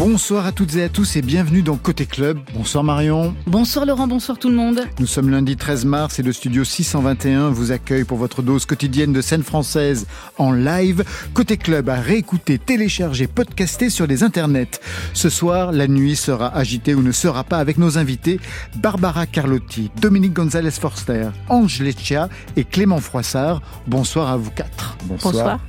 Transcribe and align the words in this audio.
Bonsoir 0.00 0.46
à 0.46 0.52
toutes 0.52 0.76
et 0.76 0.84
à 0.84 0.88
tous 0.88 1.16
et 1.16 1.20
bienvenue 1.20 1.60
dans 1.60 1.76
Côté 1.76 2.06
Club. 2.06 2.38
Bonsoir 2.54 2.82
Marion. 2.82 3.34
Bonsoir 3.46 3.84
Laurent, 3.84 4.06
bonsoir 4.06 4.38
tout 4.38 4.48
le 4.48 4.54
monde. 4.54 4.80
Nous 4.98 5.06
sommes 5.06 5.28
lundi 5.28 5.58
13 5.58 5.84
mars 5.84 6.18
et 6.18 6.22
le 6.22 6.32
studio 6.32 6.64
621 6.64 7.50
vous 7.50 7.70
accueille 7.70 8.04
pour 8.04 8.16
votre 8.16 8.40
dose 8.40 8.64
quotidienne 8.64 9.12
de 9.12 9.20
scène 9.20 9.42
française 9.42 10.06
en 10.38 10.52
live. 10.52 11.04
Côté 11.34 11.58
Club 11.58 11.90
à 11.90 11.96
réécouter, 11.96 12.56
télécharger, 12.56 13.26
podcaster 13.26 13.90
sur 13.90 14.06
les 14.06 14.22
internets. 14.22 14.80
Ce 15.12 15.28
soir, 15.28 15.70
la 15.70 15.86
nuit 15.86 16.16
sera 16.16 16.48
agitée 16.56 16.94
ou 16.94 17.02
ne 17.02 17.12
sera 17.12 17.44
pas 17.44 17.58
avec 17.58 17.76
nos 17.76 17.98
invités 17.98 18.40
Barbara 18.76 19.26
Carlotti, 19.26 19.90
Dominique 20.00 20.32
Gonzalez 20.32 20.70
Forster, 20.70 21.28
Ange 21.50 21.82
Leccia 21.82 22.30
et 22.56 22.64
Clément 22.64 23.00
Froissart. 23.00 23.60
Bonsoir 23.86 24.30
à 24.30 24.38
vous 24.38 24.50
quatre. 24.50 24.96
Bonsoir. 25.04 25.60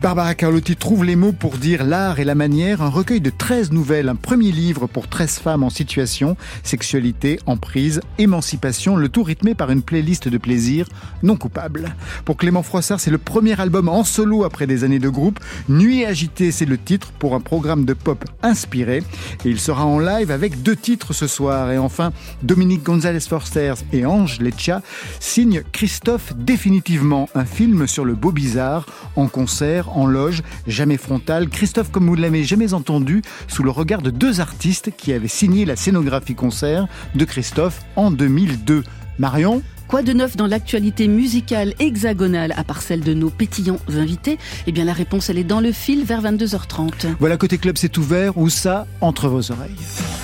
Barbara 0.00 0.34
Carlotti 0.34 0.76
trouve 0.76 1.04
les 1.04 1.16
mots 1.16 1.32
pour 1.32 1.58
dire 1.58 1.84
l'art 1.84 2.18
et 2.18 2.24
la 2.24 2.34
manière, 2.34 2.82
un 2.82 2.88
recueil 2.88 3.20
de 3.20 3.30
13 3.30 3.72
nouvelles, 3.72 4.08
un 4.08 4.14
premier 4.14 4.52
livre 4.52 4.86
pour 4.86 5.08
13 5.08 5.38
femmes 5.38 5.62
en 5.62 5.70
situation, 5.70 6.36
sexualité, 6.62 7.38
emprise, 7.46 8.00
émancipation, 8.18 8.96
le 8.96 9.08
tout 9.08 9.22
rythmé 9.22 9.54
par 9.54 9.70
une 9.70 9.82
playlist 9.82 10.28
de 10.28 10.38
plaisir 10.38 10.86
non 11.22 11.36
coupable. 11.36 11.94
Pour 12.24 12.36
Clément 12.36 12.62
Froissart, 12.62 13.00
c'est 13.00 13.10
le 13.10 13.18
premier 13.18 13.60
album 13.60 13.88
en 13.88 14.04
solo 14.04 14.44
après 14.44 14.66
des 14.66 14.84
années 14.84 14.98
de 14.98 15.08
groupe. 15.08 15.40
Nuit 15.68 16.04
agitée, 16.04 16.50
c'est 16.50 16.66
le 16.66 16.78
titre 16.78 17.12
pour 17.18 17.34
un 17.34 17.40
programme 17.40 17.84
de 17.84 17.94
pop 17.94 18.24
inspiré. 18.42 19.02
Et 19.44 19.48
il 19.48 19.60
sera 19.60 19.84
en 19.84 19.98
live 19.98 20.30
avec 20.30 20.62
deux 20.62 20.76
titres 20.76 21.12
ce 21.12 21.26
soir. 21.26 21.70
Et 21.70 21.78
enfin, 21.78 22.12
Dominique 22.42 22.82
Gonzalez 22.82 23.20
Forster 23.20 23.74
et 23.92 24.04
Ange 24.04 24.40
Leccia 24.40 24.82
signent 25.20 25.62
Christophe 25.72 26.32
définitivement, 26.36 27.28
un 27.34 27.44
film 27.44 27.86
sur 27.86 28.04
le 28.04 28.14
beau 28.14 28.32
bizarre 28.32 28.86
en 29.16 29.28
concert, 29.28 29.51
en 29.88 30.06
loge, 30.06 30.42
jamais 30.66 30.96
frontal. 30.96 31.48
Christophe, 31.48 31.90
comme 31.90 32.06
vous 32.06 32.16
ne 32.16 32.22
l'avez 32.22 32.44
jamais 32.44 32.74
entendu, 32.74 33.22
sous 33.48 33.62
le 33.62 33.70
regard 33.70 34.02
de 34.02 34.10
deux 34.10 34.40
artistes 34.40 34.90
qui 34.96 35.12
avaient 35.12 35.28
signé 35.28 35.64
la 35.64 35.76
scénographie 35.76 36.34
concert 36.34 36.86
de 37.14 37.24
Christophe 37.24 37.82
en 37.96 38.10
2002. 38.10 38.84
Marion 39.18 39.62
Quoi 39.88 40.02
de 40.02 40.14
neuf 40.14 40.36
dans 40.36 40.46
l'actualité 40.46 41.06
musicale 41.06 41.74
hexagonale 41.78 42.54
à 42.56 42.64
part 42.64 42.80
celle 42.80 43.02
de 43.02 43.12
nos 43.12 43.28
pétillants 43.28 43.78
invités? 43.94 44.38
Eh 44.66 44.72
bien 44.72 44.86
la 44.86 44.94
réponse 44.94 45.28
elle 45.28 45.36
est 45.36 45.44
dans 45.44 45.60
le 45.60 45.70
fil 45.70 46.04
vers 46.04 46.22
22h30. 46.22 47.14
Voilà, 47.20 47.36
côté 47.36 47.58
club, 47.58 47.76
c'est 47.76 47.98
ouvert. 47.98 48.38
Où 48.38 48.48
ça? 48.48 48.86
Entre 49.02 49.28
vos 49.28 49.52
oreilles. 49.52 49.76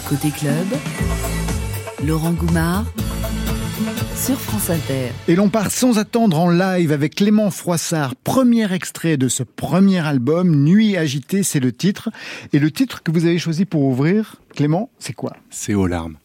Côté 0.08 0.30
club, 0.30 0.66
Laurent 2.06 2.32
Goumard 2.32 2.86
sur 4.18 4.40
France 4.40 4.70
Inter. 4.70 5.12
Et 5.28 5.36
l'on 5.36 5.48
part 5.48 5.70
sans 5.70 5.98
attendre 5.98 6.40
en 6.40 6.50
live 6.50 6.90
avec 6.90 7.14
Clément 7.14 7.50
Froissart, 7.50 8.16
premier 8.16 8.72
extrait 8.72 9.16
de 9.16 9.28
ce 9.28 9.44
premier 9.44 10.04
album, 10.04 10.64
Nuit 10.64 10.96
agitée, 10.96 11.44
c'est 11.44 11.60
le 11.60 11.70
titre. 11.72 12.10
Et 12.52 12.58
le 12.58 12.70
titre 12.70 13.02
que 13.02 13.12
vous 13.12 13.26
avez 13.26 13.38
choisi 13.38 13.64
pour 13.64 13.82
ouvrir, 13.82 14.36
Clément, 14.54 14.90
c'est 14.98 15.12
quoi? 15.12 15.36
C'est 15.50 15.74
aux 15.74 15.86
larmes. 15.86 16.16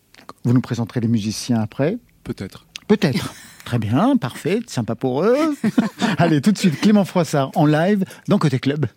Vous 0.44 0.54
nous 0.54 0.62
présenterez 0.62 1.02
les 1.02 1.08
musiciens 1.08 1.62
après? 1.62 1.98
Peut-être. 2.24 2.66
Peut-être. 2.88 3.34
Très 3.66 3.80
bien, 3.80 4.18
parfait, 4.18 4.60
sympa 4.68 4.96
pour 4.96 5.24
eux. 5.24 5.56
Allez, 6.18 6.42
tout 6.42 6.52
de 6.52 6.58
suite, 6.58 6.80
Clément 6.82 7.06
Froissart 7.06 7.52
en 7.56 7.66
live 7.66 8.04
dans 8.28 8.40
Côté 8.40 8.60
Club. 8.60 8.88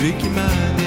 D'une 0.00 0.14
pluie 0.14 0.77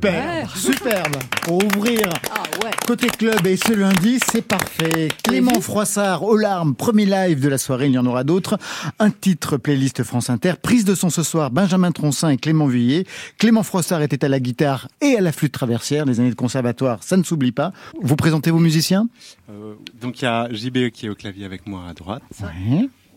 Superbe, 0.00 0.48
superbe. 0.56 1.16
Pour 1.42 1.62
ouvrir 1.62 2.08
Ah 2.34 2.42
ouais. 2.64 2.70
côté 2.86 3.08
club 3.08 3.46
et 3.46 3.58
ce 3.58 3.74
lundi, 3.74 4.18
c'est 4.32 4.40
parfait. 4.40 5.08
Clément 5.22 5.60
Froissart, 5.60 6.22
aux 6.22 6.38
larmes, 6.38 6.74
premier 6.74 7.04
live 7.04 7.38
de 7.40 7.48
la 7.50 7.58
soirée, 7.58 7.86
il 7.88 7.92
y 7.92 7.98
en 7.98 8.06
aura 8.06 8.24
d'autres. 8.24 8.58
Un 8.98 9.10
titre 9.10 9.58
playlist 9.58 10.02
France 10.02 10.30
Inter, 10.30 10.54
prise 10.62 10.86
de 10.86 10.94
son 10.94 11.10
ce 11.10 11.22
soir, 11.22 11.50
Benjamin 11.50 11.92
Troncin 11.92 12.30
et 12.30 12.38
Clément 12.38 12.66
Vuillet. 12.66 13.04
Clément 13.36 13.62
Froissart 13.62 14.00
était 14.00 14.24
à 14.24 14.28
la 14.30 14.40
guitare 14.40 14.88
et 15.02 15.16
à 15.16 15.20
la 15.20 15.32
flûte 15.32 15.52
traversière, 15.52 16.06
les 16.06 16.18
années 16.18 16.30
de 16.30 16.34
conservatoire, 16.34 17.02
ça 17.02 17.18
ne 17.18 17.22
s'oublie 17.22 17.52
pas. 17.52 17.72
Vous 18.00 18.16
présentez 18.16 18.50
vos 18.50 18.58
musiciens? 18.58 19.06
Euh, 19.50 19.74
donc 20.00 20.22
il 20.22 20.24
y 20.24 20.28
a 20.28 20.48
JB 20.50 20.88
qui 20.94 21.06
est 21.06 21.08
au 21.10 21.14
clavier 21.14 21.44
avec 21.44 21.66
moi 21.66 21.82
à 21.90 21.92
droite. 21.92 22.22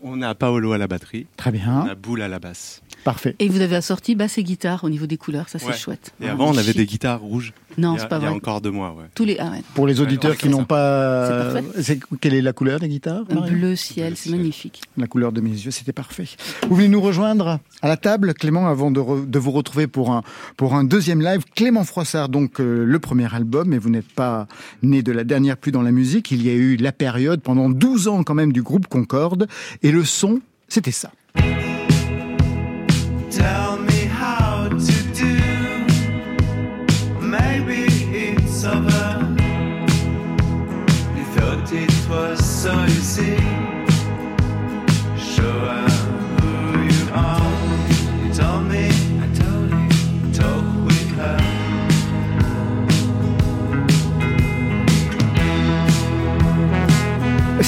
On 0.06 0.20
a 0.20 0.34
Paolo 0.34 0.72
à 0.72 0.78
la 0.78 0.86
batterie. 0.86 1.26
Très 1.38 1.48
On 1.48 1.52
bien, 1.54 1.80
a 1.86 1.94
Boule 1.94 2.20
à 2.20 2.28
la 2.28 2.38
basse. 2.38 2.82
parfait. 3.04 3.34
Et 3.38 3.48
vous 3.48 3.60
avez 3.62 3.74
assorti 3.76 4.14
basse 4.14 4.36
et 4.36 4.44
guitare 4.44 4.84
au 4.84 4.90
niveau 4.90 5.06
des 5.06 5.16
couleurs, 5.16 5.48
ça 5.48 5.58
c'est 5.58 5.66
Ouais. 5.68 5.72
chouette. 5.76 6.12
Et 6.20 6.28
Ah, 6.28 6.32
avant, 6.32 6.48
on 6.50 6.56
avait 6.58 6.68
chic. 6.72 6.76
des 6.76 6.84
guitares 6.86 7.20
rouges. 7.20 7.54
Non, 7.78 7.96
c'est 7.98 8.08
pas 8.08 8.16
il 8.18 8.22
y 8.22 8.26
a 8.26 8.28
vrai. 8.28 8.36
encore 8.36 8.60
deux 8.60 8.70
mois, 8.70 8.90
ouais. 8.92 9.04
Tous 9.14 9.24
les 9.24 9.36
ah 9.38 9.50
ouais. 9.50 9.62
Pour 9.74 9.86
les 9.86 10.00
auditeurs 10.00 10.32
Ouais, 10.32 10.36
qui 10.36 10.48
on 10.48 10.50
n'ont 10.52 10.64
pas... 10.64 11.26
C'est 11.26 11.62
parfait. 11.62 11.82
c'est- 11.82 12.00
Quelle 12.20 12.34
est 12.34 12.42
la 12.42 12.52
couleur 12.52 12.78
des 12.80 12.88
guitares 12.88 13.22
Un 13.30 13.40
bleu 13.48 13.76
ciel, 13.76 14.16
c'est 14.16 14.28
ciel. 14.28 14.36
magnifique. 14.38 14.82
La 14.96 15.06
couleur 15.06 15.32
de 15.32 15.40
mes 15.40 15.50
yeux, 15.50 15.70
c'était 15.70 15.92
parfait. 15.92 16.26
Vous 16.68 16.76
venez 16.76 16.88
nous 16.88 17.00
rejoindre 17.00 17.58
à 17.82 17.88
la 17.88 17.96
table, 17.96 18.34
Clément, 18.34 18.68
avant 18.68 18.90
de, 18.90 19.00
re- 19.00 19.28
de 19.28 19.38
vous 19.38 19.50
retrouver 19.50 19.86
pour 19.86 20.10
un, 20.12 20.22
pour 20.56 20.74
un 20.74 20.84
deuxième 20.84 21.20
live. 21.20 21.42
Clément 21.54 21.84
Froissart, 21.84 22.28
donc 22.28 22.60
euh, 22.60 22.84
le 22.84 22.98
premier 22.98 23.32
album, 23.34 23.68
mais 23.68 23.78
vous 23.78 23.90
n'êtes 23.90 24.10
pas 24.12 24.46
né 24.82 25.02
de 25.02 25.12
la 25.12 25.24
dernière 25.24 25.56
pluie 25.56 25.72
dans 25.72 25.82
la 25.82 25.92
musique. 25.92 26.30
Il 26.30 26.42
y 26.44 26.50
a 26.50 26.54
eu 26.54 26.76
la 26.76 26.92
période, 26.92 27.40
pendant 27.40 27.68
12 27.68 28.08
ans 28.08 28.22
quand 28.22 28.34
même, 28.34 28.52
du 28.52 28.62
groupe 28.62 28.86
Concorde. 28.86 29.48
Et 29.82 29.90
le 29.90 30.04
son, 30.04 30.40
c'était 30.68 30.90
ça. 30.92 31.10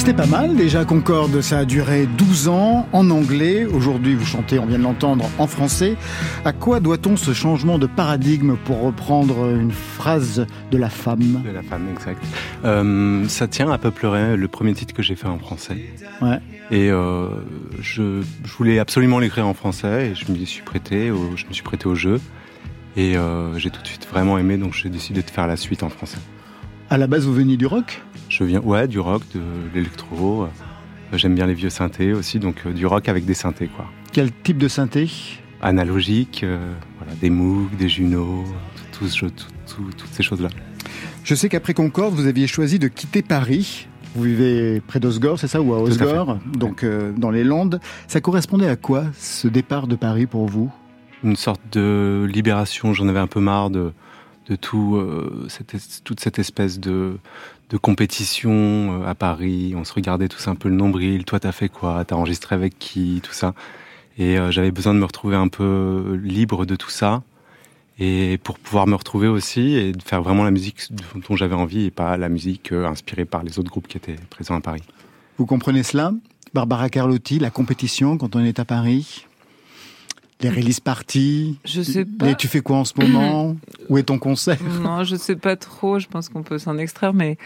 C'était 0.07 0.21
pas 0.21 0.25
mal 0.25 0.55
déjà, 0.55 0.85
Concorde. 0.85 1.41
Ça 1.41 1.57
a 1.57 1.65
duré 1.65 2.05
12 2.05 2.47
ans 2.47 2.87
en 2.93 3.09
anglais. 3.09 3.65
Aujourd'hui, 3.65 4.15
vous 4.15 4.25
chantez, 4.25 4.57
on 4.57 4.65
vient 4.65 4.77
de 4.77 4.83
l'entendre, 4.83 5.29
en 5.37 5.47
français. 5.47 5.97
À 6.45 6.53
quoi 6.53 6.79
doit-on 6.79 7.17
ce 7.17 7.33
changement 7.33 7.77
de 7.77 7.87
paradigme 7.87 8.55
pour 8.55 8.79
reprendre 8.83 9.49
une 9.53 9.73
phrase 9.73 10.47
de 10.71 10.77
la 10.77 10.89
femme? 10.89 11.41
De 11.43 11.51
la 11.51 11.61
femme, 11.61 11.89
exact. 11.91 12.23
Euh, 12.63 13.27
ça 13.27 13.49
tient 13.49 13.69
à 13.69 13.77
peu 13.77 13.91
pleurer, 13.91 14.37
le 14.37 14.47
premier 14.47 14.73
titre 14.73 14.93
que 14.93 15.03
j'ai 15.03 15.17
fait 15.17 15.27
en 15.27 15.39
français. 15.39 15.75
Ouais. 16.21 16.39
Et 16.71 16.89
euh, 16.89 17.27
je, 17.81 18.21
je 18.45 18.53
voulais 18.53 18.79
absolument 18.79 19.19
l'écrire 19.19 19.45
en 19.45 19.53
français 19.53 20.11
et 20.11 20.15
je 20.15 20.31
me 20.31 20.37
suis 20.45 20.63
prêté 20.63 21.11
au, 21.11 21.35
je 21.35 21.45
me 21.47 21.51
suis 21.51 21.63
prêté 21.63 21.85
au 21.85 21.95
jeu. 21.95 22.21
Et 22.95 23.17
euh, 23.17 23.59
j'ai 23.59 23.71
tout 23.71 23.81
de 23.81 23.87
suite 23.87 24.07
vraiment 24.09 24.37
aimé, 24.37 24.55
donc 24.55 24.73
j'ai 24.73 24.87
décidé 24.87 25.21
de 25.21 25.29
faire 25.29 25.47
la 25.47 25.57
suite 25.57 25.83
en 25.83 25.89
français. 25.89 26.19
À 26.89 26.97
la 26.97 27.07
base, 27.07 27.25
vous 27.25 27.33
veniez 27.33 27.57
du 27.57 27.65
rock? 27.65 28.01
Je 28.37 28.43
viens, 28.43 28.59
ouais, 28.59 28.87
du 28.87 28.99
rock, 28.99 29.23
de 29.33 29.41
l'électro. 29.73 30.43
euh, 30.43 30.47
J'aime 31.13 31.33
bien 31.33 31.47
les 31.47 31.55
vieux 31.55 31.71
synthés 31.71 32.13
aussi, 32.13 32.37
donc 32.37 32.57
euh, 32.67 32.71
du 32.71 32.85
rock 32.85 33.09
avec 33.09 33.25
des 33.25 33.33
synthés, 33.33 33.67
quoi. 33.67 33.85
Quel 34.13 34.31
type 34.31 34.59
de 34.59 34.67
synthé? 34.67 35.09
Analogique, 35.59 36.41
euh, 36.43 36.71
voilà, 36.99 37.13
des 37.15 37.31
Moog, 37.31 37.75
des 37.77 37.89
Juno, 37.89 38.43
tout, 38.91 39.07
toutes 39.07 40.11
ces 40.11 40.21
choses-là. 40.21 40.49
Je 41.23 41.33
sais 41.33 41.49
qu'après 41.49 41.73
Concorde, 41.73 42.13
vous 42.13 42.27
aviez 42.27 42.45
choisi 42.45 42.77
de 42.77 42.87
quitter 42.87 43.23
Paris. 43.23 43.87
Vous 44.13 44.21
vivez 44.21 44.81
près 44.85 44.99
d'Osgore, 44.99 45.39
c'est 45.39 45.47
ça, 45.47 45.59
ou 45.59 45.73
à 45.73 45.77
à 45.77 45.81
Osgore, 45.81 46.37
donc 46.45 46.83
euh, 46.83 47.13
dans 47.17 47.31
les 47.31 47.43
Landes. 47.43 47.79
Ça 48.07 48.21
correspondait 48.21 48.69
à 48.69 48.75
quoi 48.75 49.05
ce 49.17 49.47
départ 49.47 49.87
de 49.87 49.95
Paris 49.95 50.27
pour 50.27 50.45
vous? 50.45 50.71
Une 51.23 51.35
sorte 51.35 51.61
de 51.71 52.29
libération, 52.31 52.93
j'en 52.93 53.07
avais 53.07 53.19
un 53.19 53.27
peu 53.27 53.39
marre 53.39 53.71
de, 53.71 53.93
de 54.47 54.55
tout, 54.55 54.95
euh, 54.95 55.47
cette 55.49 55.75
toute 56.03 56.19
cette 56.19 56.37
espèce 56.37 56.79
de, 56.79 57.17
de 57.69 57.77
compétition 57.77 58.51
euh, 59.01 59.07
à 59.07 59.15
Paris. 59.15 59.73
On 59.75 59.83
se 59.83 59.93
regardait 59.93 60.27
tous 60.27 60.47
un 60.47 60.55
peu 60.55 60.69
le 60.69 60.75
nombril. 60.75 61.25
Toi, 61.25 61.39
t'as 61.39 61.51
fait 61.51 61.69
quoi? 61.69 62.05
T'as 62.05 62.15
enregistré 62.15 62.55
avec 62.55 62.77
qui? 62.79 63.21
Tout 63.23 63.33
ça. 63.33 63.53
Et 64.17 64.37
euh, 64.37 64.51
j'avais 64.51 64.71
besoin 64.71 64.93
de 64.93 64.99
me 64.99 65.05
retrouver 65.05 65.35
un 65.35 65.47
peu 65.47 66.19
libre 66.23 66.65
de 66.65 66.75
tout 66.75 66.89
ça. 66.89 67.23
Et 67.99 68.37
pour 68.43 68.59
pouvoir 68.59 68.85
me 68.85 68.95
retrouver 68.95 69.27
aussi 69.27 69.73
et 69.73 69.91
de 69.91 70.03
faire 70.03 70.21
vraiment 70.21 70.43
la 70.43 70.51
musique 70.51 70.89
dont 71.27 71.35
j'avais 71.35 71.55
envie 71.55 71.85
et 71.85 71.91
pas 71.91 72.15
la 72.15 72.29
musique 72.29 72.71
euh, 72.71 72.87
inspirée 72.87 73.25
par 73.25 73.43
les 73.43 73.57
autres 73.57 73.71
groupes 73.71 73.87
qui 73.87 73.97
étaient 73.97 74.17
présents 74.29 74.55
à 74.55 74.61
Paris. 74.61 74.83
Vous 75.37 75.45
comprenez 75.45 75.83
cela? 75.83 76.13
Barbara 76.53 76.89
Carlotti, 76.89 77.39
la 77.39 77.49
compétition 77.49 78.17
quand 78.17 78.35
on 78.35 78.43
est 78.43 78.59
à 78.59 78.65
Paris? 78.65 79.25
Les 80.41 80.49
release 80.49 80.79
parties 80.79 81.57
Je 81.65 81.81
sais 81.81 82.05
pas. 82.05 82.33
tu 82.35 82.47
fais 82.47 82.61
quoi 82.61 82.77
en 82.77 82.85
ce 82.85 82.93
moment? 82.99 83.55
Où 83.89 83.97
est 83.97 84.03
ton 84.03 84.19
concert? 84.19 84.57
Non, 84.81 85.03
je 85.03 85.15
sais 85.15 85.35
pas 85.35 85.55
trop. 85.55 85.99
Je 85.99 86.07
pense 86.07 86.29
qu'on 86.29 86.43
peut 86.43 86.57
s'en 86.59 86.77
extraire, 86.77 87.13
mais 87.13 87.37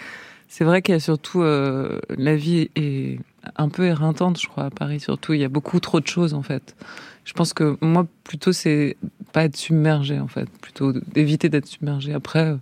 c'est 0.48 0.64
vrai 0.64 0.82
qu'il 0.82 0.94
y 0.94 0.98
a 0.98 1.00
surtout 1.00 1.42
euh, 1.42 2.00
la 2.10 2.36
vie 2.36 2.70
est 2.76 3.20
un 3.56 3.70
peu 3.70 3.86
éreintante, 3.86 4.40
je 4.42 4.48
crois, 4.48 4.66
à 4.66 4.70
Paris. 4.70 5.00
Surtout, 5.00 5.34
il 5.34 5.40
y 5.40 5.46
a 5.46 5.50
beaucoup 5.50 5.80
trop 5.80 6.00
de 6.00 6.08
choses 6.08 6.34
en 6.34 6.44
fait. 6.44 6.76
Je 7.24 7.34
pense 7.34 7.54
que 7.54 7.78
moi, 7.82 8.08
plutôt, 8.24 8.52
c'est 8.52 8.98
pas 9.32 9.44
être 9.46 9.56
submergé 9.56 10.20
en 10.20 10.28
fait, 10.28 10.50
plutôt 10.62 10.92
d'éviter 10.92 11.50
d'être 11.50 11.68
submergé. 11.68 12.14
Après, 12.14 12.40
euh, 12.48 12.56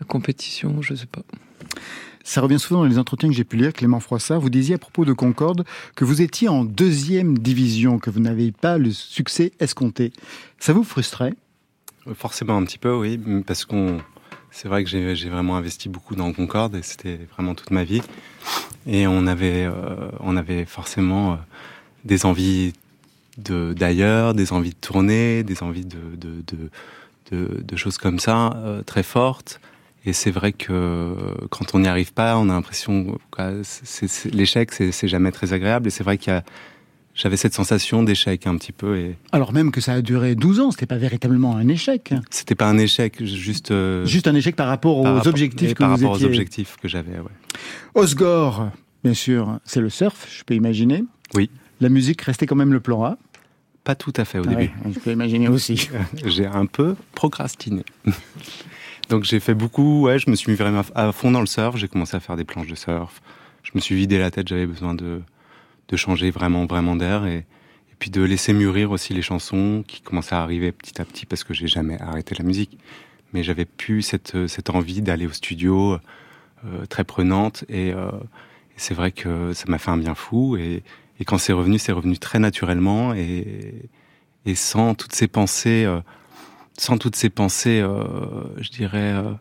la 0.00 0.06
compétition, 0.06 0.80
je 0.80 0.94
sais 0.94 1.06
pas. 1.06 1.22
Ça 2.28 2.42
revient 2.42 2.58
souvent 2.58 2.80
dans 2.80 2.86
les 2.86 2.98
entretiens 2.98 3.30
que 3.30 3.34
j'ai 3.34 3.42
pu 3.42 3.56
lire, 3.56 3.72
Clément 3.72 4.00
Froissart. 4.00 4.38
Vous 4.38 4.50
disiez 4.50 4.74
à 4.74 4.78
propos 4.78 5.06
de 5.06 5.14
Concorde 5.14 5.64
que 5.96 6.04
vous 6.04 6.20
étiez 6.20 6.46
en 6.46 6.62
deuxième 6.62 7.38
division, 7.38 7.98
que 7.98 8.10
vous 8.10 8.20
n'avez 8.20 8.52
pas 8.52 8.76
le 8.76 8.90
succès 8.90 9.52
escompté. 9.60 10.12
Ça 10.58 10.74
vous 10.74 10.84
frustrait? 10.84 11.32
Forcément 12.12 12.58
un 12.58 12.64
petit 12.64 12.76
peu, 12.76 12.94
oui, 12.94 13.18
parce 13.46 13.64
qu'on, 13.64 14.02
c'est 14.50 14.68
vrai 14.68 14.84
que 14.84 14.90
j'ai 14.90 15.30
vraiment 15.30 15.56
investi 15.56 15.88
beaucoup 15.88 16.16
dans 16.16 16.30
Concorde 16.34 16.74
et 16.74 16.82
c'était 16.82 17.18
vraiment 17.32 17.54
toute 17.54 17.70
ma 17.70 17.84
vie. 17.84 18.02
Et 18.86 19.06
on 19.06 19.26
avait, 19.26 19.64
euh, 19.64 20.10
on 20.20 20.36
avait 20.36 20.66
forcément 20.66 21.32
euh, 21.32 21.36
des 22.04 22.26
envies 22.26 22.74
d'ailleurs, 23.38 24.34
des 24.34 24.52
envies 24.52 24.72
de 24.72 24.78
tourner, 24.78 25.44
des 25.44 25.62
envies 25.62 25.86
de 25.86 25.96
de, 27.32 27.76
choses 27.76 27.98
comme 27.98 28.18
ça 28.18 28.52
euh, 28.56 28.82
très 28.82 29.02
fortes. 29.02 29.60
Et 30.08 30.14
c'est 30.14 30.30
vrai 30.30 30.52
que 30.52 30.68
euh, 30.72 31.14
quand 31.50 31.74
on 31.74 31.80
n'y 31.80 31.86
arrive 31.88 32.14
pas, 32.14 32.38
on 32.38 32.48
a 32.48 32.54
l'impression, 32.54 33.18
c'est- 33.62 34.32
l'échec, 34.32 34.72
c'est 34.72 35.08
jamais 35.08 35.30
très 35.32 35.52
agréable. 35.52 35.86
Et 35.88 35.90
c'est 35.90 36.02
vrai 36.02 36.16
qu'il 36.16 36.32
y 36.32 36.36
a, 36.36 36.42
j'avais 37.14 37.36
cette 37.36 37.52
sensation 37.52 38.02
d'échec 38.02 38.46
un 38.46 38.56
petit 38.56 38.72
peu 38.72 38.96
et 38.96 39.16
Alors 39.32 39.52
même 39.52 39.70
que 39.70 39.82
ça 39.82 39.92
a 39.92 40.00
duré 40.00 40.34
12 40.34 40.60
ans, 40.60 40.70
c'était 40.70 40.86
pas 40.86 40.96
véritablement 40.96 41.56
un 41.56 41.68
échec. 41.68 42.14
c'était 42.30 42.54
pas 42.54 42.68
un 42.70 42.78
échec, 42.78 43.22
juste 43.22 43.70
euh, 43.70 44.06
Juste 44.06 44.28
un 44.28 44.34
échec 44.34 44.56
par 44.56 44.68
rapport 44.68 44.96
aux 44.96 45.02
rapport- 45.02 45.26
objectifs 45.26 45.72
et 45.72 45.74
que 45.74 45.78
par 45.78 45.88
vous 45.90 45.96
rapport 46.06 46.16
étiez. 46.16 46.26
aux 46.26 46.30
objectifs 46.30 46.76
que 46.80 46.88
j'avais. 46.88 47.18
Ouais. 47.18 47.28
Osgore, 47.94 48.70
bien 49.04 49.14
sûr, 49.14 49.58
c'est 49.64 49.80
le 49.80 49.90
surf, 49.90 50.26
je 50.34 50.42
peux 50.44 50.54
imaginer. 50.54 51.04
Oui. 51.34 51.50
La 51.82 51.90
musique 51.90 52.22
restait 52.22 52.46
quand 52.46 52.56
même 52.56 52.72
le 52.72 52.80
plan 52.80 53.04
A. 53.04 53.18
Pas 53.84 53.94
tout 53.94 54.12
à 54.16 54.24
fait 54.24 54.38
au 54.38 54.44
Ah 54.46 54.50
début. 54.54 54.62
ouais, 54.62 54.92
je 54.94 54.98
peux 55.00 55.12
imaginer 55.12 55.48
aussi. 55.48 55.88
J'ai 56.24 56.46
un 56.46 56.64
peu 56.66 56.94
procrastiné. 57.14 57.84
Donc 59.08 59.24
j'ai 59.24 59.40
fait 59.40 59.54
beaucoup. 59.54 60.02
Ouais, 60.02 60.18
je 60.18 60.30
me 60.30 60.36
suis 60.36 60.50
mis 60.50 60.56
vraiment 60.56 60.82
à 60.94 61.12
fond 61.12 61.30
dans 61.30 61.40
le 61.40 61.46
surf. 61.46 61.76
J'ai 61.76 61.88
commencé 61.88 62.16
à 62.16 62.20
faire 62.20 62.36
des 62.36 62.44
planches 62.44 62.66
de 62.66 62.74
surf. 62.74 63.22
Je 63.62 63.72
me 63.74 63.80
suis 63.80 63.94
vidé 63.94 64.18
la 64.18 64.30
tête. 64.30 64.48
J'avais 64.48 64.66
besoin 64.66 64.94
de 64.94 65.22
de 65.88 65.96
changer 65.96 66.30
vraiment 66.30 66.66
vraiment 66.66 66.96
d'air 66.96 67.24
et, 67.24 67.46
puis 67.98 68.10
de 68.10 68.22
laisser 68.22 68.52
mûrir 68.52 68.92
aussi 68.92 69.12
les 69.12 69.22
chansons 69.22 69.82
qui 69.84 70.02
commençaient 70.02 70.36
à 70.36 70.42
arriver 70.42 70.70
petit 70.70 71.00
à 71.00 71.04
petit 71.04 71.26
parce 71.26 71.42
que 71.42 71.52
j'ai 71.52 71.66
jamais 71.66 72.00
arrêté 72.00 72.36
la 72.38 72.44
musique. 72.44 72.78
Mais 73.32 73.42
j'avais 73.42 73.64
plus 73.64 74.02
cette 74.02 74.46
cette 74.46 74.70
envie 74.70 75.02
d'aller 75.02 75.26
au 75.26 75.32
studio 75.32 75.98
euh, 76.64 76.86
très 76.86 77.04
prenante 77.04 77.64
et, 77.68 77.92
euh, 77.92 78.10
c'est 78.76 78.94
vrai 78.94 79.10
que 79.10 79.52
ça 79.54 79.64
m'a 79.66 79.78
fait 79.78 79.90
un 79.90 79.96
bien 79.96 80.14
fou 80.14 80.56
et, 80.56 80.84
et 81.18 81.24
quand 81.24 81.38
c'est 81.38 81.52
revenu, 81.52 81.78
c'est 81.78 81.90
revenu 81.90 82.18
très 82.18 82.38
naturellement 82.38 83.12
et, 83.14 83.90
et 84.46 84.54
sans 84.54 84.94
toutes 84.94 85.14
ces 85.14 85.28
pensées, 85.28 85.84
euh, 85.84 86.00
sans 86.78 86.96
toutes 86.96 87.16
ces 87.16 87.28
pensées, 87.28 87.80
euh, 87.80 88.04
je 88.58 88.70
dirais 88.70 89.12
euh, 89.12 89.32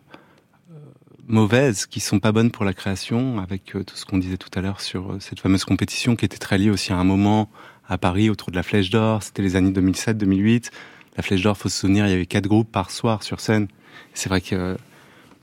mauvaises, 1.27 1.85
qui 1.85 1.99
sont 1.99 2.19
pas 2.19 2.31
bonnes 2.31 2.51
pour 2.51 2.65
la 2.65 2.73
création, 2.73 3.39
avec 3.39 3.75
euh, 3.75 3.83
tout 3.83 3.95
ce 3.95 4.05
qu'on 4.05 4.17
disait 4.17 4.37
tout 4.37 4.49
à 4.55 4.61
l'heure 4.61 4.81
sur 4.81 5.15
cette 5.19 5.39
fameuse 5.39 5.63
compétition 5.63 6.15
qui 6.15 6.25
était 6.25 6.37
très 6.37 6.57
liée 6.57 6.71
aussi 6.71 6.91
à 6.93 6.97
un 6.97 7.03
moment 7.03 7.49
à 7.87 7.97
Paris 7.97 8.29
autour 8.29 8.49
de 8.51 8.55
la 8.55 8.63
Flèche 8.63 8.89
d'Or. 8.89 9.23
C'était 9.23 9.43
les 9.43 9.55
années 9.55 9.71
2007-2008. 9.71 10.71
La 11.15 11.23
Flèche 11.23 11.43
d'Or, 11.43 11.57
faut 11.57 11.69
se 11.69 11.79
souvenir, 11.79 12.07
il 12.07 12.09
y 12.09 12.13
avait 12.13 12.25
quatre 12.25 12.47
groupes 12.47 12.71
par 12.71 12.91
soir 12.91 13.23
sur 13.23 13.39
scène. 13.39 13.67
C'est 14.13 14.29
vrai 14.29 14.41
que 14.41 14.75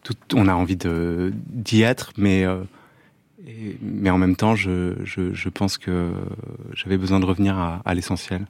tout, 0.03 0.15
on 0.35 0.49
a 0.49 0.55
envie 0.55 0.77
de 0.77 1.33
d'y 1.47 1.83
être, 1.83 2.13
mais 2.17 2.45
mais 3.81 4.11
en 4.11 4.19
même 4.19 4.37
temps, 4.37 4.57
je, 4.57 4.95
je, 5.05 5.49
pense 5.49 5.79
que 5.79 6.13
j'avais 6.75 6.97
besoin 6.97 7.21
de 7.21 7.25
revenir 7.25 7.59
à 7.85 7.95
l'essentiel. 7.95 8.47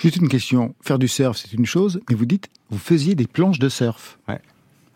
Juste 0.00 0.16
une 0.16 0.28
question. 0.28 0.74
Faire 0.82 0.98
du 0.98 1.08
surf, 1.08 1.36
c'est 1.36 1.52
une 1.52 1.66
chose, 1.66 2.00
mais 2.08 2.14
vous 2.16 2.26
dites, 2.26 2.48
vous 2.70 2.78
faisiez 2.78 3.14
des 3.14 3.26
planches 3.26 3.58
de 3.58 3.68
surf. 3.68 4.18
Ouais. 4.28 4.40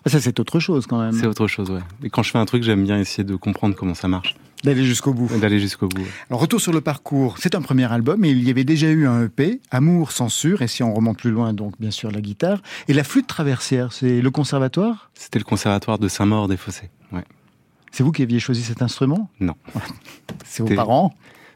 Ah, 0.05 0.11
ça, 0.11 0.21
c'est 0.21 0.41
autre 0.41 0.59
chose 0.61 0.87
quand 0.87 1.01
même. 1.01 1.13
C'est 1.13 1.27
autre 1.27 1.47
chose, 1.47 1.71
ouais. 1.71 1.81
Et 2.03 2.11
quand 2.11 2.23
je 2.25 2.31
fais 2.33 2.39
un 2.39 2.45
truc, 2.45 2.63
j'aime 2.65 2.83
bien 2.85 2.99
essayer 2.99 3.23
de 3.25 3.37
comprendre 3.37 3.77
comment 3.77 3.95
ça 3.95 4.09
marche, 4.09 4.35
D'aller 4.65 4.85
jusqu'au 4.85 5.13
bout. 5.15 5.29
d'aller 5.39 5.61
jusqu'au 5.61 5.89
bout. 5.89 6.01
ouais. 6.01 6.07
Alors, 6.31 6.41
retour 6.41 6.61
sur 6.61 6.73
le 6.73 6.81
parcours. 6.81 7.37
C'est 7.39 7.55
un 7.55 7.63
premier 7.63 7.91
album 7.93 8.25
et 8.25 8.31
il 8.31 8.43
y 8.43 8.51
avait 8.51 8.65
déjà 8.65 8.89
eu 8.91 9.07
un 9.07 9.25
EP, 9.25 9.61
Amour, 9.71 10.11
Censure, 10.13 10.63
et 10.63 10.67
si 10.69 10.83
on 10.83 10.93
remonte 10.95 11.19
plus 11.19 11.31
loin, 11.31 11.53
donc 11.53 11.75
bien 11.81 11.91
sûr 11.93 12.11
la 12.11 12.21
guitare. 12.21 12.61
Et 12.89 12.93
la 12.95 13.05
flûte 13.05 13.27
traversière, 13.29 13.93
c'est 13.93 14.21
le 14.21 14.31
conservatoire? 14.31 15.11
C'était 15.15 15.39
le 15.39 15.45
conservatoire 15.45 15.99
de 16.01 16.09
Saint-Maur-des-Fossés. 16.09 16.91
Ouais. 17.13 17.25
C'est 17.93 18.03
vous 18.03 18.11
qui 18.13 18.23
aviez 18.23 18.41
choisi 18.41 18.63
cet 18.63 18.83
instrument? 18.83 19.29
Non. 19.39 19.55
C'est 20.45 20.63
vos 20.63 20.75
parents? 20.75 21.15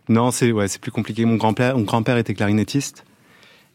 Non, 0.08 0.30
c'est 0.30 0.52
ouais, 0.52 0.66
plus 0.80 0.92
compliqué. 0.92 1.24
Mon 1.24 1.34
grand-père, 1.34 1.76
mon 1.76 1.82
grand-père 1.84 2.16
était 2.16 2.34
clarinettiste 2.34 3.04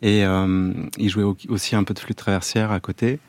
et 0.01 0.25
euh, 0.25 0.71
il 0.97 1.09
jouait 1.09 1.23
au- 1.23 1.37
aussi 1.49 1.75
un 1.75 1.83
peu 1.83 1.93
de 1.93 1.99
flûte 1.99 2.17
traversière 2.17 2.71
à 2.71 2.79
côté. 2.79 3.19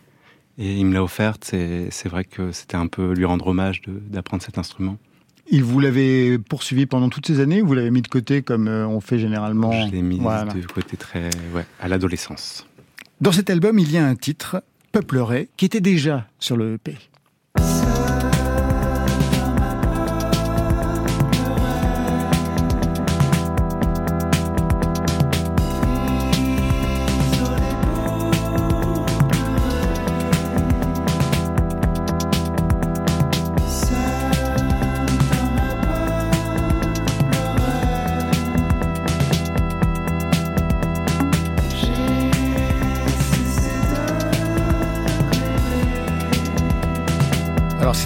Et 0.59 0.75
il 0.77 0.85
me 0.87 0.93
l'a 0.95 1.03
offerte. 1.03 1.45
C'est 1.45 1.89
c'est 1.91 2.09
vrai 2.09 2.25
que 2.25 2.53
c'était 2.53 2.77
un 2.77 2.87
peu 2.87 3.15
lui 3.15 3.25
rendre 3.25 3.47
hommage 3.47 3.83
d'apprendre 3.87 4.43
cet 4.43 4.59
instrument. 4.59 4.99
Il 5.51 5.65
vous 5.65 5.81
l'avait 5.81 6.39
poursuivi 6.39 6.87
pendant 6.87 7.09
toutes 7.09 7.27
ces 7.27 7.41
années 7.41 7.63
ou 7.63 7.67
vous 7.67 7.75
l'avez 7.75 7.91
mis 7.91 8.03
de 8.03 8.09
côté 8.09 8.43
comme 8.43 8.69
euh, 8.69 8.87
on 8.87 9.01
fait 9.01 9.19
généralement? 9.19 9.73
Je 9.87 9.93
l'ai 9.93 10.03
mis 10.03 10.19
Voilà. 10.19 10.53
de 10.53 10.61
côté 10.67 10.97
très 10.97 11.31
ouais, 11.55 11.67
à 11.81 11.89
l'adolescence. 11.89 12.67
Dans 13.21 13.33
cet 13.33 13.51
album, 13.51 13.79
il 13.79 13.91
y 13.91 13.99
a 13.99 14.07
un 14.07 14.15
titre, 14.15 14.63
Peupleray, 14.93 15.49
qui 15.57 15.65
était 15.65 15.81
déjà 15.81 16.27
sur 16.39 16.57
le 16.57 16.75
EP. 16.75 16.97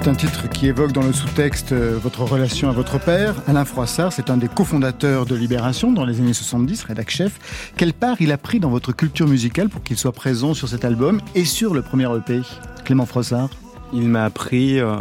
C'est 0.07 0.13
un 0.13 0.15
titre 0.15 0.49
qui 0.49 0.69
évoque 0.69 0.93
dans 0.93 1.03
le 1.03 1.13
sous-texte 1.13 1.73
euh, 1.73 1.99
votre 2.01 2.23
relation 2.23 2.69
à 2.69 2.73
votre 2.73 3.01
père. 3.01 3.35
Alain 3.49 3.65
Froissart, 3.65 4.13
c'est 4.13 4.31
un 4.31 4.37
des 4.37 4.47
cofondateurs 4.47 5.27
de 5.27 5.35
Libération 5.35 5.91
dans 5.91 6.05
les 6.05 6.21
années 6.21 6.33
70, 6.33 6.85
rédac 6.85 7.11
chef. 7.11 7.73
Quelle 7.77 7.93
part 7.93 8.15
il 8.21 8.31
a 8.31 8.39
pris 8.39 8.61
dans 8.61 8.71
votre 8.71 8.93
culture 8.93 9.27
musicale 9.27 9.69
pour 9.69 9.83
qu'il 9.83 9.97
soit 9.97 10.13
présent 10.13 10.55
sur 10.55 10.69
cet 10.69 10.85
album 10.85 11.21
et 11.35 11.45
sur 11.45 11.75
le 11.75 11.83
premier 11.83 12.07
EP 12.19 12.43
Clément 12.85 13.05
Froissart 13.05 13.51
Il 13.93 14.09
m'a 14.09 14.25
appris. 14.27 14.79
euh, 14.79 14.97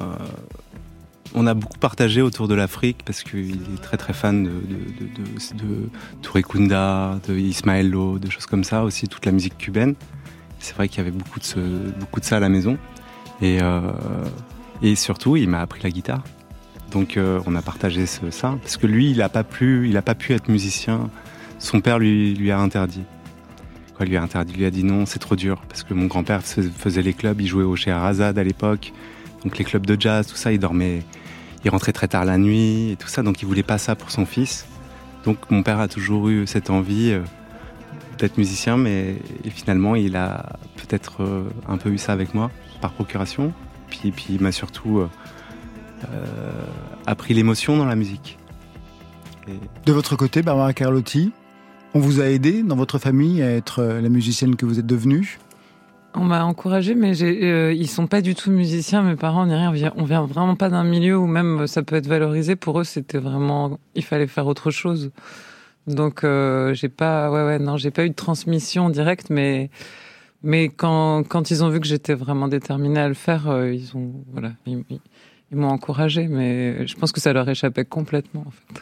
on 1.35 1.45
a 1.45 1.53
beaucoup 1.53 1.77
partagé 1.77 2.23
autour 2.23 2.47
de 2.47 2.55
l'Afrique 2.55 3.03
parce 3.05 3.21
qu'il 3.21 3.51
est 3.75 3.81
très 3.83 3.97
très 3.97 4.13
fan 4.13 4.43
de, 4.43 4.49
de, 4.49 5.05
de, 5.05 5.63
de, 5.63 5.89
de 6.23 6.41
Kunda, 6.41 7.19
de 7.27 8.17
de 8.17 8.29
choses 8.31 8.47
comme 8.47 8.63
ça, 8.63 8.83
aussi 8.83 9.07
toute 9.07 9.27
la 9.27 9.31
musique 9.31 9.59
cubaine. 9.59 9.93
C'est 10.57 10.73
vrai 10.75 10.89
qu'il 10.89 10.97
y 10.97 11.01
avait 11.01 11.11
beaucoup 11.15 11.39
de, 11.39 11.45
ce, 11.45 11.59
beaucoup 11.99 12.19
de 12.19 12.25
ça 12.25 12.37
à 12.37 12.39
la 12.39 12.49
maison. 12.49 12.79
Et, 13.41 13.61
euh, 13.61 13.81
et 14.81 14.95
surtout, 14.95 15.35
il 15.37 15.49
m'a 15.49 15.61
appris 15.61 15.81
la 15.83 15.89
guitare. 15.89 16.23
Donc 16.91 17.17
euh, 17.17 17.41
on 17.45 17.55
a 17.55 17.61
partagé 17.61 18.05
ce- 18.05 18.29
ça. 18.31 18.57
Parce 18.61 18.77
que 18.77 18.87
lui, 18.87 19.11
il 19.11 19.17
n'a 19.17 19.29
pas, 19.29 19.43
pu- 19.43 19.87
il 19.89 20.01
pas 20.01 20.15
pu 20.15 20.33
être 20.33 20.49
musicien. 20.49 21.09
Son 21.59 21.81
père 21.81 21.99
lui, 21.99 22.51
a 22.51 22.59
interdit. 22.59 23.03
Quoi, 23.95 24.05
lui 24.05 24.17
a 24.17 24.21
interdit, 24.21 24.53
lui 24.53 24.65
a 24.65 24.71
dit 24.71 24.83
non, 24.83 25.05
c'est 25.05 25.19
trop 25.19 25.35
dur. 25.35 25.61
Parce 25.69 25.83
que 25.83 25.93
mon 25.93 26.05
grand-père 26.05 26.43
fais- 26.43 26.61
faisait 26.63 27.01
les 27.01 27.13
clubs, 27.13 27.39
il 27.41 27.47
jouait 27.47 27.63
au 27.63 27.75
Scheherazade 27.75 28.37
à 28.37 28.43
l'époque. 28.43 28.93
Donc 29.43 29.57
les 29.57 29.63
clubs 29.65 29.85
de 29.85 29.99
jazz, 29.99 30.27
tout 30.27 30.35
ça, 30.35 30.51
il 30.51 30.59
dormait, 30.59 31.03
il 31.63 31.69
rentrait 31.71 31.93
très 31.93 32.07
tard 32.07 32.25
la 32.25 32.37
nuit 32.37 32.91
et 32.91 32.95
tout 32.97 33.07
ça. 33.07 33.23
Donc 33.23 33.41
il 33.41 33.45
voulait 33.45 33.63
pas 33.63 33.77
ça 33.77 33.95
pour 33.95 34.11
son 34.11 34.25
fils. 34.25 34.65
Donc 35.23 35.37
mon 35.49 35.63
père 35.63 35.79
a 35.79 35.87
toujours 35.87 36.29
eu 36.29 36.45
cette 36.45 36.69
envie 36.69 37.11
euh, 37.11 37.21
d'être 38.19 38.37
musicien, 38.37 38.77
mais 38.77 39.15
finalement 39.49 39.95
il 39.95 40.15
a 40.15 40.57
peut-être 40.77 41.23
euh, 41.23 41.43
un 41.67 41.77
peu 41.77 41.89
eu 41.89 41.97
ça 41.97 42.13
avec 42.13 42.33
moi 42.33 42.51
par 42.81 42.91
procuration. 42.91 43.51
Puis, 43.99 44.11
puis 44.11 44.25
il 44.29 44.41
m'a 44.41 44.51
surtout 44.51 44.99
euh, 44.99 45.09
euh, 46.11 46.51
appris 47.05 47.33
l'émotion 47.33 47.77
dans 47.77 47.85
la 47.85 47.95
musique. 47.95 48.37
Et 49.47 49.53
De 49.85 49.93
votre 49.93 50.15
côté, 50.15 50.41
Barbara 50.41 50.73
Carlotti, 50.73 51.31
on 51.93 51.99
vous 51.99 52.19
a 52.19 52.25
aidé 52.25 52.63
dans 52.63 52.75
votre 52.75 52.97
famille 52.97 53.41
à 53.41 53.51
être 53.51 53.79
euh, 53.79 54.01
la 54.01 54.09
musicienne 54.09 54.55
que 54.55 54.65
vous 54.65 54.79
êtes 54.79 54.85
devenue? 54.85 55.39
On 56.13 56.23
m'a 56.23 56.45
encouragé, 56.45 56.95
mais 56.95 57.13
j'ai, 57.13 57.43
euh, 57.43 57.73
ils 57.73 57.89
sont 57.89 58.07
pas 58.07 58.21
du 58.21 58.35
tout 58.35 58.49
musiciens. 58.49 59.01
Mes 59.01 59.15
parents, 59.15 59.45
ni 59.45 59.53
rien. 59.53 59.69
On 59.69 59.73
vient, 59.73 59.93
on 59.97 60.03
vient 60.03 60.25
vraiment 60.25 60.55
pas 60.55 60.69
d'un 60.69 60.83
milieu 60.83 61.17
où 61.17 61.27
même 61.27 61.67
ça 61.67 61.83
peut 61.83 61.95
être 61.95 62.07
valorisé. 62.07 62.55
Pour 62.55 62.79
eux, 62.79 62.85
c'était 62.85 63.17
vraiment, 63.17 63.79
il 63.95 64.03
fallait 64.03 64.27
faire 64.27 64.47
autre 64.47 64.71
chose. 64.71 65.11
Donc, 65.87 66.23
euh, 66.23 66.73
j'ai 66.73 66.89
pas, 66.89 67.29
ouais, 67.29 67.43
ouais, 67.43 67.59
non, 67.59 67.77
j'ai 67.77 67.91
pas 67.91 68.05
eu 68.05 68.09
de 68.09 68.15
transmission 68.15 68.89
directe, 68.89 69.29
mais, 69.29 69.69
mais 70.43 70.69
quand, 70.69 71.23
quand 71.27 71.51
ils 71.51 71.63
ont 71.63 71.69
vu 71.69 71.79
que 71.79 71.87
j'étais 71.87 72.13
vraiment 72.13 72.47
déterminée 72.47 72.99
à 72.99 73.07
le 73.07 73.13
faire, 73.13 73.47
euh, 73.49 73.73
ils 73.73 73.95
ont, 73.95 74.11
voilà, 74.31 74.51
ils, 74.65 74.83
ils- 74.89 74.99
ils 75.51 75.57
m'ont 75.57 75.69
encouragé, 75.69 76.27
mais 76.27 76.87
je 76.87 76.95
pense 76.95 77.11
que 77.11 77.21
ça 77.21 77.31
leur 77.31 77.47
échappait 77.47 77.85
complètement, 77.85 78.43
en 78.47 78.51
fait. 78.51 78.81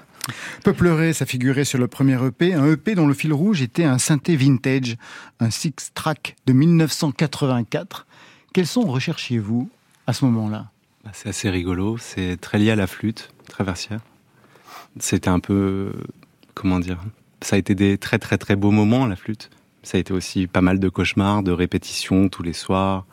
Ça 1.13 1.25
figurait 1.25 1.65
sur 1.65 1.77
le 1.77 1.88
premier 1.88 2.17
EP, 2.25 2.53
un 2.53 2.65
EP 2.72 2.95
dont 2.95 3.05
le 3.05 3.13
fil 3.13 3.33
rouge 3.33 3.62
était 3.62 3.83
un 3.83 3.98
synthé 3.98 4.38
vintage, 4.38 4.95
un 5.41 5.50
six-track 5.50 6.38
de 6.45 6.53
1984. 6.53 8.07
Quels 8.53 8.65
sons 8.67 8.81
recherchiez-vous 8.88 9.69
à 10.07 10.13
ce 10.13 10.24
moment-là? 10.25 10.69
Bah, 11.03 11.12
c'est 11.13 11.27
assez 11.29 11.50
rigolo. 11.50 11.98
C'est 11.98 12.38
très 12.39 12.57
lié 12.60 12.72
à 12.72 12.75
la 12.77 12.88
flûte 12.88 13.29
traversière. 13.50 14.00
C'était 15.00 15.29
un 15.29 15.39
peu, 15.41 15.91
comment 16.53 16.79
dire, 16.79 17.00
ça 17.41 17.57
a 17.57 17.60
été 17.60 17.75
des 17.75 17.98
très 17.98 18.19
très 18.19 18.38
très 18.38 18.55
beaux 18.55 18.72
moments 18.72 19.05
la 19.05 19.17
flûte. 19.17 19.50
Ça 19.83 19.97
a 19.97 19.99
été 19.99 20.13
aussi 20.13 20.47
pas 20.47 20.61
mal 20.61 20.79
de 20.79 20.89
cauchemars, 20.89 21.43
de 21.43 21.51
répétitions 21.51 22.29
tous 22.29 22.41
les 22.43 22.53
soirs. 22.53 23.05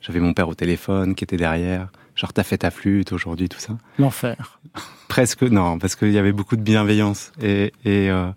J'avais 0.00 0.20
mon 0.20 0.34
père 0.34 0.48
au 0.48 0.54
téléphone 0.54 1.14
qui 1.14 1.24
était 1.24 1.36
derrière. 1.36 1.88
Genre, 2.14 2.32
t'as 2.32 2.42
fait 2.42 2.58
ta 2.58 2.70
flûte 2.70 3.12
aujourd'hui, 3.12 3.48
tout 3.48 3.60
ça. 3.60 3.78
L'enfer. 3.98 4.60
Presque, 5.08 5.42
non, 5.42 5.78
parce 5.78 5.96
qu'il 5.96 6.10
y 6.12 6.18
avait 6.18 6.32
beaucoup 6.32 6.56
de 6.56 6.62
bienveillance. 6.62 7.32
Et, 7.40 7.72
et, 7.84 8.10
euh, 8.10 8.30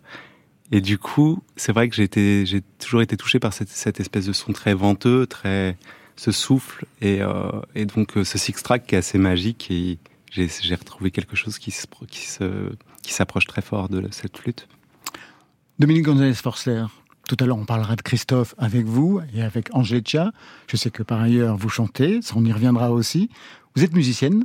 et 0.72 0.82
du 0.82 0.98
coup, 0.98 1.42
c'est 1.56 1.72
vrai 1.74 1.90
que 1.90 1.96
j'ai 1.96 2.62
toujours 2.80 3.02
été 3.02 3.18
touché 3.18 3.40
par 3.40 3.54
cette, 3.54 3.70
cette 3.70 4.00
espèce 4.00 4.26
de 4.26 4.34
son 4.34 4.54
très 4.54 4.74
venteux, 4.74 5.26
très, 5.28 5.78
ce 6.16 6.32
souffle. 6.32 6.86
Et, 7.02 7.22
euh, 7.22 7.50
et 7.76 7.86
donc, 7.86 8.18
euh, 8.18 8.24
ce 8.24 8.38
six-track 8.38 8.86
qui 8.88 8.96
est 8.96 9.00
assez 9.00 9.18
magique. 9.18 9.68
Et 9.72 9.98
j'ai 10.32 10.48
j'ai 10.48 10.76
retrouvé 10.76 11.12
quelque 11.12 11.36
chose 11.36 11.58
qui 11.60 11.72
se- 11.72 11.88
qui 12.08 12.26
se- 12.28 12.72
qui 13.02 13.12
s'approche 13.14 13.48
très 13.48 13.62
fort 13.62 13.90
de 13.90 14.08
cette 14.12 14.38
flûte. 14.38 14.68
Dominique 15.80 16.04
Gonzalez-Forcer, 16.06 16.86
tout 17.28 17.38
à 17.40 17.46
l'heure 17.46 17.58
on 17.58 17.66
parlera 17.66 17.96
de 17.96 18.02
Christophe 18.02 18.56
avec 18.58 18.86
vous 18.86 19.22
et 19.34 19.42
avec 19.42 19.74
Angelica. 19.74 20.32
Je 20.68 20.78
sais 20.78 20.92
que 20.92 21.04
par 21.04 21.22
ailleurs 21.22 21.58
vous 21.58 21.70
chantez, 21.70 22.22
ça 22.22 22.34
on 22.38 22.46
y 22.46 22.52
reviendra 22.52 22.92
aussi. 22.92 23.30
Vous 23.76 23.84
êtes 23.84 23.94
musicienne? 23.94 24.44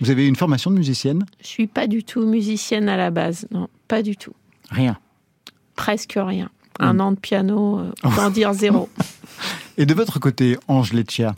Vous 0.00 0.10
avez 0.10 0.26
une 0.26 0.36
formation 0.36 0.70
de 0.70 0.76
musicienne? 0.76 1.24
Je 1.40 1.46
suis 1.46 1.66
pas 1.66 1.86
du 1.86 2.02
tout 2.02 2.26
musicienne 2.26 2.88
à 2.88 2.96
la 2.96 3.10
base, 3.10 3.46
non, 3.50 3.68
pas 3.86 4.02
du 4.02 4.16
tout. 4.16 4.34
Rien? 4.70 4.98
Presque 5.76 6.14
rien. 6.16 6.50
Un 6.80 6.98
an 6.98 7.12
de 7.12 7.18
piano, 7.18 7.78
euh, 7.78 7.92
autant 8.02 8.30
dire 8.30 8.52
zéro. 8.52 8.88
Et 9.78 9.86
de 9.86 9.94
votre 9.94 10.18
côté, 10.18 10.58
Angelica, 10.66 11.36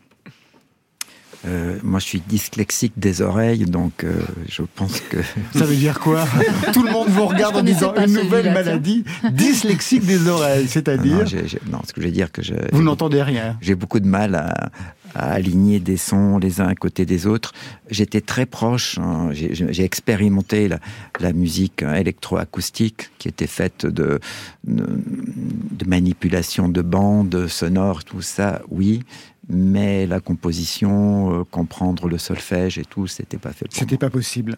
Euh, 1.47 1.79
moi, 1.83 2.01
je 2.01 2.07
suis 2.07 2.21
dyslexique 2.21 2.95
des 2.97 3.23
oreilles, 3.23 3.65
donc 3.67 4.05
euh, 4.05 4.21
je 4.49 4.63
pense 4.75 5.01
que 5.01 5.19
ça 5.55 5.65
veut 5.65 5.77
dire 5.77 6.01
quoi? 6.01 6.25
Tout 6.73 6.83
le 6.83 6.91
monde 6.91 7.09
vous 7.09 7.27
regarde 7.27 7.57
en 7.57 7.63
disant 7.63 7.95
une 7.95 8.13
nouvelle 8.13 8.53
maladie 8.53 9.05
dyslexique 9.31 10.05
des 10.05 10.27
oreilles, 10.29 10.67
c'est-à-dire? 10.69 11.25
Non, 11.71 11.81
ce 11.87 11.93
que 11.93 12.01
je 12.01 12.07
veux 12.07 12.13
dire 12.13 12.33
que 12.33 12.43
je, 12.43 12.55
vous 12.73 12.83
n'entendez 12.83 13.23
rien. 13.23 13.57
j'ai 13.61 13.75
beaucoup 13.75 14.01
de 14.01 14.07
mal 14.09 14.35
à, 14.35 14.71
à 15.15 15.33
aligner 15.33 15.79
des 15.79 15.97
sons 15.97 16.39
les 16.39 16.61
uns 16.61 16.67
à 16.67 16.75
côté 16.75 17.07
des 17.07 17.27
autres. 17.27 17.53
J'étais 17.91 18.21
très 18.21 18.47
proche, 18.47 18.99
hein, 18.99 19.31
j'ai 19.33 19.85
expérimenté 19.85 20.69
la, 20.69 20.81
la 21.21 21.33
musique 21.33 21.83
électroacoustique 21.83 23.11
qui 23.19 23.29
était 23.29 23.47
faite 23.47 23.87
de, 23.87 24.21
de, 24.65 24.85
de 24.85 25.89
manipulation 25.89 26.69
de 26.69 26.83
bandes 26.83 27.47
sonores, 27.47 28.05
tout 28.05 28.23
ça, 28.23 28.63
oui. 28.71 29.03
Mais 29.49 30.07
la 30.07 30.19
composition, 30.19 31.41
euh, 31.41 31.45
comprendre 31.45 32.09
le 32.09 32.19
solfège 32.19 32.79
et 32.79 32.85
tout, 32.85 33.07
c'était 33.07 33.39
pas 33.39 33.53
fait 33.53 33.67
C'était 33.71 33.97
pas 33.97 34.11
possible. 34.11 34.57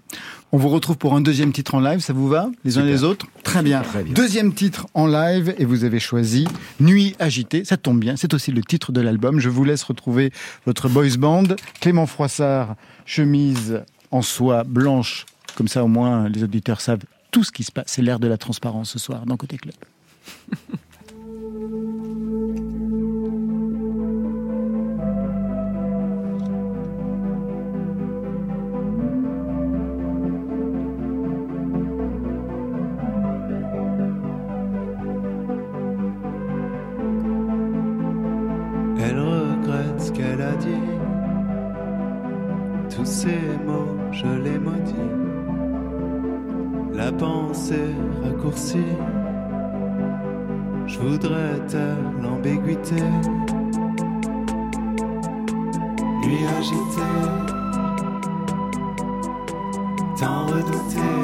On 0.50 0.56
vous 0.56 0.70
retrouve 0.70 0.96
pour 0.96 1.14
un 1.14 1.20
deuxième 1.20 1.52
titre 1.52 1.74
en 1.74 1.80
live, 1.80 2.00
ça 2.00 2.14
vous 2.14 2.26
va? 2.26 2.50
Les 2.64 2.78
uns 2.78 2.80
Super. 2.80 2.94
les 2.94 3.04
autres? 3.04 3.26
Très 3.42 3.62
bien. 3.62 3.82
Très 3.82 4.02
bien. 4.02 4.14
Deuxième 4.14 4.54
titre 4.54 4.86
en 4.94 5.06
live 5.06 5.54
et 5.58 5.66
vous 5.66 5.84
avez 5.84 6.00
choisi 6.00 6.48
Nuit 6.80 7.14
agitée. 7.18 7.66
Ça 7.66 7.76
tombe 7.76 8.00
bien, 8.00 8.16
c'est 8.16 8.32
aussi 8.32 8.50
le 8.50 8.62
titre 8.62 8.90
de 8.90 9.02
l'album. 9.02 9.40
Je 9.40 9.50
vous 9.50 9.64
laisse 9.64 9.82
retrouver 9.82 10.32
votre 10.64 10.88
boys 10.88 11.16
band. 11.18 11.44
Clément 11.80 12.06
Froissart, 12.06 12.74
chemise 13.04 13.82
en 14.10 14.22
soie 14.22 14.64
blanche. 14.64 15.26
Comme 15.54 15.68
ça 15.68 15.84
au 15.84 15.88
moins 15.88 16.30
les 16.30 16.42
auditeurs 16.44 16.80
savent 16.80 17.04
tout 17.30 17.44
ce 17.44 17.52
qui 17.52 17.62
se 17.62 17.72
passe. 17.72 17.86
C'est 17.88 18.02
l'air 18.02 18.18
de 18.18 18.26
la 18.26 18.38
transparence 18.38 18.90
ce 18.90 18.98
soir 18.98 19.26
dans 19.26 19.36
Côté 19.36 19.58
Club. 19.58 19.74
Je 50.86 50.98
voudrais 50.98 51.58
taire 51.68 51.96
l'ambiguïté. 52.20 52.96
Nuit 56.22 56.46
agitée. 56.58 57.14
Tant 60.18 60.46
redouté. 60.46 61.17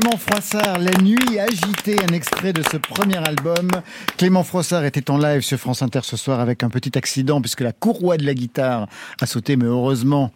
Clément 0.00 0.16
Froissart, 0.16 0.78
La 0.78 0.92
nuit 1.02 1.40
agitée, 1.40 1.96
un 2.08 2.14
extrait 2.14 2.52
de 2.52 2.62
ce 2.70 2.76
premier 2.76 3.16
album. 3.16 3.68
Clément 4.16 4.44
Froissart 4.44 4.84
était 4.84 5.10
en 5.10 5.18
live 5.18 5.40
sur 5.40 5.58
France 5.58 5.82
Inter 5.82 6.00
ce 6.04 6.16
soir 6.16 6.38
avec 6.38 6.62
un 6.62 6.68
petit 6.68 6.96
accident 6.96 7.40
puisque 7.40 7.62
la 7.62 7.72
courroie 7.72 8.16
de 8.16 8.24
la 8.24 8.32
guitare 8.32 8.86
a 9.20 9.26
sauté, 9.26 9.56
mais 9.56 9.64
heureusement, 9.64 10.30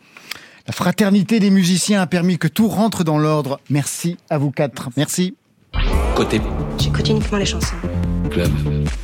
la 0.66 0.72
fraternité 0.72 1.38
des 1.38 1.50
musiciens 1.50 2.02
a 2.02 2.08
permis 2.08 2.38
que 2.38 2.48
tout 2.48 2.66
rentre 2.66 3.04
dans 3.04 3.18
l'ordre. 3.18 3.60
Merci 3.70 4.16
à 4.30 4.38
vous 4.38 4.50
quatre. 4.50 4.88
Merci. 4.96 5.36
Côté 6.16 6.40
J'écoute 6.80 7.08
uniquement 7.08 7.38
les 7.38 7.46
chansons. 7.46 7.76
club. 8.32 8.50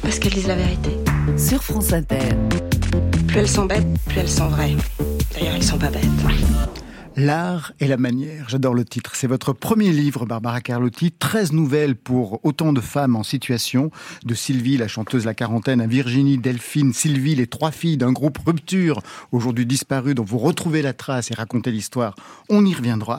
Parce 0.03 0.19
qu'elles 0.19 0.35
disent 0.35 0.49
la 0.49 0.57
vérité. 0.57 0.91
Sur 1.37 1.63
France 1.63 1.93
Inter. 1.93 2.19
Plus 3.29 3.39
elles 3.39 3.49
sont 3.49 3.67
bêtes, 3.67 3.87
plus 4.07 4.19
elles 4.19 4.29
sont 4.29 4.49
vraies. 4.49 4.75
D'ailleurs, 5.35 5.55
elles 5.55 5.63
sont 5.63 5.79
pas 5.79 5.91
bêtes. 5.91 6.03
L'art 7.19 7.73
et 7.81 7.89
la 7.89 7.97
manière, 7.97 8.49
j'adore 8.49 8.75
le 8.75 8.85
titre. 8.85 9.17
C'est 9.17 9.27
votre 9.27 9.53
premier 9.53 9.91
livre, 9.91 10.25
Barbara 10.25 10.61
Carlotti. 10.61 11.11
13 11.11 11.53
nouvelles 11.53 11.97
pour 11.97 12.39
autant 12.45 12.73
de 12.73 12.81
femmes 12.81 13.17
en 13.17 13.25
situation. 13.25 13.91
De 14.25 14.35
Sylvie, 14.35 14.77
la 14.77 14.87
chanteuse 14.87 15.25
La 15.25 15.35
Quarantaine, 15.35 15.81
à 15.81 15.89
Virginie, 15.89 16.39
Delphine, 16.39 16.93
Sylvie, 16.93 17.35
les 17.35 17.49
trois 17.49 17.73
filles 17.73 17.97
d'un 17.97 18.13
groupe 18.13 18.39
Rupture, 18.47 19.01
aujourd'hui 19.33 19.67
disparu, 19.67 20.15
dont 20.15 20.23
vous 20.23 20.39
retrouvez 20.39 20.81
la 20.81 20.93
trace 20.93 21.33
et 21.33 21.35
racontez 21.35 21.73
l'histoire. 21.73 22.15
On 22.51 22.65
y 22.65 22.73
reviendra. 22.73 23.19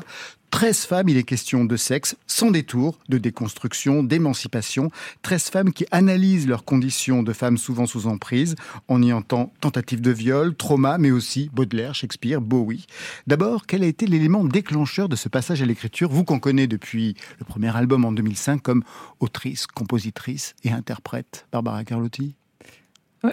13 0.52 0.86
femmes, 0.86 1.10
il 1.10 1.18
est 1.18 1.24
question 1.24 1.64
de 1.66 1.78
sexe, 1.78 2.16
sans 2.28 2.52
détour, 2.52 2.98
de 3.08 3.18
déconstruction, 3.18 4.04
d'émancipation. 4.04 4.92
13 5.22 5.44
femmes 5.50 5.74
qui 5.74 5.86
analysent 5.92 6.48
leurs 6.48 6.66
conditions 6.66 7.24
de 7.24 7.34
femmes 7.34 7.58
souvent 7.58 7.86
sous 7.86 8.08
emprise. 8.08 8.56
On 8.88 9.02
y 9.02 9.14
entend 9.14 9.52
tentative 9.62 10.02
de 10.02 10.12
viol, 10.12 10.56
trauma, 10.56 10.98
mais 10.98 11.12
aussi 11.12 11.50
Baudelaire, 11.54 11.94
Shakespeare, 11.96 12.42
Bowie. 12.42 12.88
D'abord, 13.28 13.66
quel 13.68 13.84
a 13.84 13.88
été 13.88 14.08
l'élément 14.08 14.44
déclencheur 14.44 15.08
de 15.08 15.16
ce 15.16 15.30
passage 15.30 15.62
à 15.62 15.66
l'écriture 15.66 16.10
Vous 16.10 16.24
qu'on 16.24 16.40
connaît 16.40 16.68
depuis 16.68 17.16
le 17.40 17.46
premier 17.46 17.76
album 17.76 18.06
en 18.06 18.12
2005 18.12 18.62
comme 18.62 18.84
autrice, 19.20 19.68
compositrice 19.68 20.56
et 20.64 20.72
interprète, 20.72 21.46
Barbara 21.52 21.84
Carlotti? 21.84 22.36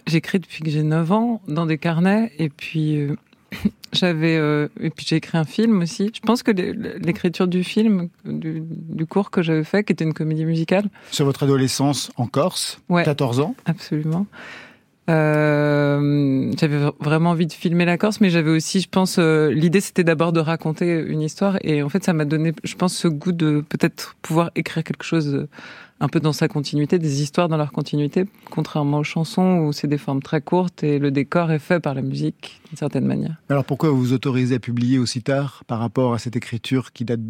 J'écris 0.07 0.41
depuis 0.41 0.63
que 0.63 0.71
j'ai 0.71 0.83
9 0.83 1.13
ans 1.13 1.43
dans 1.47 1.65
des 1.65 1.79
carnets 1.79 2.33
et 2.39 2.49
puis 2.49 2.97
euh, 2.97 3.17
j'avais 3.93 4.37
euh, 4.37 4.69
et 4.81 4.91
puis 4.91 5.07
j'ai 5.09 5.17
écrit 5.17 5.39
un 5.39 5.45
film 5.45 5.81
aussi. 5.83 6.11
Je 6.15 6.21
pense 6.21 6.43
que 6.43 6.51
l'é- 6.51 6.75
l'écriture 6.99 7.47
du 7.47 7.63
film 7.65 8.09
du, 8.25 8.63
du 8.67 9.07
cours 9.07 9.31
que 9.31 9.43
j'avais 9.43 9.65
fait 9.65 9.85
qui 9.85 9.93
était 9.93 10.05
une 10.05 10.15
comédie 10.15 10.45
musicale 10.45 10.89
Sur 11.11 11.25
votre 11.27 11.43
adolescence 11.45 12.11
en 12.17 12.27
Corse, 12.27 12.81
Ouais. 12.89 13.05
14 13.05 13.41
ans? 13.41 13.55
Absolument. 13.65 14.27
Euh, 15.09 16.51
j'avais 16.59 16.79
vraiment 17.01 17.31
envie 17.31 17.47
de 17.47 17.53
filmer 17.53 17.85
la 17.85 17.97
Corse, 17.97 18.21
mais 18.21 18.29
j'avais 18.31 18.51
aussi, 18.51 18.81
je 18.81 18.89
pense, 18.89 19.17
euh, 19.19 19.53
l'idée 19.53 19.81
c'était 19.81 20.03
d'abord 20.05 20.33
de 20.33 20.41
raconter 20.41 21.01
une 21.01 21.23
histoire, 21.23 21.59
et 21.63 21.83
en 21.83 21.89
fait 21.89 22.03
ça 22.05 22.13
m'a 22.13 22.25
donné, 22.25 22.53
je 22.65 22.75
pense, 22.75 22.95
ce 22.97 23.07
goût 23.09 23.31
de 23.33 23.63
peut-être 23.69 24.17
pouvoir 24.23 24.51
écrire 24.57 24.83
quelque 24.83 25.05
chose 25.05 25.47
un 26.01 26.09
peu 26.09 26.21
dans 26.21 26.33
sa 26.33 26.49
continuité, 26.49 26.99
des 26.99 27.23
histoires 27.23 27.49
dans 27.49 27.57
leur 27.57 27.73
continuité, 27.73 28.25
contrairement 28.51 28.99
aux 28.99 29.05
chansons 29.05 29.59
où 29.59 29.73
c'est 29.73 29.87
des 29.87 29.99
formes 29.99 30.23
très 30.23 30.41
courtes 30.41 30.85
et 30.85 30.99
le 30.99 31.11
décor 31.11 31.51
est 31.51 31.59
fait 31.59 31.81
par 31.81 31.95
la 31.95 32.03
musique 32.03 32.61
d'une 32.69 32.77
certaine 32.77 33.07
manière. 33.07 33.37
Alors 33.49 33.65
pourquoi 33.65 33.91
vous 33.91 33.99
vous 33.99 34.13
autorisez 34.13 34.57
à 34.57 34.59
publier 34.59 34.99
aussi 34.99 35.23
tard 35.23 35.65
par 35.67 35.79
rapport 35.79 36.15
à 36.15 36.19
cette 36.19 36.37
écriture 36.37 36.93
qui 36.93 37.05
date 37.05 37.21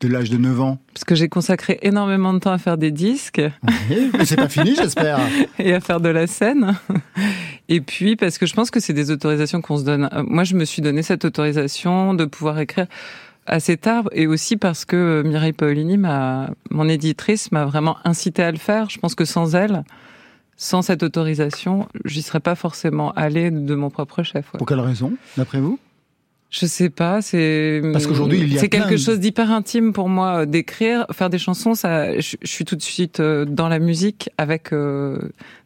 de 0.00 0.08
l'âge 0.08 0.30
de 0.30 0.36
9 0.36 0.60
ans? 0.60 0.78
Parce 0.94 1.04
que 1.04 1.14
j'ai 1.14 1.28
consacré 1.28 1.78
énormément 1.82 2.32
de 2.32 2.38
temps 2.38 2.52
à 2.52 2.58
faire 2.58 2.78
des 2.78 2.90
disques. 2.90 3.42
Mais 3.88 4.24
c'est 4.24 4.36
pas 4.36 4.48
fini, 4.48 4.74
j'espère. 4.74 5.18
et 5.58 5.74
à 5.74 5.80
faire 5.80 6.00
de 6.00 6.08
la 6.08 6.26
scène. 6.26 6.76
Et 7.68 7.80
puis 7.80 8.16
parce 8.16 8.38
que 8.38 8.46
je 8.46 8.54
pense 8.54 8.70
que 8.70 8.80
c'est 8.80 8.92
des 8.92 9.10
autorisations 9.10 9.60
qu'on 9.60 9.78
se 9.78 9.84
donne. 9.84 10.08
Moi, 10.26 10.44
je 10.44 10.54
me 10.54 10.64
suis 10.64 10.82
donné 10.82 11.02
cette 11.02 11.24
autorisation 11.24 12.14
de 12.14 12.24
pouvoir 12.24 12.58
écrire 12.60 12.86
assez 13.46 13.76
tard 13.76 14.04
et 14.12 14.26
aussi 14.26 14.56
parce 14.56 14.84
que 14.84 15.22
Mireille 15.24 15.52
Paolini, 15.52 15.96
ma, 15.96 16.50
mon 16.70 16.88
éditrice, 16.88 17.52
m'a 17.52 17.64
vraiment 17.64 17.96
incité 18.04 18.42
à 18.42 18.50
le 18.52 18.58
faire. 18.58 18.90
Je 18.90 18.98
pense 18.98 19.14
que 19.14 19.24
sans 19.24 19.54
elle, 19.54 19.84
sans 20.56 20.82
cette 20.82 21.02
autorisation, 21.02 21.88
j'y 22.04 22.22
serais 22.22 22.40
pas 22.40 22.54
forcément 22.54 23.12
allée 23.12 23.50
de 23.50 23.74
mon 23.74 23.90
propre 23.90 24.22
chef. 24.22 24.52
ouais. 24.52 24.58
Pour 24.58 24.66
quelle 24.66 24.80
raison, 24.80 25.12
d'après 25.36 25.60
vous? 25.60 25.78
Je 26.48 26.64
sais 26.64 26.90
pas, 26.90 27.22
c'est 27.22 27.82
Parce 27.92 28.06
qu'aujourd'hui, 28.06 28.38
il 28.38 28.54
y 28.54 28.56
a 28.56 28.60
c'est 28.60 28.68
quelque 28.68 28.92
de- 28.92 28.96
chose 28.96 29.18
d'hyper 29.18 29.50
intime 29.50 29.92
pour 29.92 30.08
moi 30.08 30.42
euh, 30.42 30.46
d'écrire, 30.46 31.04
faire 31.12 31.28
des 31.28 31.38
chansons. 31.38 31.74
Ça, 31.74 32.18
je, 32.20 32.36
je 32.40 32.46
suis 32.46 32.64
tout 32.64 32.76
de 32.76 32.82
suite 32.82 33.18
euh, 33.18 33.44
dans 33.44 33.68
la 33.68 33.80
musique 33.80 34.30
avec 34.38 34.72
euh, 34.72 35.18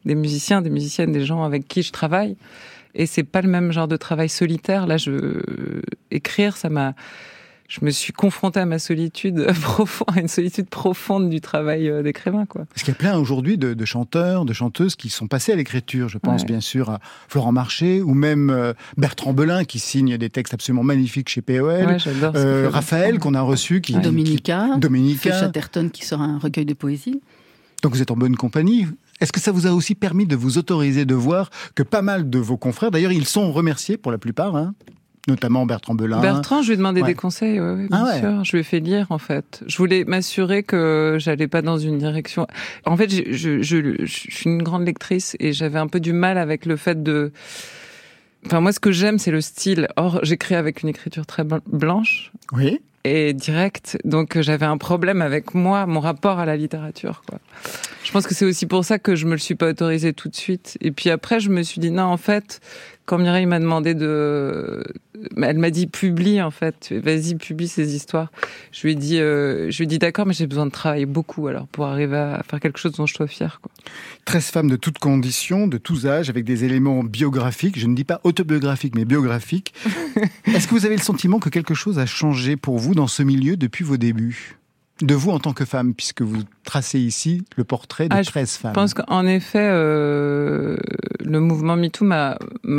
des 0.06 0.14
musiciens, 0.14 0.62
des 0.62 0.70
musiciennes, 0.70 1.12
des 1.12 1.24
gens 1.24 1.44
avec 1.44 1.68
qui 1.68 1.82
je 1.82 1.92
travaille. 1.92 2.34
Et 2.94 3.04
c'est 3.06 3.22
pas 3.24 3.42
le 3.42 3.48
même 3.48 3.70
genre 3.72 3.88
de 3.88 3.96
travail 3.96 4.30
solitaire. 4.30 4.86
Là, 4.86 4.96
je 4.96 5.42
écrire, 6.10 6.56
ça 6.56 6.70
m'a. 6.70 6.94
Je 7.70 7.84
me 7.84 7.90
suis 7.92 8.12
confrontée 8.12 8.58
à 8.58 8.66
ma 8.66 8.80
solitude 8.80 9.46
profonde, 9.62 10.08
à 10.16 10.20
une 10.20 10.26
solitude 10.26 10.68
profonde 10.68 11.30
du 11.30 11.40
travail 11.40 11.88
euh, 11.88 12.02
d'écrivain, 12.02 12.44
quoi. 12.44 12.64
Parce 12.64 12.82
qu'il 12.82 12.92
y 12.92 12.96
a 12.96 12.98
plein 12.98 13.16
aujourd'hui 13.16 13.56
de, 13.58 13.74
de 13.74 13.84
chanteurs, 13.84 14.44
de 14.44 14.52
chanteuses 14.52 14.96
qui 14.96 15.08
sont 15.08 15.28
passés 15.28 15.52
à 15.52 15.56
l'écriture. 15.56 16.08
Je 16.08 16.18
pense 16.18 16.40
Ouais. 16.42 16.46
bien 16.48 16.60
sûr 16.60 16.90
à 16.90 16.98
Florent 17.28 17.52
Marché 17.52 18.02
ou 18.02 18.12
même 18.12 18.50
euh, 18.50 18.72
Bertrand 18.96 19.32
Belin 19.32 19.62
qui 19.64 19.78
signe 19.78 20.18
des 20.18 20.30
textes 20.30 20.52
absolument 20.52 20.82
magnifiques 20.82 21.28
chez 21.28 21.42
POL. 21.42 21.86
Ouais, 21.86 21.96
Euh, 22.34 22.68
Raphaël 22.72 23.20
qu'on 23.20 23.34
a 23.34 23.40
reçu 23.40 23.80
qui 23.80 23.94
Dominica, 23.94 24.70
qui- 24.74 24.80
Dominica. 24.80 25.30
Chatterton 25.38 25.90
qui 25.90 26.04
sort 26.04 26.20
un 26.22 26.38
recueil 26.38 26.64
de 26.66 26.74
poésie. 26.74 27.20
Donc 27.84 27.94
vous 27.94 28.02
êtes 28.02 28.10
en 28.10 28.16
bonne 28.16 28.34
compagnie. 28.36 28.86
Est-ce 29.20 29.30
que 29.32 29.38
ça 29.40 29.52
vous 29.52 29.68
a 29.68 29.70
aussi 29.70 29.94
permis 29.94 30.26
de 30.26 30.34
vous 30.34 30.58
autoriser 30.58 31.04
de 31.04 31.14
voir 31.14 31.50
que 31.76 31.82
pas 31.84 32.02
mal 32.02 32.28
de 32.30 32.38
vos 32.40 32.56
confrères, 32.56 32.90
d'ailleurs 32.90 33.12
ils 33.12 33.26
sont 33.26 33.52
remerciés 33.52 33.96
pour 33.96 34.10
la 34.10 34.18
plupart, 34.18 34.56
hein, 34.56 34.74
notamment 35.28 35.66
Bertrand 35.66 35.94
Belin. 35.94 36.20
Bertrand, 36.20 36.62
je 36.62 36.68
lui 36.68 36.74
ai 36.74 36.76
demandé 36.76 37.02
Ouais. 37.02 37.08
des 37.08 37.14
conseils, 37.14 37.60
ouais, 37.60 37.70
ouais, 37.72 37.86
bien 37.88 37.88
Ah 37.92 38.04
ouais. 38.04 38.20
sûr. 38.20 38.44
Je 38.44 38.52
lui 38.52 38.60
ai 38.60 38.62
fait 38.62 38.80
lire, 38.80 39.06
en 39.10 39.18
fait. 39.18 39.62
Je 39.66 39.76
voulais 39.76 40.04
m'assurer 40.04 40.62
que 40.62 41.16
j'allais 41.18 41.48
pas 41.48 41.62
dans 41.62 41.78
une 41.78 41.98
direction. 41.98 42.46
En 42.86 42.96
fait, 42.96 43.10
je, 43.10 43.32
je, 43.32 43.62
je, 43.62 44.04
je 44.04 44.06
suis 44.06 44.44
une 44.50 44.62
grande 44.62 44.86
lectrice 44.86 45.36
et 45.40 45.52
j'avais 45.52 45.78
un 45.78 45.86
peu 45.88 46.00
du 46.00 46.12
mal 46.12 46.38
avec 46.38 46.66
le 46.66 46.76
fait 46.76 47.02
de. 47.02 47.32
Enfin, 48.46 48.60
moi, 48.60 48.72
ce 48.72 48.80
que 48.80 48.90
j'aime, 48.92 49.18
c'est 49.18 49.30
le 49.30 49.40
style. 49.42 49.88
Or, 49.96 50.20
j'écris 50.22 50.54
avec 50.54 50.82
une 50.82 50.88
écriture 50.88 51.26
très 51.26 51.44
blan- 51.44 51.60
blanche 51.66 52.32
Oui. 52.52 52.80
et 53.04 53.34
directe, 53.34 53.98
donc 54.04 54.40
j'avais 54.40 54.64
un 54.66 54.78
problème 54.78 55.20
avec 55.20 55.52
moi, 55.54 55.84
mon 55.86 56.00
rapport 56.00 56.38
à 56.38 56.46
la 56.46 56.56
littérature. 56.56 57.22
Quoi. 57.28 57.38
Je 58.02 58.10
pense 58.12 58.26
que 58.26 58.34
c'est 58.34 58.46
aussi 58.46 58.64
pour 58.64 58.84
ça 58.86 58.98
que 58.98 59.14
je 59.14 59.26
me 59.26 59.32
le 59.32 59.38
suis 59.38 59.54
pas 59.56 59.68
autorisé 59.68 60.14
tout 60.14 60.30
de 60.30 60.34
suite. 60.36 60.78
Et 60.80 60.90
puis 60.90 61.10
après, 61.10 61.38
je 61.38 61.50
me 61.50 61.62
suis 61.62 61.80
dit 61.82 61.90
non, 61.90 62.04
en 62.04 62.16
fait, 62.16 62.60
quand 63.10 63.18
Mireille 63.18 63.46
m'a 63.46 63.58
demandé 63.58 63.94
de, 63.94 64.84
elle 65.42 65.58
m'a 65.58 65.70
dit 65.70 65.88
publie 65.88 66.40
en 66.40 66.52
fait, 66.52 66.92
vas-y 66.92 67.34
publie 67.34 67.66
ces 67.66 67.96
histoires. 67.96 68.30
Je 68.70 68.82
lui 68.82 68.92
ai 68.92 68.94
dit, 68.94 69.18
euh, 69.18 69.68
je 69.68 69.78
lui 69.78 69.82
ai 69.82 69.86
dit 69.88 69.98
d'accord, 69.98 70.26
mais 70.26 70.32
j'ai 70.32 70.46
besoin 70.46 70.64
de 70.64 70.70
travailler 70.70 71.06
beaucoup 71.06 71.48
alors 71.48 71.66
pour 71.66 71.86
arriver 71.86 72.16
à 72.16 72.44
faire 72.48 72.60
quelque 72.60 72.78
chose 72.78 72.92
dont 72.92 73.06
je 73.06 73.14
sois 73.14 73.26
fière. 73.26 73.60
Quoi. 73.60 73.72
13 74.26 74.44
femmes 74.50 74.70
de 74.70 74.76
toutes 74.76 75.00
conditions, 75.00 75.66
de 75.66 75.76
tous 75.76 76.06
âges, 76.06 76.30
avec 76.30 76.44
des 76.44 76.62
éléments 76.62 77.02
biographiques, 77.02 77.80
je 77.80 77.88
ne 77.88 77.96
dis 77.96 78.04
pas 78.04 78.20
autobiographiques, 78.22 78.94
mais 78.94 79.04
biographiques. 79.04 79.74
Est-ce 80.46 80.68
que 80.68 80.74
vous 80.76 80.86
avez 80.86 80.96
le 80.96 81.02
sentiment 81.02 81.40
que 81.40 81.48
quelque 81.48 81.74
chose 81.74 81.98
a 81.98 82.06
changé 82.06 82.56
pour 82.56 82.78
vous 82.78 82.94
dans 82.94 83.08
ce 83.08 83.24
milieu 83.24 83.56
depuis 83.56 83.82
vos 83.82 83.96
débuts? 83.96 84.59
De 85.00 85.14
vous 85.14 85.30
en 85.30 85.38
tant 85.38 85.52
que 85.52 85.64
femme, 85.64 85.94
puisque 85.94 86.22
vous 86.22 86.42
tracez 86.64 87.00
ici 87.00 87.42
le 87.56 87.64
portrait 87.64 88.08
de 88.08 88.14
Ah, 88.14 88.22
je 88.22 88.28
13 88.28 88.56
femmes. 88.56 88.72
Je 88.72 88.74
pense 88.74 88.94
qu'en 88.94 89.26
effet, 89.26 89.68
euh, 89.70 90.76
le 91.24 91.40
mouvement 91.40 91.76
MeToo 91.76 92.04
m'a 92.04 92.36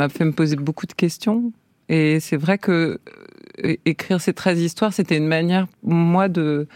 fait 0.08 0.24
me 0.24 0.32
poser 0.32 0.56
beaucoup 0.56 0.86
de 0.86 0.92
questions. 0.92 1.52
Et 1.88 2.20
c'est 2.20 2.36
vrai 2.36 2.58
que 2.58 3.00
euh, 3.64 3.76
écrire 3.84 4.20
ces 4.20 4.32
13 4.32 4.60
histoires, 4.60 4.92
c'était 4.92 5.16
une 5.16 5.26
manière, 5.26 5.66
moi, 5.82 6.28
de, 6.28 6.68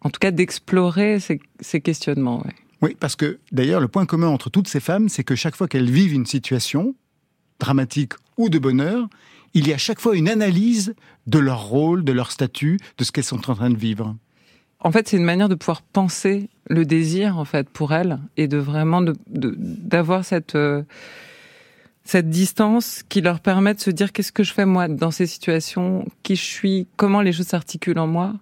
en 0.00 0.10
tout 0.10 0.20
cas, 0.20 0.30
d'explorer 0.30 1.20
ces, 1.20 1.40
ces 1.60 1.80
questionnements. 1.80 2.38
ouais. 2.38 2.52
Oui, 2.84 2.96
parce 3.00 3.16
que 3.16 3.38
d'ailleurs, 3.50 3.80
le 3.80 3.88
point 3.88 4.04
commun 4.04 4.28
entre 4.28 4.50
toutes 4.50 4.68
ces 4.68 4.80
femmes, 4.80 5.08
c'est 5.08 5.24
que 5.24 5.34
chaque 5.34 5.56
fois 5.56 5.68
qu'elles 5.68 5.90
vivent 5.90 6.12
une 6.12 6.26
situation 6.26 6.94
dramatique 7.58 8.12
ou 8.36 8.50
de 8.50 8.58
bonheur, 8.58 9.08
il 9.54 9.66
y 9.68 9.72
a 9.72 9.78
chaque 9.78 10.00
fois 10.00 10.16
une 10.16 10.28
analyse 10.28 10.94
de 11.26 11.38
leur 11.38 11.64
rôle, 11.64 12.04
de 12.04 12.12
leur 12.12 12.30
statut, 12.30 12.78
de 12.98 13.04
ce 13.04 13.12
qu'elles 13.12 13.24
sont 13.24 13.48
en 13.50 13.54
train 13.54 13.70
de 13.70 13.78
vivre. 13.78 14.16
En 14.84 14.92
fait, 14.92 15.08
c'est 15.08 15.16
une 15.16 15.24
manière 15.24 15.48
de 15.48 15.54
pouvoir 15.54 15.80
penser 15.82 16.48
le 16.68 16.84
désir, 16.84 17.38
en 17.38 17.44
fait, 17.44 17.68
pour 17.68 17.92
elles, 17.94 18.18
et 18.36 18.46
de 18.48 18.58
vraiment 18.58 19.00
de- 19.00 19.16
de- 19.28 19.54
d'avoir 19.58 20.24
cette 20.24 20.54
euh, 20.54 20.82
cette 22.04 22.28
distance 22.28 23.02
qui 23.08 23.22
leur 23.22 23.40
permet 23.40 23.72
de 23.72 23.80
se 23.80 23.90
dire 23.90 24.12
qu'est-ce 24.12 24.30
que 24.30 24.42
je 24.44 24.52
fais 24.52 24.66
moi 24.66 24.88
dans 24.88 25.10
ces 25.10 25.26
situations, 25.26 26.06
qui 26.22 26.36
je 26.36 26.42
suis, 26.44 26.86
comment 26.96 27.22
les 27.22 27.32
choses 27.32 27.46
s'articulent 27.46 27.98
en 27.98 28.06
moi, 28.06 28.34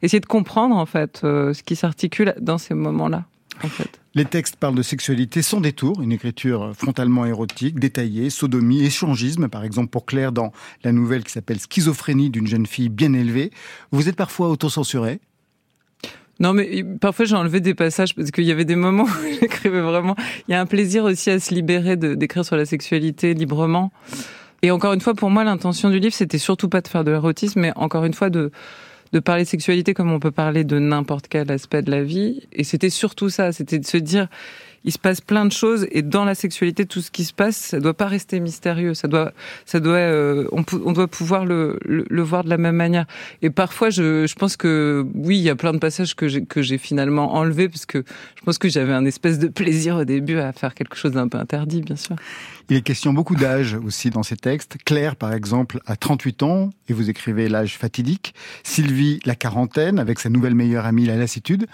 essayer 0.00 0.20
de 0.20 0.26
comprendre 0.26 0.74
en 0.74 0.86
fait 0.86 1.20
euh, 1.22 1.52
ce 1.52 1.62
qui 1.62 1.76
s'articule 1.76 2.34
dans 2.40 2.56
ces 2.56 2.72
moments-là. 2.72 3.26
En 3.62 3.68
fait. 3.68 4.00
Les 4.14 4.24
textes 4.24 4.56
parlent 4.56 4.74
de 4.74 4.80
sexualité 4.82 5.42
sans 5.42 5.60
détour, 5.60 6.00
une 6.00 6.12
écriture 6.12 6.72
frontalement 6.74 7.26
érotique, 7.26 7.78
détaillée, 7.78 8.30
sodomie, 8.30 8.82
échangisme, 8.82 9.48
par 9.48 9.64
exemple 9.64 9.90
pour 9.90 10.06
Claire 10.06 10.32
dans 10.32 10.50
la 10.82 10.92
nouvelle 10.92 11.22
qui 11.22 11.32
s'appelle 11.32 11.58
Schizophrénie 11.60 12.30
d'une 12.30 12.46
jeune 12.46 12.64
fille 12.64 12.88
bien 12.88 13.12
élevée. 13.12 13.50
Vous 13.92 14.08
êtes 14.08 14.16
parfois 14.16 14.48
autocensuré 14.48 15.20
Non, 16.40 16.54
mais 16.54 16.82
parfois 17.00 17.26
j'ai 17.26 17.36
enlevé 17.36 17.60
des 17.60 17.74
passages 17.74 18.14
parce 18.14 18.30
qu'il 18.30 18.44
y 18.44 18.52
avait 18.52 18.64
des 18.64 18.76
moments 18.76 19.04
où 19.04 19.34
j'écrivais 19.40 19.80
vraiment. 19.80 20.16
Il 20.48 20.52
y 20.52 20.54
a 20.54 20.60
un 20.60 20.66
plaisir 20.66 21.04
aussi 21.04 21.30
à 21.30 21.38
se 21.38 21.54
libérer 21.54 21.96
d'écrire 21.96 22.44
sur 22.44 22.56
la 22.56 22.64
sexualité 22.64 23.34
librement. 23.34 23.92
Et 24.62 24.70
encore 24.70 24.92
une 24.92 25.00
fois, 25.00 25.14
pour 25.14 25.30
moi, 25.30 25.44
l'intention 25.44 25.88
du 25.88 25.98
livre, 26.00 26.14
c'était 26.14 26.38
surtout 26.38 26.68
pas 26.68 26.80
de 26.80 26.88
faire 26.88 27.04
de 27.04 27.10
l'érotisme, 27.10 27.60
mais 27.60 27.72
encore 27.76 28.04
une 28.04 28.14
fois 28.14 28.30
de 28.30 28.50
de 29.12 29.18
parler 29.18 29.44
sexualité 29.44 29.94
comme 29.94 30.12
on 30.12 30.20
peut 30.20 30.30
parler 30.30 30.64
de 30.64 30.78
n'importe 30.78 31.26
quel 31.28 31.50
aspect 31.50 31.82
de 31.82 31.90
la 31.90 32.02
vie. 32.02 32.46
Et 32.52 32.64
c'était 32.64 32.90
surtout 32.90 33.28
ça, 33.28 33.52
c'était 33.52 33.78
de 33.78 33.86
se 33.86 33.96
dire, 33.96 34.28
il 34.84 34.92
se 34.92 34.98
passe 34.98 35.20
plein 35.20 35.44
de 35.44 35.52
choses 35.52 35.86
et 35.90 36.02
dans 36.02 36.24
la 36.24 36.34
sexualité, 36.34 36.86
tout 36.86 37.02
ce 37.02 37.10
qui 37.10 37.24
se 37.24 37.32
passe, 37.32 37.56
ça 37.56 37.80
doit 37.80 37.94
pas 37.94 38.06
rester 38.06 38.40
mystérieux. 38.40 38.94
Ça 38.94 39.08
doit, 39.08 39.32
ça 39.66 39.78
doit, 39.78 39.96
euh, 39.96 40.46
on, 40.52 40.64
on 40.84 40.92
doit 40.92 41.08
pouvoir 41.08 41.44
le, 41.44 41.78
le, 41.84 42.22
voir 42.22 42.44
de 42.44 42.50
la 42.50 42.56
même 42.56 42.76
manière. 42.76 43.06
Et 43.42 43.50
parfois, 43.50 43.90
je, 43.90 44.26
je 44.26 44.34
pense 44.34 44.56
que 44.56 45.06
oui, 45.14 45.38
il 45.38 45.42
y 45.42 45.50
a 45.50 45.56
plein 45.56 45.72
de 45.72 45.78
passages 45.78 46.14
que 46.14 46.28
j'ai 46.28 46.44
que 46.44 46.62
j'ai 46.62 46.78
finalement 46.78 47.34
enlevés 47.34 47.68
parce 47.68 47.86
que 47.86 48.04
je 48.36 48.42
pense 48.42 48.58
que 48.58 48.68
j'avais 48.68 48.92
un 48.92 49.04
espèce 49.04 49.38
de 49.38 49.48
plaisir 49.48 49.96
au 49.96 50.04
début 50.04 50.38
à 50.38 50.52
faire 50.52 50.74
quelque 50.74 50.96
chose 50.96 51.12
d'un 51.12 51.28
peu 51.28 51.38
interdit, 51.38 51.82
bien 51.82 51.96
sûr. 51.96 52.16
Il 52.70 52.76
est 52.76 52.82
question 52.82 53.12
beaucoup 53.12 53.34
d'âge 53.34 53.74
aussi 53.74 54.10
dans 54.10 54.22
ces 54.22 54.36
textes. 54.36 54.78
Claire, 54.84 55.16
par 55.16 55.32
exemple, 55.32 55.80
a 55.86 55.96
38 55.96 56.42
ans, 56.44 56.70
et 56.88 56.92
vous 56.92 57.10
écrivez 57.10 57.48
l'âge 57.48 57.76
fatidique. 57.76 58.34
Sylvie, 58.62 59.18
la 59.24 59.34
quarantaine, 59.34 59.98
avec 59.98 60.20
sa 60.20 60.28
nouvelle 60.30 60.54
meilleure 60.54 60.86
amie, 60.86 61.04
la 61.04 61.16
lassitude. 61.16 61.66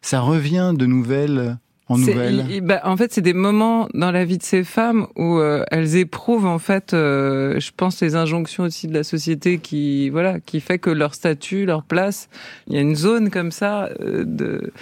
Ça 0.00 0.20
revient 0.20 0.72
de 0.76 0.86
nouvelle 0.86 1.58
en 1.88 1.98
nouvelle. 1.98 2.46
il- 2.50 2.60
bah, 2.62 2.80
en 2.84 2.96
fait, 2.96 3.12
c'est 3.12 3.20
des 3.20 3.34
moments 3.34 3.88
dans 3.94 4.10
la 4.10 4.24
vie 4.24 4.38
de 4.38 4.42
ces 4.42 4.64
femmes 4.64 5.06
où 5.16 5.38
euh, 5.38 5.64
elles 5.70 5.96
éprouvent 5.96 6.46
en 6.46 6.58
fait, 6.58 6.94
euh, 6.94 7.60
je 7.60 7.70
pense, 7.76 8.00
les 8.00 8.16
injonctions 8.16 8.64
aussi 8.64 8.86
de 8.88 8.94
la 8.94 9.04
société 9.04 9.58
qui, 9.58 10.08
voilà, 10.10 10.40
qui 10.40 10.60
fait 10.60 10.78
que 10.78 10.90
leur 10.90 11.14
statut, 11.14 11.66
leur 11.66 11.82
place, 11.82 12.28
il 12.68 12.74
y 12.74 12.78
a 12.78 12.80
une 12.80 12.96
zone 12.96 13.30
comme 13.30 13.50
ça 13.50 13.90
euh, 14.00 14.24
de 14.26 14.72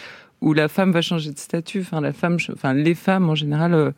où 0.41 0.53
la 0.55 0.69
femme 0.69 0.91
va 0.93 1.03
changer 1.03 1.31
de 1.33 1.39
statut. 1.39 1.81
Enfin, 1.81 2.01
la 2.01 2.13
femme, 2.13 2.37
enfin 2.53 2.75
les 2.75 2.95
femmes 2.97 3.31
en 3.31 3.35
général. 3.37 3.93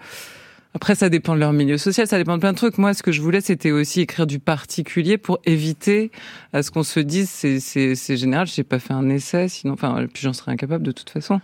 après, 0.74 0.94
ça 0.94 1.08
dépend 1.08 1.34
de 1.34 1.40
leur 1.40 1.52
milieu 1.54 1.78
social, 1.78 2.06
ça 2.06 2.18
dépend 2.18 2.34
de 2.34 2.40
plein 2.40 2.52
de 2.52 2.56
trucs. 2.58 2.76
Moi, 2.78 2.92
ce 2.94 3.02
que 3.02 3.12
je 3.12 3.22
voulais, 3.22 3.40
c'était 3.40 3.70
aussi 3.70 4.00
écrire 4.02 4.26
du 4.26 4.40
particulier 4.40 5.16
pour 5.18 5.38
éviter 5.46 6.10
à 6.52 6.62
ce 6.62 6.70
qu'on 6.70 6.82
se 6.82 7.00
dise, 7.00 7.30
c'est, 7.30 8.16
général, 8.16 8.46
j'ai 8.46 8.62
pas 8.64 8.78
fait 8.78 8.92
un 8.92 9.08
essai, 9.08 9.48
sinon, 9.48 9.72
enfin, 9.74 10.04
puis 10.12 10.22
j'en 10.22 10.32
serais 10.34 10.52
incapable 10.52 10.84
de 10.84 10.92
toute 10.92 11.08
façon. 11.10 11.40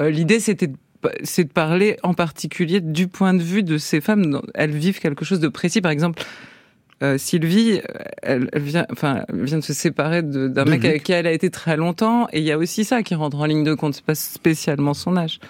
Euh, 0.00 0.10
l'idée, 0.10 0.38
c'était 0.38 0.68
de 0.68 0.76
c'est 1.22 1.44
de 1.44 1.52
parler 1.52 1.96
en 2.02 2.14
particulier 2.14 2.80
du 2.80 3.08
point 3.08 3.34
de 3.34 3.42
vue 3.42 3.62
de 3.62 3.78
ces 3.78 4.00
femmes. 4.00 4.40
Elles 4.54 4.76
vivent 4.76 5.00
quelque 5.00 5.24
chose 5.24 5.40
de 5.40 5.48
précis. 5.48 5.80
Par 5.80 5.92
exemple, 5.92 6.22
euh, 7.02 7.18
Sylvie, 7.18 7.80
elle, 8.22 8.48
elle 8.52 8.62
vient, 8.62 8.86
enfin, 8.90 9.24
elle 9.28 9.44
vient 9.44 9.58
de 9.58 9.64
se 9.64 9.74
séparer 9.74 10.22
d'un 10.22 10.64
mec 10.64 10.74
Luc. 10.74 10.84
avec 10.84 11.02
qui 11.02 11.12
elle 11.12 11.26
a 11.26 11.32
été 11.32 11.50
très 11.50 11.76
longtemps. 11.76 12.28
Et 12.32 12.38
il 12.38 12.44
y 12.44 12.52
a 12.52 12.58
aussi 12.58 12.84
ça 12.84 13.02
qui 13.02 13.14
rentre 13.14 13.38
en 13.38 13.44
ligne 13.44 13.64
de 13.64 13.74
compte. 13.74 13.94
C'est 13.94 14.04
pas 14.04 14.14
spécialement 14.14 14.94
son 14.94 15.16
âge. 15.16 15.40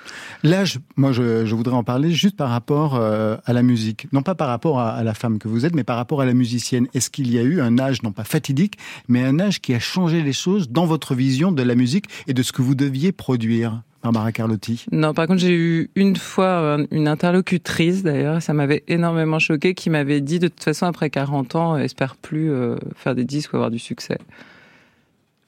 L'âge, 0.42 0.80
moi, 0.96 1.12
je, 1.12 1.44
je 1.44 1.54
voudrais 1.54 1.76
en 1.76 1.84
parler 1.84 2.10
juste 2.10 2.36
par 2.36 2.48
rapport 2.48 2.96
euh, 2.96 3.36
à 3.44 3.52
la 3.52 3.62
musique. 3.62 4.08
Non 4.12 4.22
pas 4.22 4.34
par 4.34 4.48
rapport 4.48 4.80
à, 4.80 4.94
à 4.94 5.04
la 5.04 5.14
femme 5.14 5.38
que 5.38 5.46
vous 5.46 5.66
êtes, 5.66 5.74
mais 5.74 5.84
par 5.84 5.96
rapport 5.96 6.20
à 6.20 6.24
la 6.26 6.34
musicienne. 6.34 6.88
Est-ce 6.94 7.10
qu'il 7.10 7.32
y 7.32 7.38
a 7.38 7.42
eu 7.42 7.60
un 7.60 7.78
âge, 7.78 8.02
non 8.02 8.12
pas 8.12 8.24
fatidique, 8.24 8.78
mais 9.06 9.22
un 9.22 9.38
âge 9.38 9.60
qui 9.60 9.74
a 9.74 9.78
changé 9.78 10.22
les 10.22 10.32
choses 10.32 10.70
dans 10.70 10.86
votre 10.86 11.14
vision 11.14 11.52
de 11.52 11.62
la 11.62 11.74
musique 11.74 12.06
et 12.26 12.34
de 12.34 12.42
ce 12.42 12.52
que 12.52 12.62
vous 12.62 12.74
deviez 12.74 13.12
produire? 13.12 13.82
Barbara 14.04 14.30
Carlotti. 14.32 14.84
Non, 14.92 15.14
par 15.14 15.26
contre, 15.26 15.40
j'ai 15.40 15.54
eu 15.56 15.90
une 15.96 16.14
fois 16.16 16.44
euh, 16.44 16.86
une 16.90 17.08
interlocutrice, 17.08 18.02
d'ailleurs, 18.02 18.42
ça 18.42 18.52
m'avait 18.52 18.84
énormément 18.86 19.38
choqué, 19.38 19.74
qui 19.74 19.88
m'avait 19.88 20.20
dit, 20.20 20.38
de 20.38 20.48
toute 20.48 20.62
façon, 20.62 20.84
après 20.86 21.08
40 21.10 21.54
ans, 21.56 21.74
euh, 21.74 21.78
espère 21.78 22.14
plus 22.16 22.50
euh, 22.52 22.76
faire 22.96 23.14
des 23.14 23.24
disques 23.24 23.54
ou 23.54 23.56
avoir 23.56 23.70
du 23.70 23.78
succès. 23.78 24.18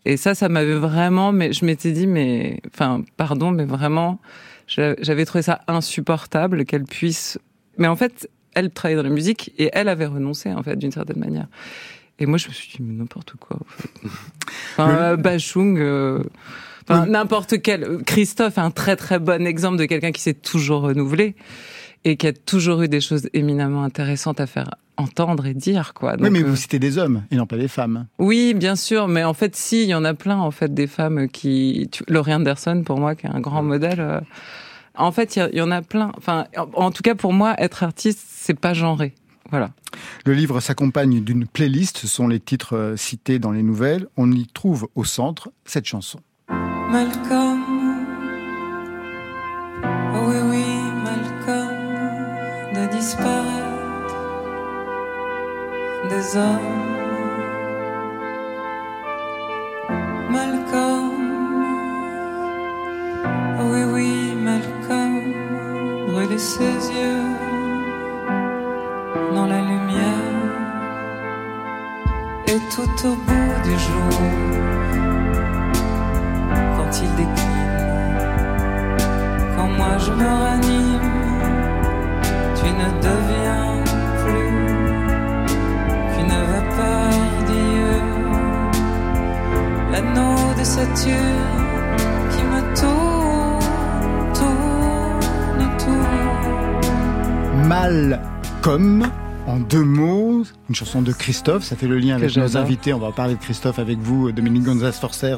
Et 0.07 0.17
ça, 0.17 0.35
ça 0.35 0.49
m'avait 0.49 0.75
vraiment, 0.77 1.33
mais 1.33 1.53
je 1.53 1.65
m'étais 1.67 1.93
dit, 1.93 2.07
mais, 2.07 2.61
enfin, 2.73 3.03
pardon, 3.19 3.51
mais 3.51 3.65
vraiment, 3.67 4.21
j'a- 4.67 4.95
j'avais 5.03 5.25
trouvé 5.27 5.43
ça 5.43 5.61
insupportable 5.69 6.65
qu'elle 6.65 6.85
puisse. 6.85 7.39
Mais 7.77 7.89
en 7.89 7.97
fait, 7.97 8.31
elle 8.55 8.71
travaillait 8.71 8.97
dans 9.03 9.09
la 9.09 9.15
musique 9.15 9.53
et 9.59 9.69
elle 9.75 9.89
avait 9.91 10.07
renoncé, 10.07 10.51
en 10.53 10.63
fait, 10.63 10.77
d'une 10.77 10.93
certaine 10.93 11.19
manière. 11.19 11.47
Et 12.19 12.25
moi, 12.25 12.39
je 12.39 12.49
me 12.49 12.53
suis 12.55 12.71
dit, 12.71 12.83
mais 12.83 12.95
n'importe 12.95 13.35
quoi. 13.39 13.59
En 13.61 13.65
fait. 13.69 13.91
Enfin, 14.79 15.17
Bachung, 15.17 15.79
euh, 15.79 16.23
enfin, 16.89 17.07
n'importe 17.07 17.61
quel. 17.63 18.03
Christophe 18.05 18.59
est 18.59 18.61
un 18.61 18.71
très 18.71 18.97
très 18.97 19.19
bon 19.19 19.47
exemple 19.47 19.77
de 19.77 19.85
quelqu'un 19.85 20.13
qui 20.13 20.21
s'est 20.23 20.35
toujours 20.35 20.83
renouvelé 20.83 21.35
et 22.05 22.17
qui 22.17 22.27
a 22.27 22.33
toujours 22.33 22.83
eu 22.83 22.89
des 22.89 23.01
choses 23.01 23.29
éminemment 23.33 23.83
intéressantes 23.83 24.41
à 24.41 24.47
faire 24.47 24.71
entendre 24.97 25.45
et 25.47 25.55
dire, 25.55 25.93
quoi. 25.93 26.15
Oui, 26.19 26.31
mais 26.31 26.43
euh, 26.43 26.47
vous 26.47 26.57
citez 26.57 26.79
des 26.79 26.97
hommes 26.99 27.25
et 27.31 27.37
non 27.37 27.47
pas 27.47 27.57
des 27.59 27.69
femmes. 27.69 28.07
oui, 28.19 28.55
bien 28.55 28.77
sûr, 28.77 29.09
mais 29.09 29.25
en 29.25 29.35
fait, 29.35 29.55
si, 29.57 29.83
il 29.83 29.89
y 29.89 29.95
en 29.95 30.05
a 30.05 30.15
plein, 30.15 30.39
en 30.39 30.51
fait, 30.51 30.73
des 30.73 30.87
femmes 30.87 31.29
qui. 31.29 31.91
Laurie 32.09 32.33
Anderson, 32.35 32.83
pour 32.85 32.99
moi, 32.99 33.15
qui 33.15 33.27
est 33.27 33.31
un 33.31 33.41
grand 33.41 33.63
modèle. 33.63 34.01
euh, 34.01 34.21
En 34.95 35.13
fait, 35.13 35.37
il 35.37 35.51
y 35.53 35.57
y, 35.59 35.61
en 35.61 35.71
a 35.71 35.83
plein. 35.83 36.13
Enfin, 36.17 36.47
en, 36.57 36.69
en 36.87 36.91
tout 36.91 37.03
cas, 37.03 37.15
pour 37.15 37.33
moi, 37.35 37.55
être 37.59 37.83
artiste, 37.83 38.21
c'est 38.27 38.59
pas 38.59 38.73
genré. 38.73 39.13
Voilà. 39.51 39.71
Le 40.25 40.33
livre 40.33 40.59
s'accompagne 40.61 41.21
d'une 41.23 41.47
playlist, 41.47 41.99
ce 41.99 42.09
sont 42.09 42.27
les 42.27 42.41
titres 42.41 42.75
euh, 42.77 42.97
cités 42.97 43.39
dans 43.39 43.53
les 43.53 43.63
nouvelles. 43.63 44.07
On 44.17 44.33
y 44.33 44.47
trouve 44.47 44.89
au 44.95 45.05
centre 45.05 45.51
cette 45.65 45.87
chanson. 45.87 46.19
Malcolm. 46.89 47.63
Oh 50.15 50.29
oui, 50.29 50.37
oui, 50.51 50.67
Malcolm. 51.05 51.77
De 52.75 52.87
disparaître 52.93 54.17
des 56.09 56.37
hommes. 56.37 56.77
Malcolm. 60.31 61.11
Oh 63.59 63.65
oui, 63.73 63.83
oui, 63.93 64.37
Malcolm. 64.37 65.33
Brûler 66.09 66.39
ses 66.39 66.79
yeux 66.93 67.25
dans 69.35 69.47
la 69.47 69.61
lumière. 69.61 70.05
Et 72.47 72.61
tout 72.75 73.07
au 73.09 73.15
bout 73.27 73.55
du 73.65 73.77
jour 73.77 74.57
quand 79.57 79.69
moi 79.69 79.99
je 79.99 80.13
me 80.13 80.29
ranime, 80.45 81.13
tu 82.59 82.67
ne 82.81 82.89
deviens 83.09 83.71
plus 84.23 84.55
qu'une 86.13 86.37
vapeur 86.53 87.13
d'yeux. 87.49 88.07
L'anneau 89.93 90.39
de 90.59 90.65
Saturne 90.65 91.97
qui 92.31 92.43
me 92.53 92.61
tourne, 92.81 94.33
tourne, 94.35 95.65
tourne. 95.79 97.67
Mal 97.67 98.21
comme, 98.63 99.05
en 99.47 99.59
deux 99.59 99.85
mots, 99.85 100.45
une 100.69 100.75
chanson 100.75 101.03
de 101.03 101.13
Christophe, 101.13 101.65
ça 101.65 101.77
fait 101.77 101.87
le 101.87 101.99
lien 101.99 102.17
avec 102.17 102.37
nos 102.37 102.57
invités, 102.57 102.93
on 102.93 102.99
va 102.99 103.13
parler 103.13 103.35
de 103.35 103.41
Christophe 103.41 103.79
avec 103.79 103.99
vous, 103.99 104.33
Dominique 104.33 104.65
Gonzalez 104.65 104.93
Forcer 104.93 105.37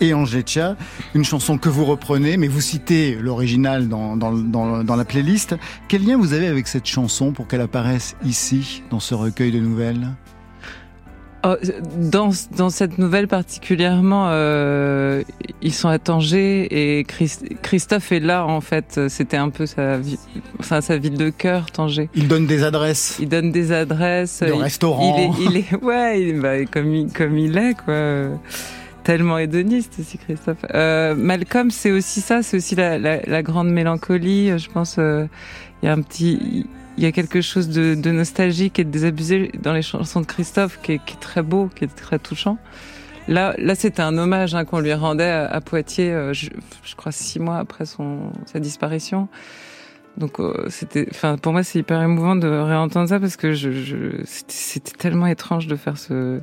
et 0.00 0.14
Angétia, 0.14 0.76
une 1.14 1.24
chanson 1.24 1.58
que 1.58 1.68
vous 1.68 1.84
reprenez, 1.84 2.36
mais 2.36 2.48
vous 2.48 2.60
citez 2.60 3.14
l'original 3.16 3.88
dans, 3.88 4.16
dans, 4.16 4.32
dans, 4.32 4.82
dans 4.82 4.96
la 4.96 5.04
playlist. 5.04 5.56
Quel 5.88 6.06
lien 6.06 6.16
vous 6.16 6.32
avez 6.32 6.46
avec 6.46 6.68
cette 6.68 6.86
chanson 6.86 7.32
pour 7.32 7.46
qu'elle 7.46 7.60
apparaisse 7.60 8.16
ici, 8.24 8.82
dans 8.90 9.00
ce 9.00 9.14
recueil 9.14 9.52
de 9.52 9.60
nouvelles? 9.60 10.08
Dans, 11.42 12.30
dans 12.56 12.70
cette 12.70 12.98
nouvelle 12.98 13.26
particulièrement, 13.28 14.26
euh, 14.28 15.22
ils 15.62 15.72
sont 15.72 15.88
à 15.88 15.98
Tanger 15.98 16.68
et 16.98 17.04
Christ- 17.04 17.44
Christophe 17.62 18.12
est 18.12 18.20
là 18.20 18.46
en 18.46 18.60
fait. 18.60 19.00
C'était 19.08 19.36
un 19.38 19.48
peu 19.50 19.66
sa, 19.66 19.96
vie, 19.98 20.18
enfin, 20.58 20.80
sa 20.80 20.98
ville 20.98 21.16
de 21.16 21.30
cœur, 21.30 21.70
Tanger. 21.70 22.08
Il 22.14 22.28
donne 22.28 22.46
des 22.46 22.62
adresses 22.62 23.16
Il 23.20 23.28
donne 23.28 23.52
des 23.52 23.72
adresses. 23.72 24.40
de 24.40 24.48
il- 24.48 24.52
restaurants. 24.62 25.16
Il 25.38 25.46
est, 25.46 25.50
il 25.50 25.56
est, 25.58 25.82
ouais, 25.84 26.22
il- 26.22 26.40
bah, 26.40 26.64
comme 26.66 26.94
il, 26.94 27.12
comme 27.12 27.38
il 27.38 27.56
est, 27.56 27.74
quoi. 27.84 28.38
Tellement 29.02 29.38
hédoniste 29.38 29.94
aussi, 29.98 30.18
Christophe. 30.18 30.58
Euh, 30.74 31.14
Malcolm, 31.16 31.70
c'est 31.70 31.90
aussi 31.90 32.20
ça, 32.20 32.42
c'est 32.42 32.58
aussi 32.58 32.74
la, 32.74 32.98
la, 32.98 33.20
la 33.24 33.42
grande 33.42 33.70
mélancolie. 33.70 34.58
Je 34.58 34.68
pense, 34.70 34.96
euh, 34.98 35.24
il 35.82 35.86
y 35.86 35.88
a 35.88 35.92
un 35.94 36.02
petit, 36.02 36.66
il 37.00 37.04
y 37.04 37.06
a 37.06 37.12
quelque 37.12 37.40
chose 37.40 37.70
de, 37.70 37.94
de 37.94 38.10
nostalgique 38.10 38.78
et 38.78 38.84
de 38.84 38.90
désabusé 38.90 39.50
dans 39.62 39.72
les 39.72 39.80
chansons 39.80 40.20
de 40.20 40.26
Christophe 40.26 40.78
qui 40.82 40.92
est, 40.92 40.98
qui 41.02 41.14
est 41.14 41.20
très 41.20 41.40
beau, 41.40 41.70
qui 41.74 41.84
est 41.84 41.96
très 41.96 42.18
touchant. 42.18 42.58
Là, 43.26 43.54
là, 43.56 43.74
c'était 43.74 44.02
un 44.02 44.18
hommage 44.18 44.54
hein, 44.54 44.66
qu'on 44.66 44.80
lui 44.80 44.92
rendait 44.92 45.30
à, 45.30 45.62
Poitiers, 45.62 46.12
euh, 46.12 46.34
je, 46.34 46.50
je 46.82 46.94
crois 46.96 47.10
six 47.10 47.38
mois 47.38 47.56
après 47.56 47.86
son 47.86 48.32
sa 48.44 48.60
disparition. 48.60 49.28
Donc 50.18 50.40
euh, 50.40 50.66
c'était, 50.68 51.06
enfin 51.10 51.38
pour 51.38 51.52
moi 51.52 51.62
c'est 51.62 51.78
hyper 51.78 52.02
émouvant 52.02 52.36
de 52.36 52.48
réentendre 52.48 53.08
ça 53.08 53.18
parce 53.18 53.36
que 53.36 53.54
je, 53.54 53.70
je 53.70 53.96
c'était, 54.24 54.52
c'était 54.52 54.92
tellement 54.98 55.26
étrange 55.26 55.68
de 55.68 55.76
faire 55.76 55.96
ce, 55.96 56.40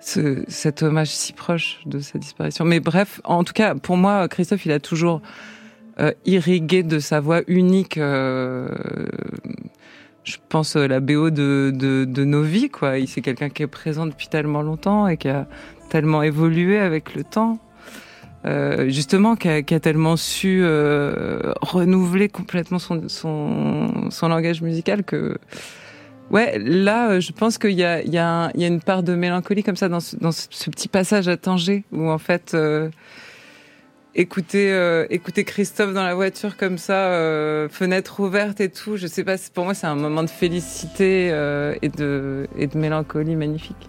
ce 0.00 0.42
cet 0.48 0.82
hommage 0.82 1.08
si 1.08 1.32
proche 1.32 1.80
de 1.86 2.00
sa 2.00 2.18
disparition. 2.18 2.66
Mais 2.66 2.80
bref, 2.80 3.22
en 3.24 3.44
tout 3.44 3.54
cas 3.54 3.74
pour 3.76 3.96
moi 3.96 4.28
Christophe 4.28 4.66
il 4.66 4.72
a 4.72 4.80
toujours 4.80 5.22
euh, 6.00 6.12
irrigué 6.24 6.82
de 6.82 6.98
sa 6.98 7.20
voix 7.20 7.42
unique. 7.46 7.98
euh, 7.98 8.68
je 10.24 10.36
pense 10.48 10.76
euh, 10.76 10.86
la 10.86 11.00
BO 11.00 11.30
de, 11.30 11.72
de, 11.74 12.04
de 12.04 12.24
nos 12.24 12.42
vies 12.42 12.68
quoi. 12.70 12.94
C'est 13.06 13.20
quelqu'un 13.22 13.48
qui 13.48 13.62
est 13.62 13.66
présent 13.66 14.06
depuis 14.06 14.28
tellement 14.28 14.62
longtemps 14.62 15.08
et 15.08 15.16
qui 15.16 15.28
a 15.28 15.46
tellement 15.88 16.22
évolué 16.22 16.78
avec 16.78 17.14
le 17.14 17.24
temps. 17.24 17.58
Euh, 18.46 18.88
justement, 18.88 19.34
qui 19.34 19.48
a, 19.48 19.62
qui 19.62 19.74
a 19.74 19.80
tellement 19.80 20.16
su 20.16 20.60
euh, 20.62 21.52
renouveler 21.60 22.28
complètement 22.28 22.78
son, 22.78 23.08
son, 23.08 24.10
son 24.10 24.28
langage 24.28 24.62
musical 24.62 25.02
que, 25.02 25.36
ouais, 26.30 26.56
là, 26.60 27.10
euh, 27.10 27.20
je 27.20 27.32
pense 27.32 27.58
qu'il 27.58 27.72
y 27.72 27.82
y, 27.82 28.10
y 28.12 28.18
a 28.18 28.50
une 28.54 28.80
part 28.80 29.02
de 29.02 29.16
mélancolie 29.16 29.64
comme 29.64 29.74
ça 29.74 29.88
dans 29.88 29.98
ce, 29.98 30.14
dans 30.16 30.30
ce 30.30 30.70
petit 30.70 30.86
passage 30.86 31.26
à 31.26 31.36
Tanger 31.36 31.82
où 31.90 32.08
en 32.08 32.18
fait, 32.18 32.52
euh, 32.54 32.90
écouter, 34.14 34.72
euh, 34.72 35.06
Christophe 35.08 35.92
dans 35.94 36.04
la 36.04 36.14
voiture 36.14 36.56
comme 36.56 36.78
ça, 36.78 37.08
euh, 37.08 37.68
fenêtre 37.68 38.20
ouverte 38.20 38.60
et 38.60 38.70
tout, 38.70 38.96
je 38.96 39.06
sais 39.06 39.24
pas, 39.24 39.36
pour 39.54 39.64
moi, 39.64 39.74
c'est 39.74 39.86
un 39.86 39.94
moment 39.94 40.22
de 40.22 40.30
félicité 40.30 41.30
euh, 41.30 41.74
et 41.82 41.88
de 41.88 42.48
et 42.56 42.66
de 42.66 42.78
mélancolie 42.78 43.36
magnifique. 43.36 43.88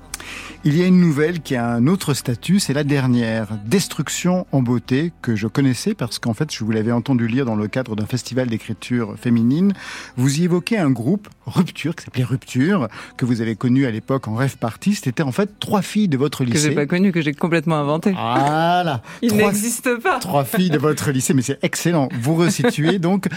Il 0.65 0.77
y 0.77 0.83
a 0.83 0.87
une 0.87 0.99
nouvelle 0.99 1.39
qui 1.39 1.55
a 1.55 1.65
un 1.65 1.87
autre 1.87 2.13
statut, 2.13 2.59
c'est 2.59 2.73
la 2.73 2.83
dernière, 2.83 3.47
Destruction 3.65 4.45
en 4.51 4.61
beauté, 4.61 5.13
que 5.21 5.33
je 5.37 5.47
connaissais 5.47 5.93
parce 5.93 6.19
qu'en 6.19 6.33
fait, 6.33 6.53
je 6.53 6.65
vous 6.65 6.71
l'avais 6.71 6.91
entendu 6.91 7.27
lire 7.29 7.45
dans 7.45 7.55
le 7.55 7.69
cadre 7.69 7.95
d'un 7.95 8.05
festival 8.05 8.47
d'écriture 8.49 9.15
féminine. 9.17 9.71
Vous 10.17 10.41
y 10.41 10.43
évoquez 10.43 10.77
un 10.77 10.91
groupe, 10.91 11.29
Rupture, 11.45 11.95
qui 11.95 12.03
s'appelait 12.03 12.25
Rupture, 12.25 12.89
que 13.15 13.23
vous 13.25 13.39
avez 13.39 13.55
connu 13.55 13.85
à 13.85 13.91
l'époque 13.91 14.27
en 14.27 14.35
rêve 14.35 14.57
party. 14.57 14.95
C'était 14.95 15.23
en 15.23 15.31
fait 15.31 15.49
trois 15.61 15.81
filles 15.81 16.09
de 16.09 16.17
votre 16.17 16.39
Que 16.43 16.51
j'ai 16.51 16.53
lycée. 16.55 16.71
pas 16.75 16.85
connu, 16.85 17.13
que 17.13 17.21
j'ai 17.21 17.33
complètement 17.33 17.77
inventé. 17.77 18.11
Voilà. 18.11 19.01
Il 19.21 19.37
n'existe 19.37 19.95
pas. 20.03 20.19
Trois 20.19 20.43
filles 20.43 20.69
de 20.69 20.77
votre 20.77 21.09
lycée, 21.11 21.33
mais 21.33 21.41
c'est 21.41 21.57
excellent. 21.63 22.09
Vous 22.21 22.35
resituez 22.35 22.99
donc, 22.99 23.27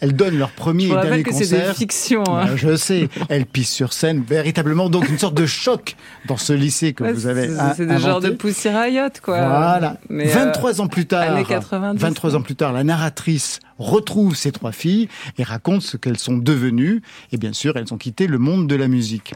elles 0.00 0.16
donnent 0.16 0.36
leur 0.36 0.50
premier 0.50 0.88
Je 0.88 0.94
et 0.94 1.00
dernier 1.00 1.22
que 1.22 1.32
c'est 1.32 1.48
des 1.48 1.72
fictions. 1.74 2.24
hein. 2.26 2.46
Bah, 2.46 2.56
je 2.56 2.74
sais, 2.74 3.08
elles 3.28 3.46
pissent 3.46 3.70
sur 3.72 3.92
scène, 3.92 4.24
véritablement 4.28 4.88
donc 4.90 5.08
une 5.08 5.18
sorte 5.18 5.34
de 5.36 5.46
choc 5.46 5.94
dans 6.26 6.36
ce 6.36 6.52
lycée 6.52 6.71
que 6.94 7.04
Ouais, 7.04 7.12
vous 7.12 7.26
avez 7.26 7.48
c'est- 7.76 7.86
des 7.86 7.98
genres 7.98 8.20
de. 8.20 8.30
Pussy 8.30 8.68
Riot, 8.68 9.08
quoi. 9.22 9.36
Voilà. 9.36 9.98
Mais, 10.08 10.28
euh, 10.30 10.34
23 10.34 10.80
ans 10.80 10.86
plus 10.88 11.06
tard, 11.06 11.22
années 11.22 11.44
90. 11.44 12.00
23 12.00 12.34
ans 12.36 12.42
plus 12.42 12.56
tard, 12.56 12.72
la 12.72 12.82
narratrice 12.84 13.60
retrouve 13.78 14.34
ces 14.36 14.52
trois 14.52 14.72
filles 14.72 15.08
et 15.38 15.42
raconte 15.42 15.82
ce 15.82 15.96
qu'elles 15.96 16.18
sont 16.18 16.36
devenues. 16.36 17.02
Et 17.32 17.36
bien 17.36 17.52
sûr, 17.52 17.76
elles 17.76 17.92
ont 17.92 17.98
quitté 17.98 18.26
le 18.26 18.38
monde 18.38 18.66
de 18.68 18.74
la 18.76 18.88
musique. 18.88 19.34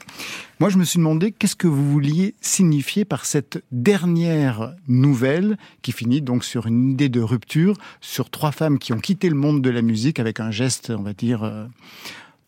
Moi, 0.61 0.71
je 0.71 0.79
me 0.79 0.85
suis 0.85 0.99
demandé 0.99 1.33
qu'est-ce 1.33 1.57
que 1.57 1.67
vous 1.67 1.91
vouliez 1.91 2.35
signifier 2.41 3.05
par 3.05 3.27
cette 3.27 3.63
dernière 3.73 4.73
nouvelle 4.89 5.57
qui 5.83 5.93
finit 5.93 6.23
donc 6.23 6.45
sur 6.45 6.67
une 6.67 6.91
idée 6.93 7.09
de 7.09 7.21
rupture 7.21 7.77
sur 8.01 8.31
trois 8.31 8.53
femmes 8.53 8.79
qui 8.79 8.93
ont 8.93 8.99
quitté 8.99 9.29
le 9.29 9.35
monde 9.37 9.61
de 9.63 9.71
la 9.71 9.83
musique 9.83 10.19
avec 10.21 10.41
un 10.41 10.51
geste, 10.51 10.93
on 10.97 11.03
va 11.03 11.13
dire, 11.13 11.43
euh, 11.45 11.67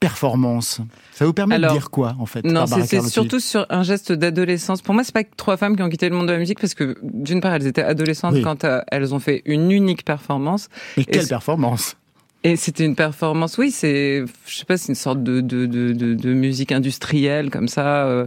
performance. 0.00 0.80
Ça 1.12 1.26
vous 1.26 1.32
permet 1.32 1.56
Alors, 1.56 1.72
de 1.72 1.78
dire 1.78 1.90
quoi, 1.90 2.14
en 2.18 2.26
fait 2.26 2.44
Non, 2.44 2.66
c'est- 2.66 3.00
surtout 3.08 3.40
sur 3.40 3.66
un 3.70 3.82
geste 3.82 4.12
d'adolescence. 4.12 4.82
Pour 4.82 4.94
moi, 4.94 5.04
c'est 5.04 5.12
pas 5.14 5.24
que 5.24 5.34
trois 5.36 5.56
femmes 5.56 5.76
qui 5.76 5.82
ont 5.82 5.88
quitté 5.88 6.08
le 6.08 6.14
monde 6.16 6.28
de 6.28 6.32
la 6.32 6.38
musique 6.38 6.60
parce 6.60 6.74
que 6.74 6.96
d'une 7.02 7.40
part, 7.40 7.54
elles 7.54 7.66
étaient 7.66 7.82
adolescentes 7.82 8.34
Oui. 8.34 8.42
quand 8.42 8.64
euh, 8.64 8.80
elles 8.88 9.14
ont 9.14 9.18
fait 9.18 9.42
une 9.44 9.70
unique 9.70 10.04
performance. 10.04 10.68
Mais 10.96 11.04
quelle 11.04 11.26
performance? 11.26 11.96
Et 12.44 12.54
c'était 12.54 12.84
une 12.84 12.94
performance, 12.94 13.58
oui, 13.58 13.72
c'est, 13.72 14.24
je 14.46 14.56
sais 14.56 14.64
pas, 14.64 14.76
c'est 14.76 14.88
une 14.90 14.94
sorte 14.94 15.22
de, 15.24 15.40
de, 15.40 15.66
de, 15.66 15.92
de, 15.92 16.32
musique 16.32 16.70
industrielle 16.70 17.50
comme 17.50 17.66
ça, 17.66 18.06
euh, 18.06 18.26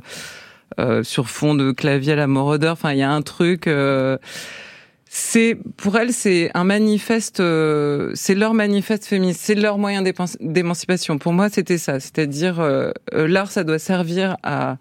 euh, 0.80 1.02
sur 1.04 1.30
fond 1.30 1.56
de 1.56 1.72
clavier 1.72 2.12
à 2.14 2.16
la 2.18 2.28
Moroder. 2.28 2.68
Enfin, 2.68 2.92
il 2.92 2.98
y 3.00 3.04
a 3.04 3.12
un 3.12 3.22
truc. 3.22 3.68
euh, 3.68 4.18
c'est 5.14 5.58
pour 5.76 5.98
elles, 5.98 6.14
c'est 6.14 6.52
un 6.54 6.64
manifeste, 6.64 7.42
euh, 7.42 8.12
c'est 8.16 8.34
leur 8.34 8.54
manifeste 8.54 9.06
féministe, 9.06 9.42
c'est 9.44 9.56
leur 9.56 9.78
moyen 9.78 10.04
d'émancipation. 10.40 11.18
Pour 11.18 11.34
moi, 11.34 11.50
c'était 11.50 11.78
ça, 11.78 12.00
c'est-à-dire 12.00 12.62
euh, 12.62 12.92
euh, 13.14 13.28
l'art, 13.28 13.52
ça 13.52 13.66
doit 13.66 13.78
servir 13.78 14.38
à 14.42 14.78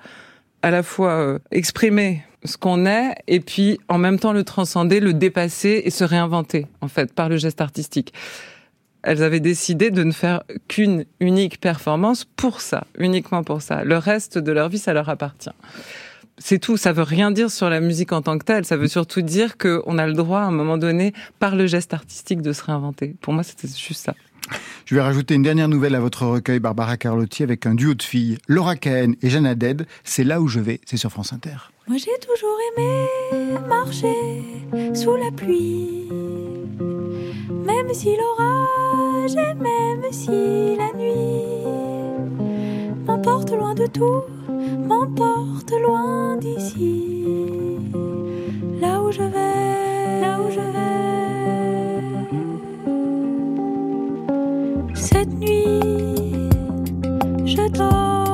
à 0.62 0.70
la 0.70 0.84
fois 0.84 1.12
euh, 1.12 1.38
exprimer 1.50 2.22
ce 2.44 2.56
qu'on 2.56 2.86
est 2.86 3.14
et 3.26 3.40
puis 3.40 3.80
en 3.88 3.98
même 3.98 4.20
temps 4.20 4.32
le 4.32 4.44
transcender, 4.44 5.00
le 5.00 5.14
dépasser 5.14 5.82
et 5.84 5.90
se 5.90 6.04
réinventer 6.04 6.66
en 6.80 6.86
fait 6.86 7.12
par 7.12 7.28
le 7.28 7.36
geste 7.36 7.60
artistique. 7.60 8.12
Elles 9.02 9.24
avaient 9.24 9.40
décidé 9.40 9.90
de 9.90 10.04
ne 10.04 10.12
faire 10.12 10.42
qu'une 10.68 11.06
unique 11.18 11.60
performance 11.60 12.24
pour 12.24 12.60
ça, 12.60 12.84
uniquement 12.98 13.42
pour 13.42 13.62
ça. 13.62 13.82
Le 13.82 13.96
reste 13.96 14.38
de 14.38 14.52
leur 14.52 14.68
vie, 14.68 14.78
ça 14.78 14.92
leur 14.92 15.08
appartient. 15.08 15.50
C'est 16.40 16.58
tout. 16.58 16.76
Ça 16.76 16.92
veut 16.92 17.04
rien 17.04 17.30
dire 17.30 17.50
sur 17.50 17.70
la 17.70 17.80
musique 17.80 18.12
en 18.12 18.22
tant 18.22 18.36
que 18.38 18.44
telle. 18.44 18.64
Ça 18.64 18.76
veut 18.76 18.88
surtout 18.88 19.22
dire 19.22 19.56
qu'on 19.56 19.98
a 19.98 20.06
le 20.06 20.14
droit, 20.14 20.40
à 20.40 20.46
un 20.46 20.50
moment 20.50 20.78
donné, 20.78 21.12
par 21.38 21.54
le 21.54 21.66
geste 21.66 21.94
artistique, 21.94 22.42
de 22.42 22.52
se 22.52 22.64
réinventer. 22.64 23.14
Pour 23.20 23.32
moi, 23.32 23.44
c'était 23.44 23.68
juste 23.68 24.04
ça. 24.04 24.14
Je 24.86 24.96
vais 24.96 25.00
rajouter 25.00 25.34
une 25.34 25.42
dernière 25.42 25.68
nouvelle 25.68 25.94
à 25.94 26.00
votre 26.00 26.26
recueil, 26.26 26.58
Barbara 26.58 26.96
Carlotti, 26.96 27.44
avec 27.44 27.66
un 27.66 27.74
duo 27.74 27.94
de 27.94 28.02
filles, 28.02 28.38
Laura 28.48 28.74
Cahen 28.74 29.14
et 29.22 29.30
Jeanne 29.30 29.46
Haddad. 29.46 29.86
C'est 30.02 30.24
là 30.24 30.40
où 30.40 30.48
je 30.48 30.58
vais, 30.58 30.80
c'est 30.86 30.96
sur 30.96 31.10
France 31.10 31.32
Inter. 31.32 31.70
Moi 31.86 31.98
j'ai 31.98 32.10
toujours 32.20 32.58
aimé 32.72 33.06
marcher 33.68 34.42
sous 34.94 35.16
la 35.16 35.30
pluie, 35.30 36.08
même 37.64 37.92
si 37.92 38.16
l'orage 38.16 39.32
et 39.32 39.54
même 39.54 40.12
si 40.12 40.76
la 40.76 40.92
nuit 40.98 41.99
m'emporte 43.06 43.50
loin 43.52 43.74
de 43.74 43.86
tout, 43.86 44.22
m'emporte 44.88 45.72
loin 45.72 46.36
d'ici. 46.36 47.24
Là 48.80 49.02
où 49.02 49.10
je 49.10 49.22
vais, 49.22 50.20
là 50.20 50.38
où 50.40 50.50
je 50.50 50.60
vais. 50.60 51.00
Cette 54.94 55.32
nuit, 55.38 56.48
je 57.44 57.68
dormirai 57.68 58.29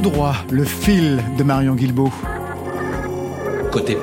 tout 0.00 0.10
droit, 0.10 0.34
le 0.50 0.64
fil 0.64 1.22
de 1.36 1.42
Marion 1.42 1.74
Guilbeault. 1.74 2.12
Côté 3.72 3.98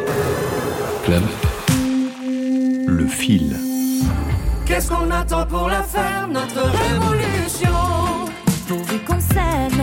club. 1.05 1.23
Le 2.87 3.07
fil. 3.07 3.55
Qu'est-ce 4.65 4.89
qu'on 4.89 5.09
attend 5.11 5.45
pour 5.45 5.69
la 5.69 5.83
faire, 5.83 6.27
notre 6.27 6.63
révolution? 6.63 7.69
Pourvu 8.67 8.99
qu'on 9.07 9.21
s'aime 9.21 9.74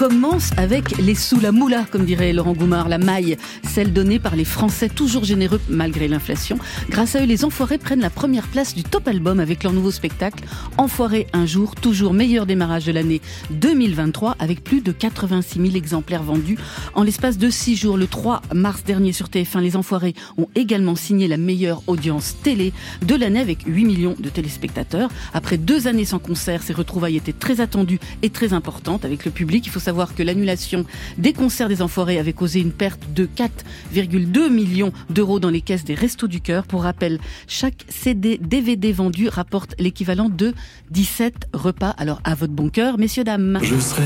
commence 0.00 0.52
avec 0.56 0.96
les 0.96 1.14
sous 1.14 1.40
la 1.40 1.52
moula, 1.52 1.84
comme 1.90 2.06
dirait 2.06 2.32
Laurent 2.32 2.54
Goumard, 2.54 2.88
la 2.88 2.96
maille, 2.96 3.36
celle 3.68 3.92
donnée 3.92 4.18
par 4.18 4.34
les 4.34 4.46
Français 4.46 4.88
toujours 4.88 5.24
généreux 5.24 5.60
malgré 5.68 6.08
l'inflation. 6.08 6.58
Grâce 6.88 7.16
à 7.16 7.20
eux, 7.20 7.26
les 7.26 7.44
Enfoirés 7.44 7.76
prennent 7.76 8.00
la 8.00 8.08
première 8.08 8.48
place 8.48 8.74
du 8.74 8.82
top 8.82 9.06
album 9.08 9.40
avec 9.40 9.62
leur 9.62 9.74
nouveau 9.74 9.90
spectacle 9.90 10.42
Enfoirés 10.78 11.26
un 11.34 11.44
jour, 11.44 11.74
toujours 11.74 12.14
meilleur 12.14 12.46
démarrage 12.46 12.86
de 12.86 12.92
l'année 12.92 13.20
2023 13.50 14.36
avec 14.38 14.64
plus 14.64 14.80
de 14.80 14.90
86 14.90 15.60
000 15.60 15.74
exemplaires 15.76 16.22
vendus 16.22 16.56
en 16.94 17.02
l'espace 17.02 17.36
de 17.36 17.50
six 17.50 17.76
jours. 17.76 17.98
Le 17.98 18.06
3 18.06 18.40
mars 18.54 18.82
dernier 18.84 19.12
sur 19.12 19.26
TF1, 19.26 19.60
les 19.60 19.76
Enfoirés 19.76 20.14
ont 20.38 20.48
également 20.54 20.96
signé 20.96 21.28
la 21.28 21.36
meilleure 21.36 21.82
audience 21.88 22.36
télé 22.42 22.72
de 23.02 23.16
l'année 23.16 23.40
avec 23.40 23.64
8 23.66 23.84
millions 23.84 24.16
de 24.18 24.30
téléspectateurs. 24.30 25.10
Après 25.34 25.58
deux 25.58 25.88
années 25.88 26.06
sans 26.06 26.20
concert, 26.20 26.62
ces 26.62 26.72
retrouvailles 26.72 27.18
étaient 27.18 27.34
très 27.34 27.60
attendues 27.60 28.00
et 28.22 28.30
très 28.30 28.54
importantes 28.54 29.04
avec 29.04 29.26
le 29.26 29.30
public. 29.30 29.66
Il 29.66 29.70
faut 29.70 29.78
savoir 29.78 29.89
que 29.90 30.22
l'annulation 30.22 30.84
des 31.18 31.32
concerts 31.32 31.68
des 31.68 31.82
Enfoirés 31.82 32.18
avait 32.18 32.32
causé 32.32 32.60
une 32.60 32.72
perte 32.72 33.00
de 33.14 33.26
4,2 33.26 34.48
millions 34.48 34.92
d'euros 35.10 35.40
dans 35.40 35.50
les 35.50 35.60
caisses 35.60 35.84
des 35.84 35.94
Restos 35.94 36.28
du 36.28 36.40
Cœur. 36.40 36.64
Pour 36.64 36.82
rappel, 36.82 37.18
chaque 37.48 37.84
CD, 37.88 38.38
DVD 38.38 38.92
vendu 38.92 39.28
rapporte 39.28 39.74
l'équivalent 39.78 40.28
de 40.28 40.54
17 40.90 41.48
repas. 41.52 41.90
Alors 41.98 42.20
à 42.24 42.34
votre 42.34 42.52
bon 42.52 42.68
cœur, 42.68 42.98
messieurs, 42.98 43.24
dames. 43.24 43.58
Je 43.62 43.78
serai 43.78 44.02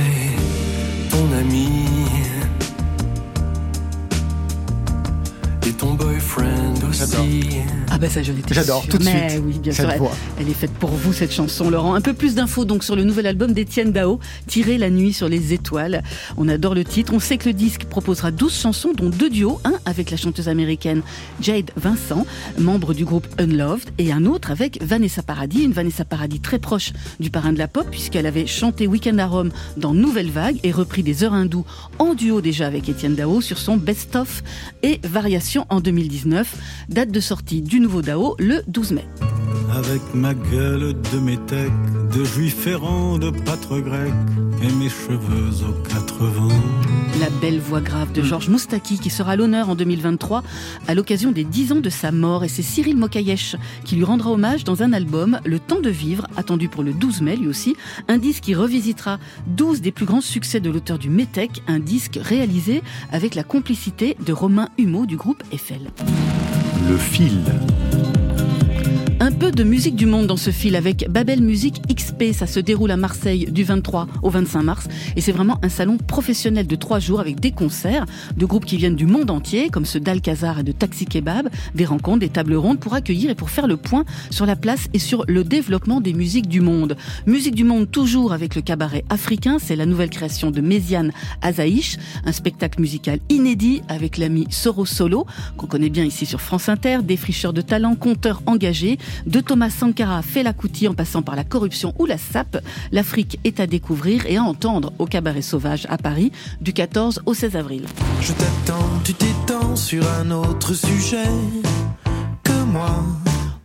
ton 1.11 1.31
ami 1.33 2.04
et 5.67 5.73
ton 5.73 5.95
boyfriend 5.95 6.75
aussi. 6.89 7.49
Ah 7.91 7.99
ben 7.99 8.11
ça 8.11 8.23
j'en 8.23 8.33
étais 8.33 8.55
J'adore, 8.55 8.87
tout 8.89 8.99
de 8.99 9.05
Mais 9.05 9.31
suite, 9.31 9.43
oui, 9.47 9.59
bien 9.59 9.73
cette 9.73 9.85
sûr. 9.87 9.91
elle- 9.93 9.99
voix. 9.99 10.13
Elle, 10.39 10.49
est 10.49 10.55
faite 10.55 10.73
pour 10.73 10.91
vous 10.91 11.13
cette 11.13 11.33
chanson, 11.33 11.71
Laurent. 11.71 11.95
Un 11.95 12.01
peu 12.01 12.13
plus 12.13 12.35
d'infos 12.35 12.65
donc 12.65 12.83
sur 12.85 12.97
le 12.97 13.05
nouvel 13.05 13.27
album 13.27 13.53
d'Étienne 13.53 13.93
Dao, 13.93 14.19
Tirer 14.47 14.79
la 14.79 14.91
nuit 14.91 15.13
sur 15.13 15.29
les 15.29 15.53
étoiles. 15.53 16.03
On 16.37 16.49
adore 16.49 16.75
le 16.75 16.85
titre. 16.85 17.13
On 17.15 17.21
sait 17.21 17.39
que 17.39 17.49
le 17.49 17.53
disque 17.55 17.85
proposera 17.85 18.31
12 18.31 18.53
chansons, 18.55 18.93
dont 18.97 19.09
deux 19.11 19.31
duos, 19.31 19.61
un 19.65 19.75
avec 19.87 20.11
la 20.11 20.17
chanteuse 20.17 20.49
américaine 20.49 21.03
Jade 21.41 21.71
Vincent, 21.77 22.27
membre 22.59 22.93
du 22.95 23.05
groupe 23.05 23.27
Unloved, 23.39 23.91
et 23.99 24.13
un 24.13 24.25
autre 24.27 24.51
avec 24.51 24.83
Vanessa 24.83 25.23
Paradis, 25.23 25.63
une 25.63 25.73
Vanessa 25.73 26.05
Paradis 26.05 26.41
très 26.41 26.59
proche 26.59 26.93
du 27.21 27.31
parrain 27.31 27.53
de 27.53 27.59
la 27.59 27.69
pop, 27.69 27.87
puisqu'elle 27.91 28.27
avait 28.27 28.47
chanté 28.47 28.87
Weekend 28.87 29.19
à 29.21 29.27
Rome 29.27 29.51
dans 29.77 29.95
Nouvelle 29.95 30.31
Vague 30.31 30.59
et 30.63 30.73
repris 30.73 31.03
des 31.03 31.23
heures 31.25 31.35
hindoues 31.35 31.65
en 31.99 32.15
duo 32.15 32.41
déjà 32.41 32.67
avec 32.67 32.89
Étienne 32.89 33.15
Dao 33.15 33.41
sur 33.41 33.59
son 33.59 33.77
Best 33.77 34.17
of 34.17 34.43
et 34.83 35.01
En 35.69 35.81
2019. 35.81 36.57
Date 36.89 37.11
de 37.11 37.21
sortie 37.21 37.63
du 37.63 37.81
nouveau 37.81 38.03
Dao 38.03 38.37
le 38.39 38.63
12 38.67 38.93
mai. 38.93 39.05
Avec 39.75 40.03
ma 40.15 40.35
gueule 40.35 40.95
de 41.13 41.19
métèque, 41.19 41.73
de 42.17 42.25
juif 42.25 42.67
errant, 42.67 43.19
de 43.19 43.31
pâtre 43.31 43.81
grec, 43.81 44.13
et 44.63 44.73
mes 44.75 44.89
cheveux 44.89 45.67
aux 45.67 45.89
quatre 45.89 46.25
vents. 46.25 46.49
La 47.21 47.31
belle 47.41 47.61
voix 47.61 47.81
grave 47.81 48.13
de 48.13 48.23
Georges 48.23 48.49
Moustaki 48.49 48.99
qui 48.99 49.09
sera 49.09 49.33
à 49.33 49.37
l'honneur 49.37 49.69
en 49.69 49.77
2023 49.77 50.43
à 50.89 50.95
l'occasion 50.95 51.31
des 51.31 51.45
10 51.45 51.73
ans 51.73 51.81
de 51.81 51.89
sa 51.89 52.11
mort 52.11 52.43
et 52.43 52.49
c'est 52.49 52.63
Cyril 52.63 52.97
Mokayesh 52.97 53.55
qui 53.85 53.95
lui 53.95 54.03
rendra 54.03 54.33
hommage 54.33 54.65
dans 54.65 54.83
un 54.83 54.93
album 54.93 55.39
Le 55.45 55.61
temps 55.61 55.81
de 55.81 55.91
vivre 55.91 56.27
attendu 56.37 56.69
pour 56.69 56.83
le 56.83 56.93
12 56.93 57.23
mai 57.23 57.37
lui 57.37 57.47
aussi 57.47 57.77
un 58.09 58.19
disque 58.19 58.43
qui 58.43 58.57
revisitera 58.57 59.21
12 59.47 59.81
des 59.81 59.93
plus 59.93 60.07
grands 60.07 60.21
succès 60.21 60.59
de 60.59 60.71
l'auteur 60.71 60.99
du 60.99 61.09
Métèque 61.09 61.63
un 61.69 61.79
disque 61.79 62.19
réalisé 62.21 62.83
avec 63.13 63.37
la 63.37 63.45
complicité 63.45 64.17
de 64.27 64.33
Romain 64.33 64.69
Humeau 64.77 65.07
du 65.07 65.17
groupe 65.17 65.44
Eiffel. 65.53 65.91
Le 66.89 66.97
fil. 66.97 67.41
Peu 69.45 69.53
de 69.53 69.63
musique 69.63 69.95
du 69.95 70.07
monde 70.07 70.27
dans 70.27 70.39
ce 70.39 70.49
fil 70.49 70.75
avec 70.75 71.07
Babel 71.11 71.43
Musique 71.43 71.83
XP. 71.95 72.33
Ça 72.33 72.47
se 72.47 72.61
déroule 72.61 72.91
à 72.91 72.97
Marseille 72.97 73.45
du 73.45 73.63
23 73.63 74.09
au 74.23 74.31
25 74.31 74.63
mars. 74.63 74.89
Et 75.17 75.21
c'est 75.21 75.33
vraiment 75.33 75.59
un 75.63 75.69
salon 75.69 75.99
professionnel 75.99 76.67
de 76.67 76.77
trois 76.77 76.99
jours 76.99 77.21
avec 77.21 77.41
des 77.41 77.51
concerts 77.51 78.07
de 78.35 78.47
groupes 78.47 78.65
qui 78.65 78.79
viennent 78.79 78.97
du 78.97 79.05
monde 79.05 79.31
entier, 79.31 79.69
comme 79.69 79.85
ceux 79.85 80.01
d'Alcazar 80.01 80.61
et 80.61 80.63
de 80.63 80.73
Taxi 80.73 81.05
Kebab, 81.05 81.51
des 81.75 81.85
rencontres, 81.85 82.21
des 82.21 82.31
tables 82.31 82.55
rondes 82.55 82.81
pour 82.81 82.95
accueillir 82.95 83.29
et 83.29 83.35
pour 83.35 83.51
faire 83.51 83.67
le 83.67 83.77
point 83.77 84.07
sur 84.31 84.47
la 84.47 84.57
place 84.57 84.89
et 84.95 84.99
sur 84.99 85.27
le 85.29 85.45
développement 85.45 86.01
des 86.01 86.15
musiques 86.15 86.49
du 86.49 86.63
monde. 86.63 86.97
Musique 87.27 87.55
du 87.55 87.65
monde 87.65 87.91
toujours 87.91 88.33
avec 88.33 88.55
le 88.55 88.63
cabaret 88.63 89.05
africain. 89.11 89.59
C'est 89.61 89.77
la 89.77 89.85
nouvelle 89.85 90.09
création 90.09 90.53
de 90.53 90.63
Méziane 90.63 91.13
Azaïch, 91.43 91.99
un 92.25 92.33
spectacle 92.33 92.81
musical 92.81 93.19
inédit 93.29 93.83
avec 93.89 94.17
l'ami 94.17 94.47
Soro 94.49 94.87
Solo, 94.87 95.27
qu'on 95.59 95.67
connaît 95.67 95.91
bien 95.91 96.05
ici 96.05 96.25
sur 96.25 96.41
France 96.41 96.71
Inter, 96.71 97.01
défricheur 97.03 97.53
de 97.53 97.61
talent, 97.61 97.95
conteur 97.95 98.41
engagé, 98.47 98.97
de 99.35 99.41
Thomas 99.41 99.71
Sankara 99.71 100.19
à 100.19 100.23
Fela 100.23 100.53
Kuti 100.53 100.87
en 100.87 100.95
passant 100.95 101.21
par 101.21 101.35
la 101.35 101.43
corruption 101.43 101.93
ou 101.99 102.07
la 102.07 102.19
SAP, 102.19 102.59
l'Afrique 102.93 103.41
est 103.43 103.59
à 103.59 103.67
découvrir 103.67 104.27
et 104.27 104.37
à 104.37 104.45
entendre 104.45 104.93
au 105.01 105.07
Cabaret 105.07 105.43
Sauvage 105.43 105.87
à 105.91 105.99
Paris 105.99 106.31
du 106.61 106.73
14 106.73 107.23
au 107.27 107.35
16 107.35 107.57
avril. 107.57 107.85
Je 108.21 108.33
t'attends, 108.33 108.89
tu 109.03 109.13
t'étends 109.13 109.75
sur 109.75 110.09
un 110.21 110.31
autre 110.31 110.73
sujet 110.73 111.27
que 112.45 112.53
moi. 112.65 113.05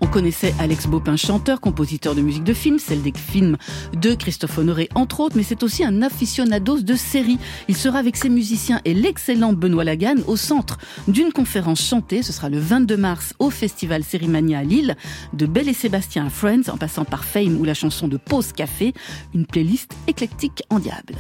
On 0.10 0.12
connaissait 0.12 0.56
Alex 0.58 0.88
Baupin, 0.88 1.16
chanteur, 1.18 1.62
compositeur 1.62 2.16
de 2.16 2.22
musique 2.22 2.44
de 2.44 2.56
film, 2.56 2.80
celle 2.80 3.04
des 3.04 3.14
films 3.16 3.58
de 3.94 4.16
Christophe 4.16 4.58
Honoré, 4.58 4.90
entre 4.96 5.20
autres, 5.20 5.38
mais 5.38 5.44
c'est 5.44 5.62
aussi 5.62 5.84
un 5.84 6.02
aficionados 6.02 6.80
de 6.80 6.96
séries. 6.96 7.38
Il 7.68 7.78
sera 7.78 8.00
avec 8.00 8.16
ses 8.16 8.30
musiciens 8.30 8.82
et 8.86 8.96
l'excellent 8.96 9.54
Benoît 9.54 9.84
Lagan 9.84 10.16
au 10.26 10.36
centre 10.36 10.80
d'une 11.08 11.32
conférence 11.32 11.88
chantée. 11.88 12.24
Ce 12.24 12.34
sera 12.34 12.50
le 12.50 12.58
22 12.58 12.98
mars 12.98 13.36
au 13.38 13.52
festival 13.52 14.04
Sérimania 14.04 14.58
à 14.58 14.64
Lille, 14.64 14.98
de 15.34 15.46
Belle 15.46 15.70
et 15.70 15.74
Sébastien 15.74 16.26
à 16.26 16.30
Friends, 16.32 16.70
en 16.70 16.78
passant 16.78 17.06
par 17.06 17.24
Fame 17.24 17.62
ou 17.62 17.64
la 17.64 17.76
chanson 17.76 18.08
de 18.08 18.18
Pause 18.18 18.52
Café, 18.52 18.96
une 19.36 19.46
playlist 19.46 19.92
éclectique 20.08 20.64
en 20.72 20.80
diable. 20.80 21.14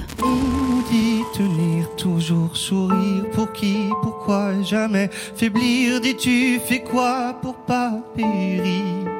Jamais 4.63 5.09
faiblir? 5.35 6.01
Dis-tu 6.01 6.59
fais 6.59 6.83
quoi 6.83 7.35
pour 7.41 7.55
pas 7.55 7.91
périr? 8.15 9.18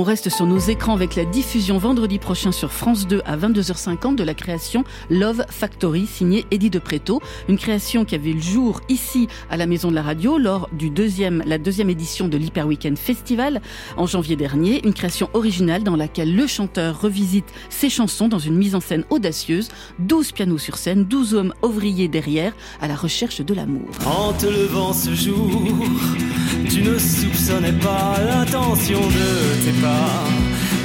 On 0.00 0.02
reste 0.02 0.30
sur 0.30 0.46
nos 0.46 0.58
écrans 0.58 0.94
avec 0.94 1.14
la 1.14 1.26
diffusion 1.26 1.76
vendredi 1.76 2.18
prochain 2.18 2.52
sur 2.52 2.72
France 2.72 3.06
2 3.06 3.20
à 3.26 3.36
22h50 3.36 4.16
de 4.16 4.24
la 4.24 4.32
création 4.32 4.82
Love 5.10 5.44
Factory 5.50 6.06
signée 6.06 6.46
Eddie 6.50 6.70
de 6.70 6.78
Préto, 6.78 7.20
une 7.50 7.58
création 7.58 8.06
qui 8.06 8.14
avait 8.14 8.32
le 8.32 8.40
jour 8.40 8.80
ici 8.88 9.28
à 9.50 9.58
la 9.58 9.66
Maison 9.66 9.90
de 9.90 9.94
la 9.94 10.00
Radio 10.00 10.38
lors 10.38 10.70
du 10.72 10.88
deuxième, 10.88 11.42
la 11.44 11.58
deuxième 11.58 11.90
édition 11.90 12.28
de 12.28 12.38
l'Hyper 12.38 12.66
Weekend 12.66 12.96
Festival 12.96 13.60
en 13.98 14.06
janvier 14.06 14.36
dernier, 14.36 14.80
une 14.86 14.94
création 14.94 15.28
originale 15.34 15.82
dans 15.82 15.96
laquelle 15.96 16.34
le 16.34 16.46
chanteur 16.46 16.98
revisite 17.02 17.52
ses 17.68 17.90
chansons 17.90 18.28
dans 18.28 18.38
une 18.38 18.56
mise 18.56 18.74
en 18.74 18.80
scène 18.80 19.04
audacieuse, 19.10 19.68
12 19.98 20.32
pianos 20.32 20.56
sur 20.56 20.78
scène, 20.78 21.04
12 21.04 21.34
hommes 21.34 21.52
ouvriers 21.62 22.08
derrière 22.08 22.54
à 22.80 22.88
la 22.88 22.96
recherche 22.96 23.42
de 23.42 23.52
l'amour. 23.52 23.90
En 24.06 24.32
te 24.32 24.46
levant 24.46 24.94
ce 24.94 25.14
jour, 25.14 25.60
tu 26.70 26.80
ne 26.80 26.98
soupçonnais 26.98 27.74
pas 27.74 28.14
l'intention 28.24 29.00
de 29.00 29.62
tes 29.62 29.72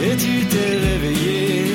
et 0.04 0.16
tu 0.18 0.46
t'es 0.46 0.78
réveillé. 0.78 1.66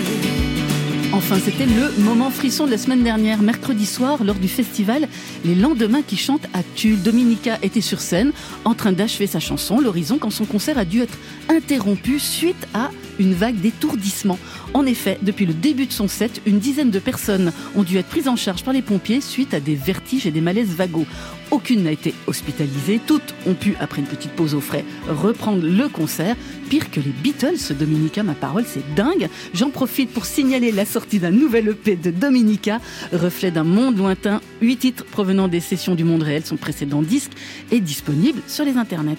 Enfin, 1.12 1.39
c'était 1.45 1.66
le 1.66 1.91
moment 2.03 2.31
frisson 2.31 2.66
de 2.66 2.70
la 2.70 2.78
semaine 2.78 3.03
dernière, 3.03 3.43
mercredi 3.43 3.85
soir, 3.85 4.22
lors 4.22 4.37
du 4.37 4.49
festival 4.49 5.09
Les 5.45 5.55
Lendemains 5.55 6.03
qui 6.03 6.16
chantent 6.16 6.47
à 6.55 6.62
Tulle. 6.76 7.03
Dominica 7.03 7.59
était 7.62 7.81
sur 7.81 8.01
scène, 8.01 8.33
en 8.64 8.74
train 8.74 8.93
d'achever 8.93 9.26
sa 9.26 9.41
chanson, 9.41 9.81
L'Horizon, 9.81 10.18
quand 10.18 10.31
son 10.31 10.45
concert 10.45 10.78
a 10.78 10.85
dû 10.85 11.01
être 11.01 11.18
interrompu 11.49 12.20
suite 12.20 12.68
à 12.74 12.91
une 13.18 13.35
vague 13.35 13.57
d'étourdissement. 13.61 14.39
En 14.72 14.87
effet, 14.87 15.18
depuis 15.22 15.47
le 15.47 15.53
début 15.53 15.87
de 15.87 15.93
son 15.93 16.09
set, 16.09 16.41
une 16.47 16.59
dizaine 16.59 16.91
de 16.91 16.99
personnes 16.99 17.53
ont 17.76 17.83
dû 17.83 17.99
être 17.99 18.09
prises 18.09 18.28
en 18.28 18.37
charge 18.37 18.64
par 18.64 18.72
les 18.72 18.83
pompiers 18.83 19.20
suite 19.20 19.53
à 19.53 19.61
des 19.61 19.74
vertiges 19.74 20.26
et 20.26 20.31
des 20.31 20.41
malaises 20.41 20.74
vagos. 20.74 21.07
Aucune 21.51 21.82
n'a 21.82 21.90
été 21.90 22.14
hospitalisée, 22.28 23.01
toutes 23.05 23.34
ont 23.46 23.55
pu, 23.55 23.74
après 23.80 24.01
une 24.01 24.07
petite 24.07 24.30
pause 24.32 24.55
au 24.55 24.61
frais, 24.61 24.84
reprendre 25.09 25.66
le 25.66 25.88
concert. 25.88 26.36
Pire 26.68 26.90
que 26.90 27.01
les 27.01 27.11
Beatles, 27.11 27.74
Dominica, 27.78 28.22
ma 28.22 28.34
parole, 28.34 28.64
c'est 28.66 28.94
dingue. 28.94 29.28
J'en 29.53 29.70
profite 29.70 30.11
pour 30.11 30.26
signaler 30.26 30.70
la 30.70 30.84
sortie 30.84 31.18
d'un 31.18 31.32
nouvel 31.32 31.68
EP 31.68 31.96
de 31.96 32.12
Dominica, 32.12 32.80
reflet 33.12 33.51
d'un 33.51 33.64
monde 33.64 33.98
lointain. 33.98 34.40
Huit 34.62 34.76
titres 34.76 35.05
provenant 35.05 35.48
des 35.48 35.61
sessions 35.61 35.96
du 35.96 36.05
monde 36.05 36.22
réel, 36.22 36.44
son 36.44 36.57
précédent 36.57 37.03
disque 37.03 37.32
est 37.72 37.80
disponible 37.80 38.40
sur 38.46 38.64
les 38.64 38.76
internets. 38.76 39.16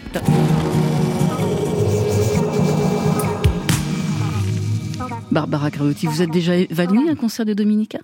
Barbara 5.32 5.70
Graotti, 5.70 6.08
vous 6.08 6.22
êtes 6.22 6.32
déjà 6.32 6.54
venue 6.70 7.10
à 7.10 7.12
un 7.12 7.16
concert 7.16 7.46
de 7.46 7.54
Dominica? 7.54 8.00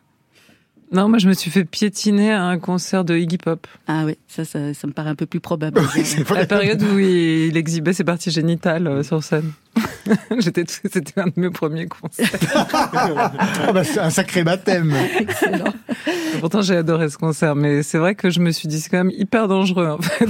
Non, 0.92 1.10
moi 1.10 1.18
je 1.18 1.28
me 1.28 1.34
suis 1.34 1.52
fait 1.52 1.66
piétiner 1.66 2.32
à 2.32 2.44
un 2.44 2.60
concert 2.60 3.04
de 3.04 3.16
Iggy 3.16 3.38
Pop. 3.38 3.68
Ah 3.88 4.06
ouais, 4.06 4.18
ça, 4.28 4.46
ça, 4.46 4.74
ça 4.74 4.88
me 4.88 4.94
paraît 4.94 5.10
un 5.10 5.16
peu 5.16 5.26
plus 5.26 5.42
probable. 5.42 5.82
La 6.34 6.46
période 6.46 6.82
où 6.82 6.98
il, 6.98 7.48
il 7.48 7.58
exhibait 7.58 7.92
ses 7.92 8.06
parties 8.06 8.32
génitales 8.32 8.88
euh, 8.88 9.04
sur 9.04 9.22
scène. 9.22 9.52
J'étais, 10.40 10.64
c'était 10.68 11.20
un 11.20 11.28
de 11.28 11.34
mes 11.36 11.50
premiers 11.50 11.88
concerts. 11.88 12.30
Oh 13.68 13.74
bah, 13.74 13.84
c'est 13.84 14.00
un 14.00 14.10
sacré 14.10 14.44
baptême. 14.44 14.94
Excellent. 15.20 15.74
Pourtant, 16.40 16.62
j'ai 16.62 16.78
adoré 16.78 17.10
ce 17.10 17.18
concert, 17.18 17.56
mais 17.56 17.84
c'est 17.84 17.98
vrai 17.98 18.16
que 18.16 18.30
je 18.30 18.40
me 18.40 18.52
suis 18.52 18.68
dit 18.68 18.80
c'est 18.80 18.90
quand 18.90 19.04
même 19.04 19.14
hyper 19.16 19.48
dangereux 19.48 19.88
en 19.88 20.02
fait. 20.02 20.30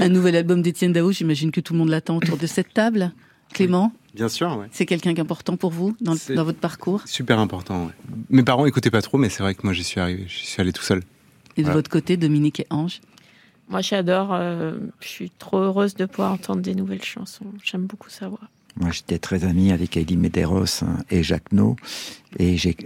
Un 0.00 0.08
nouvel 0.08 0.36
album 0.36 0.62
d'Étienne 0.62 0.92
Dao, 0.92 1.12
j'imagine 1.12 1.50
que 1.50 1.60
tout 1.60 1.74
le 1.74 1.78
monde 1.78 1.90
l'attend 1.90 2.16
autour 2.16 2.38
de 2.38 2.46
cette 2.46 2.72
table. 2.72 3.12
Clément, 3.52 3.92
Bien 4.14 4.28
sûr, 4.28 4.56
ouais. 4.58 4.66
c'est 4.72 4.86
quelqu'un 4.86 5.12
d'important 5.12 5.56
pour 5.56 5.70
vous 5.70 5.96
dans, 6.00 6.14
votre 6.44 6.58
parcours 6.58 7.02
Super 7.06 7.38
important, 7.38 7.86
ouais. 7.86 7.92
Mes 8.30 8.42
parents 8.42 8.66
écoutaient 8.66 8.90
pas 8.90 9.02
trop, 9.02 9.18
mais 9.18 9.28
c'est 9.28 9.42
vrai 9.42 9.54
que 9.54 9.62
moi 9.64 9.72
j'y 9.72 9.84
suis 9.84 10.00
arrivé, 10.00 10.24
j'y 10.28 10.46
suis 10.46 10.60
allé 10.60 10.72
tout 10.72 10.82
seul. 10.82 10.98
Et 11.56 11.62
de 11.62 11.66
Voilà. 11.66 11.74
votre 11.78 11.90
côté, 11.90 12.16
Dominique 12.16 12.60
et 12.60 12.66
Ange 12.70 13.00
Moi, 13.68 13.80
j'adore. 13.80 14.30
euh, 14.32 14.78
je 15.00 15.08
suis 15.08 15.30
trop 15.38 15.58
heureuse 15.58 15.94
de 15.94 16.06
pouvoir 16.06 16.32
entendre 16.32 16.60
des 16.62 16.74
nouvelles 16.74 17.02
chansons. 17.04 17.46
J'aime 17.64 17.86
beaucoup 17.86 18.10
sa 18.10 18.28
voix. 18.28 18.40
Moi, 18.76 18.90
j'étais 18.92 19.18
très 19.18 19.44
ami 19.44 19.72
avec 19.72 19.96
Elie 19.96 20.16
Medeiros 20.16 20.82
hein, 20.84 20.98
et 21.10 21.22
Jacques 21.24 21.50
No, 21.52 21.74
et 22.38 22.56
j'ai 22.56 22.76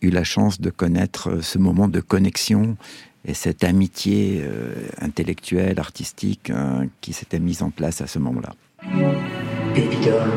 eu 0.00 0.10
la 0.10 0.24
chance 0.24 0.60
de 0.60 0.70
connaître 0.70 1.28
euh, 1.30 1.42
ce 1.42 1.58
moment 1.58 1.88
de 1.88 2.00
connexion 2.00 2.76
et 3.24 3.34
cette 3.34 3.62
amitié 3.64 4.40
euh, 4.42 4.74
intellectuelle, 5.00 5.78
artistique 5.78 6.48
hein, 6.50 6.86
qui 7.02 7.12
s'était 7.12 7.38
mise 7.38 7.62
en 7.62 7.70
place 7.70 8.00
à 8.00 8.06
ce 8.06 8.18
moment-là. 8.18 8.54
Baby 9.74 9.96
doll. 10.04 10.30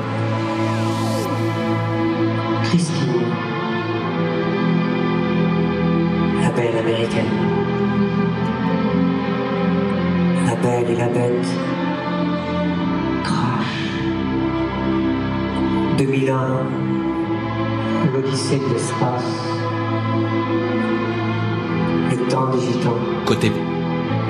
Christine. 2.63 3.21
La 6.41 6.49
belle 6.51 6.77
américaine. 6.77 7.25
La 10.45 10.55
belle 10.55 10.89
et 10.89 10.95
la 10.95 11.07
bête. 11.09 11.47
Crash. 13.25 13.75
2001. 15.97 16.67
L'Odyssée 18.13 18.59
de 18.59 18.73
l'espace. 18.73 19.33
Le 22.09 22.17
temps 22.29 22.49
des 22.51 22.61
gitans. 22.61 22.95
Côté 23.25 23.51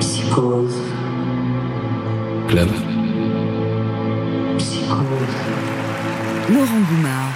Psychose. 0.00 0.82
club. 2.48 2.68
Laurent 6.48 6.80
Goumard. 6.88 7.32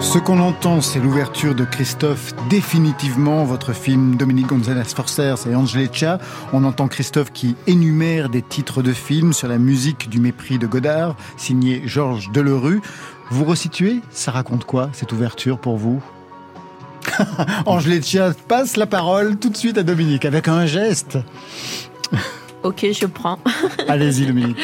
Ce 0.00 0.18
qu'on 0.18 0.38
entend, 0.38 0.80
c'est 0.82 1.00
l'ouverture 1.00 1.56
de 1.56 1.64
Christophe, 1.64 2.32
définitivement 2.48 3.44
votre 3.44 3.72
film 3.72 4.14
Dominique 4.16 4.46
González 4.46 4.84
Forcer 4.84 5.34
et 5.50 5.56
Angelica. 5.56 6.18
On 6.52 6.62
entend 6.64 6.86
Christophe 6.86 7.32
qui 7.32 7.56
énumère 7.66 8.28
des 8.28 8.42
titres 8.42 8.82
de 8.82 8.92
films 8.92 9.32
sur 9.32 9.48
la 9.48 9.58
musique 9.58 10.08
du 10.08 10.20
mépris 10.20 10.58
de 10.58 10.68
Godard, 10.68 11.16
signé 11.36 11.82
Georges 11.86 12.30
Delerue. 12.30 12.82
Vous 13.30 13.44
resituez? 13.44 14.00
Ça 14.10 14.30
raconte 14.30 14.64
quoi, 14.64 14.90
cette 14.92 15.12
ouverture 15.12 15.58
pour 15.58 15.76
vous? 15.76 16.00
Angelica 17.66 18.32
passe 18.46 18.76
la 18.76 18.86
parole 18.86 19.38
tout 19.38 19.48
de 19.48 19.56
suite 19.56 19.78
à 19.78 19.82
Dominique 19.82 20.24
avec 20.24 20.46
un 20.46 20.66
geste. 20.66 21.18
Ok, 22.62 22.86
je 22.92 23.06
prends. 23.06 23.40
Allez-y 23.88 24.26
Dominique. 24.26 24.56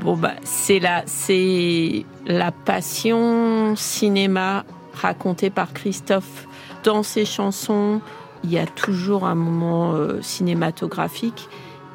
Bon 0.00 0.16
bah 0.16 0.34
c'est 0.44 0.78
la 0.78 1.02
c'est 1.06 2.04
la 2.26 2.52
passion 2.52 3.74
cinéma 3.74 4.64
racontée 4.92 5.48
par 5.48 5.72
Christophe 5.72 6.46
dans 6.84 7.02
ses 7.02 7.24
chansons. 7.24 8.02
Il 8.44 8.50
y 8.50 8.58
a 8.58 8.66
toujours 8.66 9.26
un 9.26 9.34
moment 9.34 9.94
euh, 9.94 10.20
cinématographique 10.20 11.48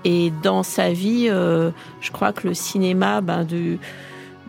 et 0.05 0.33
dans 0.41 0.63
sa 0.63 0.91
vie, 0.91 1.27
euh, 1.29 1.71
je 2.01 2.11
crois 2.11 2.33
que 2.33 2.47
le 2.47 2.53
cinéma, 2.53 3.21
ben 3.21 3.45
du 3.45 3.79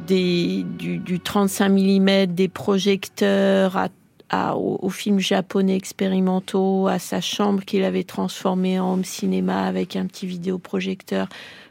des 0.07 0.65
du, 0.65 0.99
du 0.99 1.21
35 1.21 1.69
mm, 1.69 2.27
des 2.27 2.49
projecteurs 2.49 3.77
à 3.77 3.89
à- 4.31 4.57
aux, 4.57 4.79
aux 4.83 4.91
films 4.91 5.21
japonais 5.21 5.77
expérimentaux, 5.77 6.89
à 6.89 6.99
sa 6.99 7.21
chambre 7.21 7.65
qu'il 7.65 7.85
avait 7.85 8.05
transformée 8.05 8.79
en 8.81 8.95
home 8.95 9.05
cinéma 9.05 9.65
avec 9.67 9.97
un 9.97 10.07
petit 10.07 10.27
vidéoprojecteur. 10.27 11.29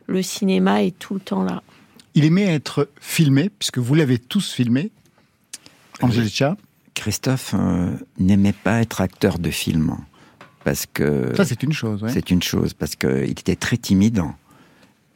Le 0.07 0.21
cinéma 0.21 0.83
est 0.83 0.97
tout 0.97 1.13
le 1.13 1.19
temps 1.19 1.43
là. 1.43 1.63
Il 2.15 2.25
aimait 2.25 2.43
être 2.53 2.89
filmé, 3.01 3.49
puisque 3.57 3.79
vous 3.79 3.95
l'avez 3.95 4.19
tous 4.19 4.51
filmé. 4.53 4.91
Angelica. 6.01 6.57
Christophe 6.93 7.55
euh, 7.57 7.91
n'aimait 8.19 8.53
pas 8.53 8.81
être 8.81 9.01
acteur 9.01 9.39
de 9.39 9.49
film 9.49 9.97
parce 10.63 10.85
que 10.85 11.33
Ça, 11.35 11.43
c'est 11.43 11.63
une 11.63 11.73
chose. 11.73 12.03
ouais. 12.03 12.11
c'est 12.13 12.29
une 12.29 12.43
chose 12.43 12.73
parce 12.75 12.95
qu'il 12.95 13.31
était 13.31 13.55
très 13.55 13.77
timide 13.77 14.21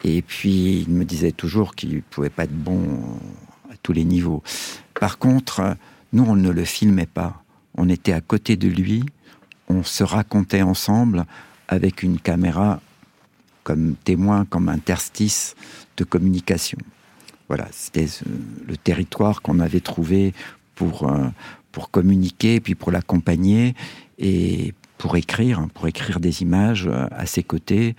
et 0.04 0.22
puis 0.22 0.80
il 0.86 0.90
me 0.90 1.04
disait 1.04 1.30
toujours 1.32 1.74
qu'il 1.76 2.02
pouvait 2.02 2.30
pas 2.30 2.44
être 2.44 2.52
bon 2.52 2.82
à 3.70 3.74
tous 3.82 3.92
les 3.92 4.04
niveaux. 4.04 4.42
Par 4.98 5.18
contre, 5.18 5.60
euh, 5.60 5.74
nous 6.12 6.24
on 6.24 6.36
ne 6.36 6.50
le 6.50 6.64
filmait 6.64 7.06
pas. 7.06 7.42
On 7.76 7.88
était 7.88 8.12
à 8.12 8.20
côté 8.20 8.56
de 8.56 8.68
lui, 8.68 9.04
on 9.68 9.82
se 9.82 10.02
racontait 10.04 10.62
ensemble 10.62 11.24
avec 11.68 12.02
une 12.02 12.18
caméra 12.18 12.80
comme 13.64 13.94
témoin, 14.04 14.44
comme 14.46 14.68
interstice 14.68 15.54
de 15.96 16.04
communication. 16.04 16.78
Voilà, 17.48 17.68
c'était 17.70 18.06
ce- 18.06 18.24
le 18.66 18.76
territoire 18.76 19.42
qu'on 19.42 19.58
avait 19.60 19.80
trouvé 19.80 20.32
pour, 20.74 21.08
euh, 21.10 21.28
pour 21.72 21.90
communiquer, 21.90 22.60
puis 22.60 22.74
pour 22.74 22.90
l'accompagner 22.90 23.74
et 24.18 24.74
pour 24.96 25.16
écrire, 25.16 25.60
hein, 25.60 25.68
pour 25.74 25.86
écrire 25.86 26.18
des 26.20 26.42
images 26.42 26.86
euh, 26.86 27.06
à 27.10 27.26
ses 27.26 27.42
côtés. 27.42 27.94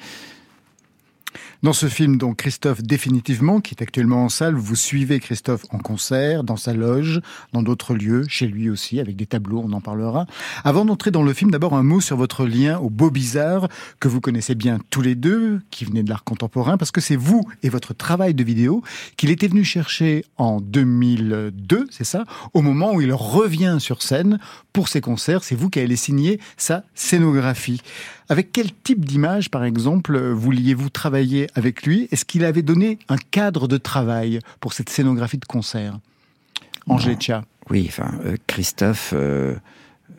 Dans 1.62 1.74
ce 1.74 1.88
film, 1.88 2.18
donc 2.18 2.38
Christophe 2.38 2.82
définitivement, 2.82 3.60
qui 3.60 3.76
est 3.76 3.84
actuellement 3.84 4.24
en 4.24 4.30
salle, 4.30 4.56
vous 4.56 4.78
suivez 4.78 5.20
Christophe 5.20 5.66
en 5.72 5.78
concert, 5.78 6.46
dans 6.46 6.56
sa 6.56 6.74
loge, 6.74 7.20
dans 7.52 7.62
d'autres 7.62 7.96
lieux, 7.96 8.24
chez 8.30 8.48
lui 8.48 8.70
aussi, 8.70 9.02
avec 9.02 9.18
des 9.18 9.26
tableaux, 9.26 9.62
on 9.66 9.74
en 9.74 9.82
parlera. 9.82 10.26
Avant 10.64 10.86
d'entrer 10.86 11.12
dans 11.12 11.22
le 11.22 11.34
film, 11.34 11.52
d'abord 11.52 11.74
un 11.74 11.84
mot 11.84 12.00
sur 12.00 12.16
votre 12.16 12.46
lien 12.46 12.80
au 12.80 12.90
beau 12.90 13.12
bizarre, 13.12 13.68
que 14.00 14.08
vous 14.08 14.22
connaissez 14.22 14.56
bien 14.56 14.80
tous 14.90 15.02
les 15.02 15.16
deux, 15.16 15.60
qui 15.70 15.84
venez 15.84 16.02
de 16.02 16.10
l'art 16.10 16.24
contemporain, 16.24 16.78
parce 16.78 16.92
que 16.92 17.02
c'est 17.02 17.18
vous 17.18 17.46
et 17.62 17.68
votre 17.68 17.94
travail 17.94 18.34
de 18.34 18.44
vidéo 18.46 18.82
qu'il 19.18 19.30
était 19.30 19.50
venu 19.50 19.66
chercher 19.66 20.24
en 20.38 20.62
2002, 20.62 21.88
c'est 21.92 22.06
ça, 22.06 22.24
au 22.54 22.62
moment 22.62 22.94
où 22.94 23.02
il 23.02 23.12
revient 23.12 23.80
sur 23.82 24.02
scène 24.02 24.40
pour 24.72 24.88
ses 24.88 25.02
concerts. 25.02 25.44
C'est 25.44 25.56
vous 25.56 25.70
qui 25.70 25.82
allez 25.82 25.98
signer 25.98 26.40
sa 26.56 26.86
scénographie. 26.96 27.82
Avec 28.30 28.52
quel 28.52 28.72
type 28.72 29.06
d'image, 29.06 29.50
par 29.50 29.64
exemple, 29.64 30.18
vouliez-vous 30.20 30.90
travailler 30.90 31.48
avec 31.56 31.84
lui? 31.84 32.08
Est-ce 32.12 32.26
qu'il 32.26 32.46
avait 32.46 32.62
donné 32.62 33.00
un 33.10 33.18
cadre 33.18 33.68
de 33.68 33.78
travail 33.78 34.40
pour 34.60 34.74
cette 34.74 34.90
scénographie 34.90 35.40
de 35.40 35.46
concert? 35.46 36.00
Angétia. 36.88 37.44
Oui, 37.70 37.86
enfin, 37.88 38.12
euh, 38.26 38.38
Christophe 38.48 39.12
euh, 39.14 39.56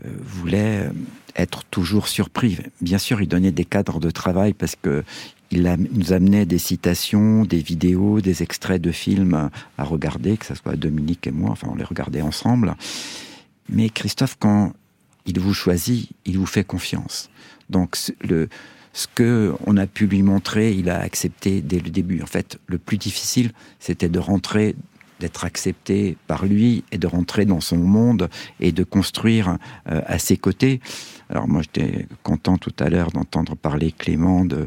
euh, 0.04 0.08
voulait 0.20 0.90
être 1.36 1.64
toujours 1.70 2.08
surpris. 2.08 2.58
Bien 2.80 2.98
sûr, 2.98 3.20
il 3.22 3.28
donnait 3.28 3.52
des 3.52 3.64
cadres 3.64 4.00
de 4.00 4.10
travail 4.10 4.54
parce 4.54 4.76
que 4.80 5.04
il 5.52 5.66
a- 5.66 5.76
nous 5.76 6.12
amenait 6.12 6.46
des 6.46 6.58
citations, 6.58 7.44
des 7.44 7.58
vidéos, 7.58 8.20
des 8.20 8.42
extraits 8.42 8.80
de 8.80 8.92
films 8.92 9.34
à, 9.34 9.50
à 9.78 9.84
regarder, 9.84 10.36
que 10.36 10.46
ce 10.46 10.54
soit 10.54 10.76
Dominique 10.76 11.26
et 11.26 11.32
moi, 11.32 11.50
enfin, 11.50 11.68
on 11.70 11.74
les 11.74 11.84
regardait 11.84 12.22
ensemble. 12.22 12.74
Mais 13.68 13.88
Christophe, 13.88 14.36
quand 14.38 14.72
il 15.26 15.38
vous 15.40 15.54
choisit, 15.54 16.08
il 16.24 16.38
vous 16.38 16.46
fait 16.46 16.64
confiance. 16.64 17.30
Donc, 17.70 17.96
ce- 17.96 18.12
que 19.14 19.54
on 19.66 19.76
a 19.76 19.86
pu 19.86 20.06
lui 20.06 20.22
montrer, 20.22 20.72
il 20.72 20.90
a 20.90 20.98
accepté 21.00 21.60
dès 21.62 21.78
le 21.78 21.90
début. 21.90 22.22
En 22.22 22.26
fait, 22.26 22.58
le 22.66 22.76
plus 22.78 22.98
difficile, 22.98 23.52
c'était 23.78 24.08
de 24.08 24.18
rentrer, 24.18 24.74
d'être 25.20 25.44
accepté 25.44 26.16
par 26.26 26.44
lui 26.44 26.82
et 26.90 26.98
de 26.98 27.06
rentrer 27.06 27.44
dans 27.44 27.60
son 27.60 27.76
monde 27.76 28.28
et 28.58 28.72
de 28.72 28.82
construire 28.84 29.58
euh, 29.88 30.00
à 30.06 30.18
ses 30.18 30.36
côtés. 30.36 30.80
Alors 31.28 31.46
moi, 31.46 31.62
j'étais 31.62 32.06
content 32.24 32.56
tout 32.58 32.74
à 32.80 32.88
l'heure 32.90 33.10
d'entendre 33.12 33.54
parler 33.54 33.92
Clément 33.92 34.44
de- 34.44 34.66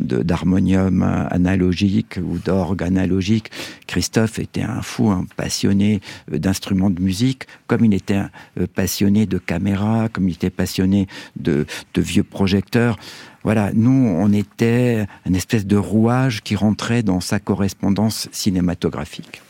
d'harmonium 0.00 1.02
analogique 1.30 2.18
ou 2.22 2.38
d'orgue 2.38 2.82
analogique. 2.82 3.50
Christophe 3.86 4.38
était 4.38 4.62
un 4.62 4.82
fou, 4.82 5.10
un 5.10 5.26
passionné 5.36 6.00
euh, 6.32 6.38
d'instruments 6.38 6.90
de 6.90 7.00
musique, 7.00 7.44
comme 7.66 7.84
il 7.84 7.94
était 7.94 8.14
un 8.14 8.30
euh, 8.58 8.66
passionné 8.72 9.26
de 9.26 9.38
caméra, 9.38 10.08
comme 10.12 10.28
il 10.28 10.34
était 10.34 10.50
passionné 10.50 11.06
de, 11.36 11.66
de 11.94 12.02
vieux 12.02 12.24
projecteurs. 12.24 12.96
Voilà, 13.42 13.70
nous, 13.72 13.90
on 13.90 14.32
était 14.32 15.06
une 15.26 15.34
espèce 15.34 15.66
de 15.66 15.76
rouage 15.76 16.42
qui 16.42 16.56
rentrait 16.56 17.02
dans 17.02 17.20
sa 17.20 17.40
correspondance 17.40 18.28
cinématographique. 18.32 19.42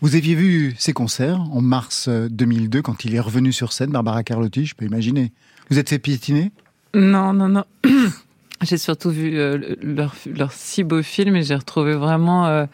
Vous 0.00 0.16
aviez 0.16 0.34
vu 0.34 0.74
ses 0.78 0.92
concerts 0.92 1.40
en 1.40 1.60
mars 1.60 2.06
euh, 2.08 2.28
2002 2.28 2.82
quand 2.82 3.04
il 3.04 3.14
est 3.14 3.20
revenu 3.20 3.52
sur 3.52 3.72
scène, 3.72 3.90
Barbara 3.90 4.22
Carlotti, 4.22 4.66
je 4.66 4.74
peux 4.74 4.84
imaginer. 4.84 5.32
Vous 5.70 5.78
êtes 5.78 5.88
fait 5.88 5.98
piétiner? 5.98 6.52
Non, 6.94 7.32
non, 7.32 7.48
non. 7.48 7.64
j'ai 8.62 8.78
surtout 8.78 9.10
vu 9.10 9.38
euh, 9.38 9.76
leurs 9.82 10.14
leur 10.26 10.52
si 10.52 10.84
beaux 10.84 11.02
films 11.02 11.36
et 11.36 11.42
j'ai 11.42 11.54
retrouvé 11.54 11.94
vraiment 11.94 12.46
euh, 12.46 12.66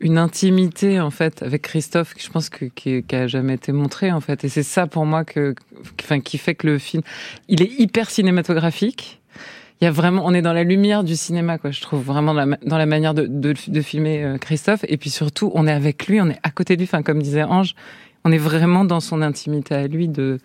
une 0.00 0.18
intimité 0.18 1.00
en 1.00 1.10
fait 1.10 1.42
avec 1.42 1.62
Christophe, 1.62 2.14
que 2.14 2.22
je 2.22 2.28
pense 2.28 2.48
que 2.48 2.66
qui, 2.66 3.02
qui 3.02 3.16
a 3.16 3.26
jamais 3.26 3.54
été 3.54 3.72
montrée 3.72 4.12
en 4.12 4.20
fait. 4.20 4.44
Et 4.44 4.48
c'est 4.48 4.62
ça 4.64 4.86
pour 4.86 5.06
moi 5.06 5.24
que, 5.24 5.54
enfin, 6.02 6.20
qui 6.20 6.38
fait 6.38 6.54
que 6.54 6.66
le 6.66 6.78
film, 6.78 7.02
il 7.48 7.62
est 7.62 7.70
hyper 7.78 8.10
cinématographique. 8.10 9.20
Il 9.80 9.84
y 9.84 9.88
a 9.88 9.90
vraiment, 9.90 10.22
on 10.24 10.32
est 10.32 10.42
dans 10.42 10.52
la 10.52 10.62
lumière 10.62 11.02
du 11.02 11.16
cinéma, 11.16 11.58
quoi. 11.58 11.72
Je 11.72 11.80
trouve 11.80 12.04
vraiment 12.04 12.34
dans 12.34 12.44
la, 12.44 12.56
dans 12.64 12.78
la 12.78 12.86
manière 12.86 13.14
de, 13.14 13.26
de, 13.26 13.52
de 13.66 13.80
filmer 13.80 14.22
euh, 14.22 14.38
Christophe. 14.38 14.84
Et 14.86 14.96
puis 14.96 15.10
surtout, 15.10 15.50
on 15.54 15.66
est 15.66 15.72
avec 15.72 16.06
lui, 16.06 16.20
on 16.20 16.28
est 16.28 16.38
à 16.44 16.50
côté 16.50 16.76
de 16.76 16.82
lui. 16.82 16.88
Enfin, 16.88 17.02
comme 17.02 17.20
disait 17.20 17.42
Ange, 17.42 17.74
on 18.24 18.30
est 18.30 18.38
vraiment 18.38 18.84
dans 18.84 19.00
son 19.00 19.22
intimité 19.22 19.74
à 19.74 19.88
lui 19.88 20.06
de 20.06 20.38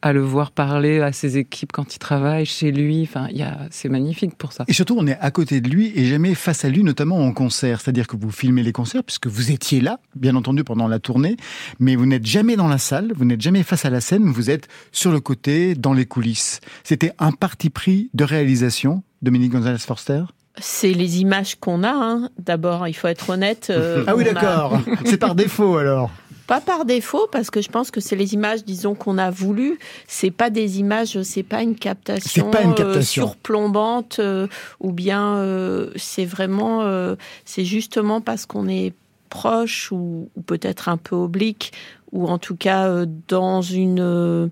à 0.00 0.12
le 0.12 0.20
voir 0.20 0.52
parler 0.52 1.00
à 1.00 1.12
ses 1.12 1.38
équipes 1.38 1.72
quand 1.72 1.94
il 1.94 1.98
travaille 1.98 2.46
chez 2.46 2.70
lui. 2.70 3.02
Enfin, 3.02 3.26
il 3.30 3.38
y 3.38 3.42
a, 3.42 3.58
c'est 3.70 3.88
magnifique 3.88 4.36
pour 4.36 4.52
ça. 4.52 4.64
Et 4.68 4.72
surtout, 4.72 4.94
on 4.98 5.06
est 5.08 5.18
à 5.20 5.30
côté 5.30 5.60
de 5.60 5.68
lui 5.68 5.92
et 5.96 6.04
jamais 6.06 6.34
face 6.34 6.64
à 6.64 6.68
lui, 6.68 6.84
notamment 6.84 7.18
en 7.18 7.32
concert. 7.32 7.80
C'est-à-dire 7.80 8.06
que 8.06 8.16
vous 8.16 8.30
filmez 8.30 8.62
les 8.62 8.72
concerts 8.72 9.02
puisque 9.02 9.26
vous 9.26 9.50
étiez 9.50 9.80
là, 9.80 9.98
bien 10.14 10.36
entendu, 10.36 10.62
pendant 10.62 10.86
la 10.86 10.98
tournée, 11.00 11.36
mais 11.80 11.96
vous 11.96 12.06
n'êtes 12.06 12.26
jamais 12.26 12.54
dans 12.56 12.68
la 12.68 12.78
salle, 12.78 13.12
vous 13.16 13.24
n'êtes 13.24 13.40
jamais 13.40 13.62
face 13.64 13.84
à 13.84 13.90
la 13.90 14.00
scène, 14.00 14.24
vous 14.30 14.50
êtes 14.50 14.68
sur 14.92 15.10
le 15.10 15.18
côté, 15.20 15.74
dans 15.74 15.92
les 15.94 16.06
coulisses. 16.06 16.60
C'était 16.84 17.12
un 17.18 17.32
parti 17.32 17.68
pris 17.70 18.10
de 18.14 18.22
réalisation, 18.24 19.02
Dominique 19.22 19.52
Gonzalez-Forster? 19.52 20.22
C'est 20.60 20.92
les 20.92 21.20
images 21.20 21.54
qu'on 21.56 21.84
a. 21.84 21.92
hein. 21.92 22.30
D'abord, 22.38 22.88
il 22.88 22.92
faut 22.94 23.06
être 23.08 23.30
honnête. 23.30 23.68
euh, 23.70 24.04
Ah 24.08 24.16
oui, 24.16 24.26
a- 24.28 24.32
d'accord. 24.32 24.80
C'est 25.04 25.16
par 25.18 25.34
défaut 25.36 25.76
alors. 25.76 26.10
Pas 26.48 26.62
par 26.62 26.86
défaut, 26.86 27.28
parce 27.30 27.50
que 27.50 27.60
je 27.60 27.68
pense 27.68 27.90
que 27.90 28.00
c'est 28.00 28.16
les 28.16 28.32
images, 28.32 28.64
disons, 28.64 28.94
qu'on 28.94 29.18
a 29.18 29.30
voulu. 29.30 29.78
C'est 30.06 30.30
pas 30.30 30.48
des 30.48 30.80
images, 30.80 31.20
c'est 31.20 31.42
pas 31.42 31.62
une 31.62 31.76
captation, 31.76 32.50
pas 32.50 32.62
une 32.62 32.70
euh, 32.70 32.74
captation. 32.74 33.26
surplombante, 33.26 34.16
euh, 34.18 34.46
ou 34.80 34.90
bien 34.90 35.36
euh, 35.36 35.90
c'est 35.96 36.24
vraiment, 36.24 37.14
c'est 37.44 37.66
justement 37.66 38.22
parce 38.22 38.46
qu'on 38.46 38.66
est 38.66 38.94
proche 39.28 39.92
ou, 39.92 40.30
ou 40.36 40.40
peut-être 40.40 40.88
un 40.88 40.96
peu 40.96 41.14
oblique, 41.14 41.72
ou 42.12 42.26
en 42.26 42.38
tout 42.38 42.56
cas 42.56 43.04
dans 43.28 43.60
une 43.60 44.50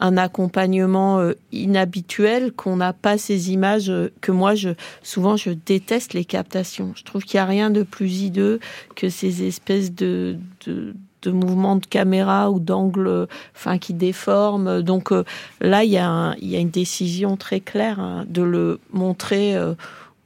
un 0.00 0.16
accompagnement 0.18 1.32
inhabituel 1.50 2.52
qu'on 2.52 2.76
n'a 2.76 2.92
pas 2.92 3.16
ces 3.16 3.52
images 3.52 3.90
que 4.20 4.30
moi 4.32 4.54
je 4.54 4.70
souvent 5.02 5.38
je 5.38 5.50
déteste 5.50 6.12
les 6.12 6.26
captations. 6.26 6.92
Je 6.94 7.04
trouve 7.04 7.24
qu'il 7.24 7.38
n'y 7.38 7.42
a 7.42 7.46
rien 7.46 7.70
de 7.70 7.82
plus 7.82 8.20
hideux 8.20 8.60
que 8.94 9.08
ces 9.08 9.46
espèces 9.46 9.94
de, 9.94 10.36
de 10.66 10.94
de 11.22 11.30
mouvements 11.30 11.76
de 11.76 11.86
caméra 11.86 12.50
ou 12.50 12.60
d'angle 12.60 13.06
euh, 13.06 13.26
enfin 13.54 13.78
qui 13.78 13.94
déforment. 13.94 14.82
Donc 14.82 15.12
euh, 15.12 15.24
là 15.60 15.84
il 15.84 15.90
y 15.90 15.98
a 15.98 16.34
une 16.40 16.70
décision 16.70 17.36
très 17.36 17.60
claire 17.60 18.00
hein, 18.00 18.24
de 18.28 18.42
le 18.42 18.80
montrer 18.92 19.56
euh, 19.56 19.74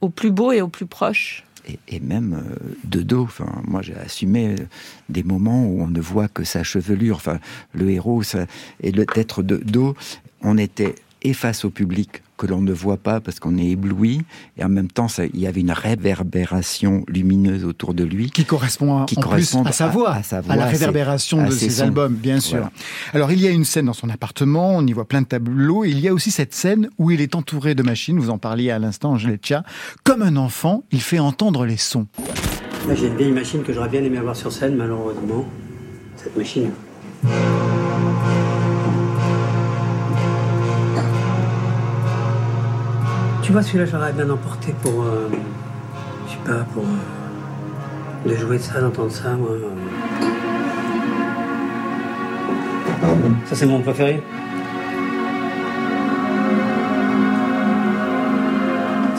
au 0.01 0.09
plus 0.09 0.31
beau 0.31 0.51
et 0.51 0.61
au 0.61 0.67
plus 0.67 0.85
proche. 0.85 1.43
et, 1.87 1.99
même 1.99 2.33
euh, 2.33 2.55
de 2.83 3.01
dos. 3.01 3.23
Enfin, 3.23 3.61
moi, 3.65 3.81
j'ai 3.81 3.95
assumé 3.95 4.55
des 5.09 5.23
moments 5.23 5.65
où 5.65 5.81
on 5.81 5.87
ne 5.87 6.01
voit 6.01 6.27
que 6.27 6.43
sa 6.43 6.63
chevelure. 6.63 7.15
Enfin, 7.15 7.39
le 7.73 7.89
héros, 7.89 8.21
ça, 8.21 8.45
et 8.81 8.91
d'être 8.91 9.43
de 9.43 9.57
dos, 9.57 9.95
on 10.41 10.57
était 10.57 10.95
et 11.21 11.33
face 11.33 11.63
au 11.63 11.69
public 11.69 12.21
que 12.43 12.47
l'on 12.51 12.61
ne 12.61 12.73
voit 12.73 12.97
pas 12.97 13.21
parce 13.21 13.39
qu'on 13.39 13.57
est 13.57 13.67
ébloui, 13.67 14.21
et 14.57 14.63
en 14.65 14.69
même 14.69 14.89
temps, 14.89 15.07
ça- 15.07 15.25
il 15.25 15.39
y 15.39 15.47
avait 15.47 15.61
une 15.61 15.71
réverbération 15.71 17.03
lumineuse 17.07 17.63
autour 17.63 17.93
de 17.93 18.03
lui 18.03 18.29
qui 18.31 18.43
correspond 18.45 19.01
à, 19.01 19.05
qui 19.05 19.17
en 19.17 19.21
plus 19.21 19.27
correspond 19.29 19.63
à 19.63 19.71
sa 19.71 19.87
voix, 19.87 20.11
à, 20.15 20.23
sa 20.23 20.41
voix, 20.41 20.55
la 20.55 20.63
à 20.63 20.67
ses- 20.67 20.73
réverbération 20.73 21.45
de 21.45 21.51
ses 21.51 21.81
albums, 21.81 22.13
bien 22.13 22.39
sûr. 22.39 22.57
Voilà. 22.57 22.71
Alors 23.13 23.31
il 23.31 23.39
y 23.41 23.47
a 23.47 23.51
une 23.51 23.63
scène 23.65 23.85
dans 23.85 23.93
son 23.93 24.09
appartement, 24.09 24.75
on 24.75 24.85
y 24.85 24.91
voit 24.93 25.05
plein 25.07 25.21
de 25.21 25.27
tableaux, 25.27 25.85
et 25.85 25.89
il 25.89 25.99
y 25.99 26.07
a 26.09 26.13
aussi 26.13 26.31
cette 26.31 26.53
scène 26.53 26.89
où 26.97 27.11
il 27.11 27.21
est 27.21 27.35
entouré 27.35 27.75
de 27.75 27.83
machines, 27.83 28.19
vous 28.19 28.29
en 28.29 28.37
parliez 28.37 28.71
à 28.71 28.79
l'instant, 28.79 29.11
Angèle 29.11 29.37
Tcha. 29.37 29.63
Comme 30.03 30.21
un 30.21 30.35
enfant, 30.35 30.83
il 30.91 31.01
fait 31.01 31.19
entendre 31.19 31.65
les 31.65 31.77
sons. 31.77 32.07
Là, 32.87 32.95
j'ai 32.95 33.07
une 33.07 33.15
vieille 33.15 33.31
machine 33.31 33.63
que 33.63 33.71
j'aurais 33.71 33.87
bien 33.89 34.03
aimé 34.03 34.17
avoir 34.17 34.35
sur 34.35 34.51
scène, 34.51 34.75
malheureusement. 34.75 35.45
Cette 36.17 36.35
machine. 36.35 36.71
Tu 43.43 43.51
vois, 43.51 43.61
celui-là, 43.61 43.85
j'aurais 43.85 44.13
bien 44.13 44.29
emporté 44.29 44.73
pour. 44.81 45.03
euh, 45.03 45.27
je 46.27 46.31
sais 46.31 46.37
pas, 46.45 46.63
pour. 46.73 46.83
euh, 46.83 48.29
de 48.29 48.35
jouer 48.35 48.57
de 48.57 48.61
ça, 48.63 48.79
d'entendre 48.79 49.11
ça, 49.11 49.33
moi. 49.35 49.49
Ça, 53.45 53.55
c'est 53.55 53.65
mon 53.65 53.81
préféré. 53.81 54.23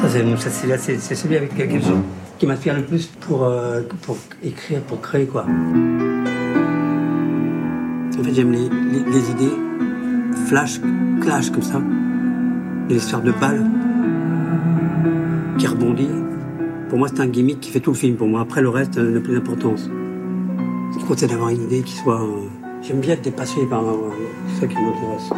Ça, 0.01 0.09
c'est 0.09 0.25
c'est- 0.99 1.15
celui 1.15 1.37
avec 1.37 1.53
lequel 1.53 1.83
je- 1.83 1.93
qui 2.39 2.47
m'inspire 2.47 2.75
le 2.77 2.83
plus 2.83 3.07
pour, 3.07 3.45
euh, 3.45 3.83
pour 4.03 4.17
écrire, 4.43 4.81
pour 4.83 5.01
créer, 5.01 5.27
quoi. 5.27 5.45
En 8.19 8.23
fait, 8.25 8.33
j'aime 8.35 8.53
les, 8.53 8.69
les- 8.69 9.05
les 9.11 9.31
idées 9.31 9.57
flash, 10.47 10.81
clash 11.21 11.51
comme 11.51 11.63
ça. 11.63 11.81
Des 12.89 12.97
histoires 12.97 13.23
de 13.23 13.33
balles 13.33 13.65
qui 15.59 15.67
rebondit. 15.67 16.09
Pour 16.89 16.99
moi, 16.99 17.09
c'est 17.09 17.21
un 17.21 17.27
gimmick 17.27 17.61
qui 17.61 17.71
fait 17.71 17.81
tout 17.81 17.91
le 17.93 17.97
film. 17.97 18.17
Pour 18.17 18.29
moi, 18.29 18.41
après, 18.41 18.61
le 18.63 18.69
reste 18.69 18.99
euh, 18.99 19.11
n'a 19.11 19.21
plus 19.21 19.35
d'importance. 19.35 19.89
Ce 20.93 20.99
qui 20.99 21.05
compte, 21.05 21.19
c'est 21.19 21.27
d'avoir 21.27 21.49
une 21.51 21.63
idée 21.63 21.83
qui 21.83 21.95
soit. 21.95 22.21
euh, 22.23 22.49
J'aime 22.83 23.01
bien 23.01 23.15
être 23.15 23.23
dépassionné 23.23 23.67
par. 23.69 23.83
euh, 23.83 24.11
ça 24.61 24.67
qui 24.67 24.75
m'intéresse. 24.77 25.31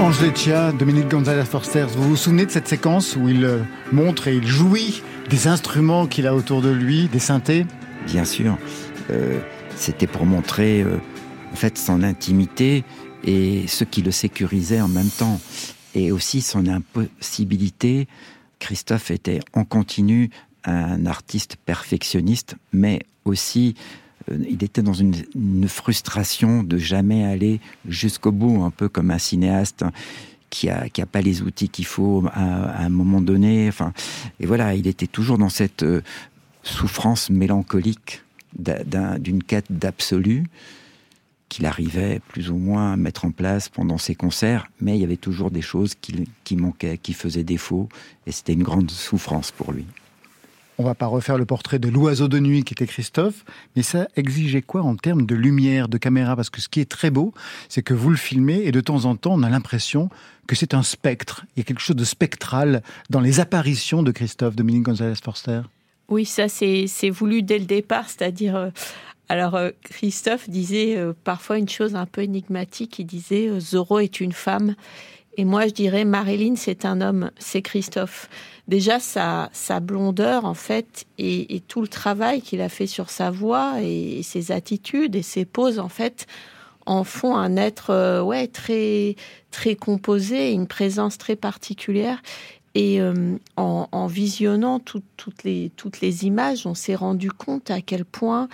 Angèle 0.00 0.30
Tcha, 0.32 0.72
Dominique 0.72 1.08
Gonzalez 1.08 1.44
Forster, 1.44 1.86
vous 1.96 2.10
vous 2.10 2.16
souvenez 2.16 2.46
de 2.46 2.50
cette 2.50 2.68
séquence 2.68 3.16
où 3.16 3.28
il 3.28 3.44
euh, 3.44 3.58
montre 3.92 4.28
et 4.28 4.34
il 4.36 4.46
jouit 4.46 5.02
des 5.28 5.48
instruments 5.48 6.06
qu'il 6.06 6.26
a 6.26 6.34
autour 6.34 6.62
de 6.62 6.70
lui, 6.70 7.08
des 7.08 7.18
synthés? 7.18 7.66
Bien 8.06 8.24
sûr, 8.24 8.56
euh, 9.10 9.38
c'était 9.76 10.06
pour 10.06 10.24
montrer 10.24 10.82
euh, 10.82 10.96
en 11.52 11.56
fait 11.56 11.78
son 11.78 12.02
intimité 12.02 12.84
et 13.24 13.66
ce 13.66 13.84
qui 13.84 14.02
le 14.02 14.10
sécurisait 14.10 14.80
en 14.80 14.88
même 14.88 15.10
temps, 15.10 15.40
et 15.94 16.12
aussi 16.12 16.40
son 16.40 16.66
impossibilité. 16.66 18.06
Christophe 18.58 19.10
était 19.10 19.40
en 19.52 19.64
continu 19.64 20.30
un 20.64 21.06
artiste 21.06 21.56
perfectionniste, 21.64 22.56
mais 22.72 23.00
aussi 23.24 23.74
euh, 24.30 24.38
il 24.48 24.62
était 24.64 24.82
dans 24.82 24.92
une, 24.92 25.14
frustration 25.68 26.62
de 26.62 26.78
jamais 26.78 27.24
aller 27.24 27.60
jusqu'au 27.88 28.32
bout, 28.32 28.62
un 28.62 28.70
peu 28.70 28.88
comme 28.88 29.10
un 29.10 29.18
cinéaste 29.18 29.84
qui 30.50 30.68
a, 30.70 30.88
qui 30.88 31.02
a 31.02 31.06
pas 31.06 31.20
les 31.20 31.42
outils 31.42 31.68
qu'il 31.68 31.84
faut 31.86 32.24
à, 32.32 32.82
un 32.84 32.88
moment 32.88 33.20
donné. 33.20 33.68
Enfin, 33.68 33.92
et 34.40 34.46
voilà, 34.46 34.74
il 34.74 34.86
était 34.86 35.06
toujours 35.06 35.38
dans 35.38 35.50
cette 35.50 35.82
euh, 35.82 36.02
souffrance 36.62 37.30
mélancolique 37.30 38.22
d'un- 38.58 38.82
d'un- 38.84 39.18
d'une 39.18 39.42
quête 39.42 39.66
d'absolu 39.70 40.44
qu'il 41.48 41.66
arrivait 41.66 42.20
plus 42.28 42.50
ou 42.50 42.56
moins 42.56 42.92
à 42.92 42.96
mettre 42.96 43.24
en 43.24 43.30
place 43.30 43.68
pendant 43.68 43.98
ses 43.98 44.14
concerts, 44.14 44.68
mais 44.80 44.96
il 44.96 45.00
y 45.00 45.04
avait 45.04 45.16
toujours 45.16 45.50
des 45.50 45.62
choses 45.62 45.94
qui, 45.94 46.28
qui 46.44 46.56
manquaient, 46.56 46.98
qui 46.98 47.12
faisaient 47.12 47.44
défaut, 47.44 47.88
et 48.26 48.32
c'était 48.32 48.52
une 48.52 48.62
grande 48.62 48.90
souffrance 48.90 49.50
pour 49.50 49.72
lui. 49.72 49.86
On 50.80 50.84
va 50.84 50.94
pas 50.94 51.06
refaire 51.06 51.38
le 51.38 51.44
portrait 51.44 51.80
de 51.80 51.88
l'oiseau 51.88 52.28
de 52.28 52.38
nuit 52.38 52.62
qui 52.62 52.72
était 52.72 52.86
Christophe, 52.86 53.44
mais 53.74 53.82
ça 53.82 54.06
exigeait 54.14 54.62
quoi 54.62 54.82
en 54.82 54.94
termes 54.94 55.26
de 55.26 55.34
lumière, 55.34 55.88
de 55.88 55.98
caméra? 55.98 56.36
Parce 56.36 56.50
que 56.50 56.60
ce 56.60 56.68
qui 56.68 56.78
est 56.78 56.88
très 56.88 57.10
beau, 57.10 57.34
c'est 57.68 57.82
que 57.82 57.94
vous 57.94 58.10
le 58.10 58.16
filmez 58.16 58.62
et 58.64 58.70
de 58.70 58.80
temps 58.80 59.04
en 59.04 59.16
temps, 59.16 59.34
on 59.34 59.42
a 59.42 59.50
l'impression 59.50 60.08
que 60.46 60.54
c'est 60.54 60.74
un 60.74 60.84
spectre. 60.84 61.44
Il 61.56 61.60
y 61.60 61.62
a 61.62 61.64
quelque 61.64 61.80
chose 61.80 61.96
de 61.96 62.04
spectral 62.04 62.84
dans 63.10 63.18
les 63.18 63.40
apparitions 63.40 64.04
de 64.04 64.12
Christophe, 64.12 64.54
Dominique 64.54 64.84
Gonzalez 64.84 65.16
Forster. 65.20 65.62
Oui, 66.08 66.24
ça 66.24 66.48
c'est 66.48 66.86
c'est 66.86 67.10
voulu 67.10 67.42
dès 67.42 67.58
le 67.58 67.66
départ, 67.66 68.08
c'est-à-dire 68.08 68.54
euh, 68.54 68.70
alors 69.28 69.56
euh, 69.56 69.70
Christophe 69.82 70.48
disait 70.48 70.96
euh, 70.96 71.12
parfois 71.24 71.58
une 71.58 71.68
chose 71.68 71.94
un 71.94 72.06
peu 72.06 72.22
énigmatique, 72.22 72.98
il 72.98 73.04
disait 73.04 73.48
euh, 73.48 73.60
Zorro 73.60 73.98
est 73.98 74.20
une 74.20 74.32
femme 74.32 74.74
et 75.36 75.44
moi 75.44 75.66
je 75.66 75.72
dirais 75.72 76.04
Marilyn 76.04 76.56
c'est 76.56 76.84
un 76.84 77.00
homme, 77.00 77.30
c'est 77.38 77.62
Christophe. 77.62 78.28
Déjà 78.68 79.00
sa 79.00 79.50
sa 79.52 79.80
blondeur 79.80 80.44
en 80.46 80.54
fait 80.54 81.04
et, 81.18 81.62
tout 81.68 81.82
le 81.82 81.88
travail 81.88 82.40
qu'il 82.40 82.60
a 82.62 82.68
fait 82.68 82.86
sur 82.86 83.10
sa 83.10 83.30
voix 83.30 83.82
et, 83.82 84.22
ses 84.22 84.50
attitudes 84.50 85.14
et 85.14 85.22
ses 85.22 85.44
poses 85.44 85.78
en 85.78 85.88
fait 85.88 86.26
en 86.86 87.04
font 87.04 87.36
un 87.36 87.56
être 87.56 88.22
ouais 88.22 88.46
très 88.46 89.14
très 89.50 89.76
composé, 89.76 90.52
une 90.52 90.66
présence 90.66 91.18
très 91.18 91.36
particulière. 91.36 92.22
Et 92.74 93.00
en, 93.56 94.06
visionnant 94.06 94.78
tout- 94.78 95.02
toutes, 95.16 95.42
les, 95.42 95.72
toutes 95.74 96.00
les 96.00 96.26
images, 96.26 96.64
on 96.64 96.74
s'est 96.74 96.94
rendu 96.94 97.32
compte 97.32 97.72
à 97.72 97.80
quel 97.80 98.04
point 98.04 98.48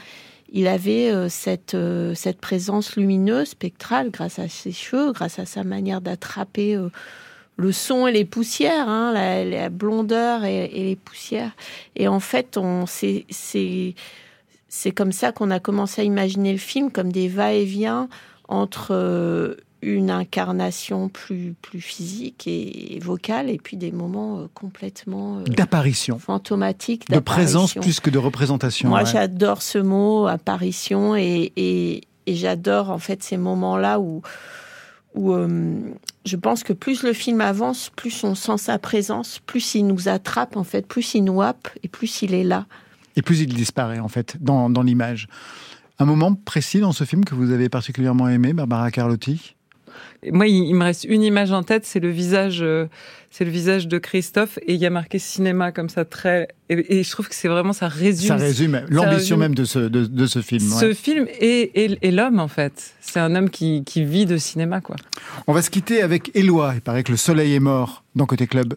il 0.52 0.68
avait 0.68 1.10
euh, 1.10 1.28
cette, 1.28 1.74
euh, 1.74 2.14
cette 2.14 2.40
présence 2.40 2.96
lumineuse, 2.96 3.48
spectrale, 3.48 4.10
grâce 4.10 4.38
à 4.38 4.48
ses 4.48 4.72
cheveux, 4.72 5.12
grâce 5.12 5.38
à 5.38 5.46
sa 5.46 5.64
manière 5.64 6.00
d'attraper 6.00 6.76
euh, 6.76 6.90
le 7.56 7.72
son 7.72 8.06
et 8.06 8.12
les 8.12 8.24
poussières, 8.24 8.88
hein, 8.88 9.12
la, 9.12 9.68
blondeur 9.68 10.44
et, 10.44 10.68
les 10.68 10.96
poussières. 10.96 11.52
Et 11.96 12.08
en 12.08 12.20
fait, 12.20 12.58
c'est 12.86 13.24
c'est 14.68 14.90
comme 14.90 15.12
ça 15.12 15.30
qu'on 15.30 15.52
a 15.52 15.60
commencé 15.60 16.02
à 16.02 16.04
imaginer 16.04 16.50
le 16.50 16.58
film 16.58 16.90
comme 16.90 17.12
des 17.12 17.28
va-et-vient 17.28 18.08
entre 18.48 19.56
une 19.84 20.10
incarnation 20.10 21.08
plus 21.08 21.54
plus 21.60 21.80
physique 21.80 22.46
et, 22.46 22.98
vocale 23.02 23.50
et 23.50 23.58
puis 23.58 23.76
des 23.76 23.92
moments 23.92 24.40
euh, 24.40 24.46
complètement 24.54 25.38
euh, 25.38 25.44
D'apparition. 25.44 26.18
fantomatiques 26.18 27.08
De 27.10 27.18
présence 27.18 27.74
plus 27.74 28.00
que 28.00 28.10
de 28.10 28.18
représentation. 28.18 28.88
Moi, 28.88 29.00
ouais. 29.00 29.06
j'adore 29.10 29.62
ce 29.62 29.78
mot 29.78 30.26
apparition 30.26 31.16
et, 31.16 31.52
et, 31.56 32.02
et 32.26 32.34
j'adore 32.34 32.90
en 32.90 32.98
fait 32.98 33.22
ces 33.22 33.36
moments-là 33.36 34.00
où 34.00 34.22
où 35.14 35.32
euh, 35.32 35.78
je 36.24 36.36
pense 36.36 36.64
que 36.64 36.72
plus 36.72 37.04
le 37.04 37.12
film 37.12 37.40
avance, 37.40 37.90
plus 37.94 38.24
on 38.24 38.34
sent 38.34 38.58
sa 38.58 38.78
présence, 38.78 39.40
plus 39.46 39.76
il 39.76 39.86
nous 39.86 40.08
attrape 40.08 40.56
en 40.56 40.64
fait, 40.64 40.86
plus 40.86 41.14
il 41.14 41.22
nous 41.22 41.40
happe 41.40 41.68
et 41.84 41.88
plus 41.88 42.22
il 42.22 42.34
est 42.34 42.42
là. 42.42 42.66
et 43.14 43.22
plus 43.22 43.40
il 43.40 43.54
disparaît 43.54 44.00
en 44.00 44.08
fait 44.08 44.36
dans, 44.40 44.70
dans 44.70 44.82
l'image. 44.82 45.28
Un 46.00 46.06
moment 46.06 46.34
précis 46.34 46.80
dans 46.80 46.90
ce 46.90 47.04
film 47.04 47.24
que 47.24 47.36
vous 47.36 47.52
avez 47.52 47.68
particulièrement 47.68 48.28
aimé, 48.28 48.52
Barbara 48.52 48.90
Carlotti? 48.90 49.54
Moi, 50.30 50.46
il, 50.48 50.64
il 50.64 50.74
me 50.74 50.84
reste 50.84 51.04
une 51.04 51.22
image 51.22 51.52
en 51.52 51.62
tête, 51.62 51.84
c'est 51.84 52.00
le 52.00 52.10
visage, 52.10 52.60
euh, 52.62 52.86
c'est 53.30 53.44
le 53.44 53.50
visage 53.50 53.88
de 53.88 53.98
Christophe, 53.98 54.58
et 54.66 54.74
il 54.74 54.80
y 54.80 54.86
a 54.86 54.90
marqué 54.90 55.18
cinéma 55.18 55.72
comme 55.72 55.88
ça 55.88 56.04
très. 56.04 56.48
Et, 56.68 56.98
et 56.98 57.02
je 57.02 57.10
trouve 57.10 57.28
que 57.28 57.34
c'est 57.34 57.48
vraiment 57.48 57.72
ça 57.72 57.88
résume. 57.88 58.28
Ça 58.28 58.36
résume 58.36 58.82
l'ambition 58.88 59.36
même 59.36 59.54
de 59.54 59.64
ce, 59.64 59.78
de, 59.78 60.06
de 60.06 60.26
ce 60.26 60.40
film. 60.40 60.62
ouais. 60.72 60.80
Ce 60.80 60.94
film 60.94 61.26
et, 61.40 61.84
et, 61.84 61.98
et 62.02 62.10
l'homme 62.10 62.40
en 62.40 62.48
fait. 62.48 62.94
C'est 63.00 63.20
un 63.20 63.34
homme 63.34 63.50
qui, 63.50 63.84
qui 63.84 64.04
vit 64.04 64.26
de 64.26 64.36
cinéma 64.36 64.80
quoi. 64.80 64.96
On 65.46 65.52
va 65.52 65.62
se 65.62 65.70
quitter 65.70 66.02
avec 66.02 66.30
Éloi. 66.34 66.72
Il 66.74 66.80
paraît 66.80 67.02
que 67.02 67.12
le 67.12 67.18
soleil 67.18 67.54
est 67.54 67.60
mort 67.60 68.04
dans 68.14 68.26
Côté 68.26 68.46
Club. 68.46 68.74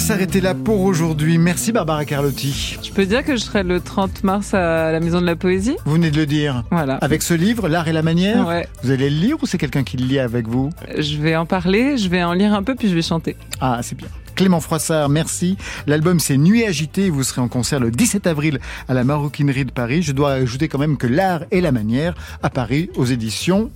Va 0.00 0.06
s'arrêter 0.06 0.40
là 0.40 0.54
pour 0.54 0.80
aujourd'hui. 0.80 1.36
Merci 1.36 1.72
Barbara 1.72 2.06
Carlotti. 2.06 2.78
Je 2.82 2.90
peux 2.90 3.04
dire 3.04 3.22
que 3.22 3.36
je 3.36 3.42
serai 3.42 3.62
le 3.62 3.80
30 3.80 4.24
mars 4.24 4.54
à 4.54 4.90
la 4.92 4.98
Maison 4.98 5.20
de 5.20 5.26
la 5.26 5.36
Poésie? 5.36 5.76
Vous 5.84 5.92
venez 5.92 6.10
de 6.10 6.16
le 6.16 6.24
dire. 6.24 6.64
Voilà. 6.70 6.94
Avec 7.02 7.22
ce 7.22 7.34
livre, 7.34 7.68
L'art 7.68 7.86
et 7.86 7.92
la 7.92 8.00
manière, 8.02 8.46
Ouais. 8.46 8.66
vous 8.82 8.90
allez 8.92 9.10
le 9.10 9.16
lire 9.16 9.36
ou 9.42 9.46
c'est 9.46 9.58
quelqu'un 9.58 9.82
qui 9.82 9.98
le 9.98 10.06
lit 10.06 10.18
avec 10.18 10.48
vous? 10.48 10.70
Je 10.96 11.18
vais 11.18 11.36
en 11.36 11.44
parler, 11.44 11.98
je 11.98 12.08
vais 12.08 12.22
en 12.22 12.32
lire 12.32 12.54
un 12.54 12.62
peu, 12.62 12.74
puis 12.74 12.88
je 12.88 12.94
vais 12.94 13.02
chanter. 13.02 13.36
Ah, 13.60 13.80
c'est 13.82 13.94
bien. 13.94 14.08
Clément 14.36 14.60
Froissart, 14.60 15.10
merci. 15.10 15.58
L'album 15.86 16.18
c'est 16.18 16.38
Nuit 16.38 16.64
agitée. 16.64 17.10
Vous 17.10 17.22
serez 17.22 17.42
en 17.42 17.48
concert 17.48 17.78
le 17.78 17.90
17 17.90 18.26
avril 18.26 18.58
à 18.88 18.94
la 18.94 19.04
Maroquinerie 19.04 19.66
de 19.66 19.72
Paris. 19.72 20.00
Je 20.02 20.12
dois 20.12 20.32
ajouter 20.32 20.68
quand 20.68 20.78
même 20.78 20.96
que 20.96 21.06
l'art 21.08 21.42
et 21.50 21.60
la 21.60 21.72
manière 21.72 22.14
à 22.42 22.48
Paris 22.48 22.88
aux 22.96 23.04
éditions 23.04 23.70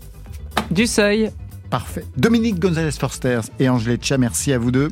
Du 0.70 0.86
Seuil. 0.86 1.30
Parfait. 1.74 2.04
Dominique 2.16 2.60
Gonzalez 2.60 2.92
Forsters 2.92 3.50
et 3.58 3.68
Angélette 3.68 4.04
Cha, 4.04 4.16
merci 4.16 4.52
à 4.52 4.58
vous 4.58 4.70
deux. 4.70 4.90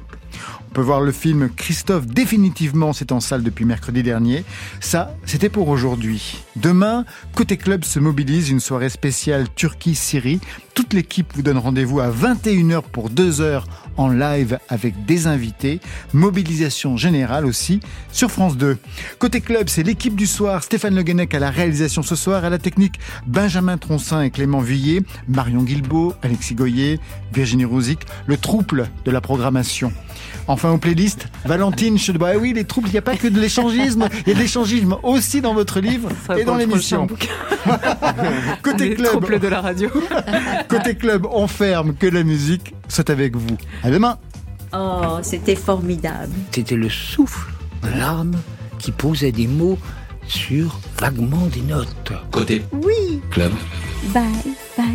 On 0.69 0.75
peut 0.75 0.81
voir 0.81 1.01
le 1.01 1.13
film 1.13 1.49
Christophe 1.49 2.09
définitivement, 2.09 2.93
c'est 2.93 3.13
en 3.13 3.21
salle 3.21 3.45
depuis 3.45 3.65
mercredi 3.65 4.03
dernier. 4.03 4.43
Ça, 4.81 5.15
c'était 5.25 5.49
pour 5.49 5.69
aujourd'hui. 5.69 6.43
Demain, 6.57 7.05
Côté 7.37 7.57
Club 7.57 7.85
se 7.85 8.01
mobilise, 8.01 8.51
une 8.51 8.59
soirée 8.59 8.89
spéciale 8.89 9.47
Turquie-Syrie. 9.55 10.41
Toute 10.75 10.93
l'équipe 10.93 11.31
vous 11.37 11.43
donne 11.43 11.59
rendez-vous 11.59 12.01
à 12.01 12.11
21h 12.11 12.83
pour 12.91 13.11
2 13.11 13.41
heures 13.41 13.69
en 13.97 14.09
live 14.09 14.59
avec 14.69 15.05
des 15.05 15.27
invités. 15.27 15.81
Mobilisation 16.13 16.97
générale 16.97 17.47
aussi 17.47 17.81
sur 18.11 18.31
France 18.31 18.57
2. 18.57 18.79
Côté 19.19 19.41
Club, 19.41 19.69
c'est 19.69 19.83
l'équipe 19.83 20.17
du 20.17 20.27
soir. 20.27 20.63
Stéphane 20.63 20.95
Le 20.95 21.03
Guenec 21.03 21.35
à 21.35 21.39
la 21.39 21.51
réalisation 21.51 22.03
ce 22.03 22.17
soir, 22.17 22.45
à 22.45 22.51
la 22.51 22.59
technique 22.59 22.99
Benjamin 23.27 23.79
Troncin 23.79 24.23
et 24.23 24.31
Clément 24.31 24.61
Vuillet, 24.61 25.03
Marion 25.29 25.63
Guilbeault, 25.63 26.15
Alexis 26.23 26.55
Goyer, 26.55 27.01
Virginie 27.33 27.65
Rouzic, 27.65 28.01
le 28.27 28.37
trouble 28.37 28.89
de 29.05 29.11
la 29.11 29.21
programmation. 29.21 29.93
Enfin, 30.49 30.71
aux 30.71 30.79
playlists, 30.79 31.29
Valentine 31.45 31.99
Chedebois. 31.99 32.31
Ah 32.35 32.39
oui, 32.39 32.53
les 32.53 32.65
troubles, 32.65 32.89
il 32.89 32.93
n'y 32.93 32.99
a 32.99 33.03
pas 33.03 33.17
que 33.17 33.29
de 33.29 33.41
l'échangisme, 33.41 34.09
il 34.27 34.29
y 34.29 34.33
a 34.33 34.35
de 34.35 34.41
l'échangisme 34.41 34.97
aussi 35.03 35.41
dans 35.41 35.55
votre 35.55 35.81
livre 35.81 36.09
et 36.37 36.45
dans 36.45 36.57
l'émission. 36.57 37.07
Côté 38.63 38.91
Les 38.91 38.95
club, 38.97 39.41
de 39.41 39.49
la 39.49 39.61
radio. 39.61 39.89
côté 40.69 40.95
club, 40.97 41.27
on 41.31 41.47
ferme 41.47 41.95
que 41.95 42.07
la 42.07 42.25
musique 42.25 42.75
soit 42.93 43.11
avec 43.11 43.37
vous. 43.37 43.57
À 43.83 43.91
demain. 43.91 44.19
Oh, 44.75 45.19
c'était 45.23 45.57
formidable. 45.57 46.33
C'était 46.51 46.77
le 46.77 46.89
souffle 46.89 47.51
de 47.83 47.89
l'âme 47.99 48.37
qui 48.79 48.91
posait 48.93 49.33
des 49.33 49.47
mots 49.47 49.79
sur 50.27 50.79
vaguement 50.99 51.47
des 51.47 51.63
notes. 51.63 52.13
Côté 52.31 52.63
Oui. 52.73 53.21
club. 53.31 53.53
Bye, 54.15 54.23
bye. 54.77 54.87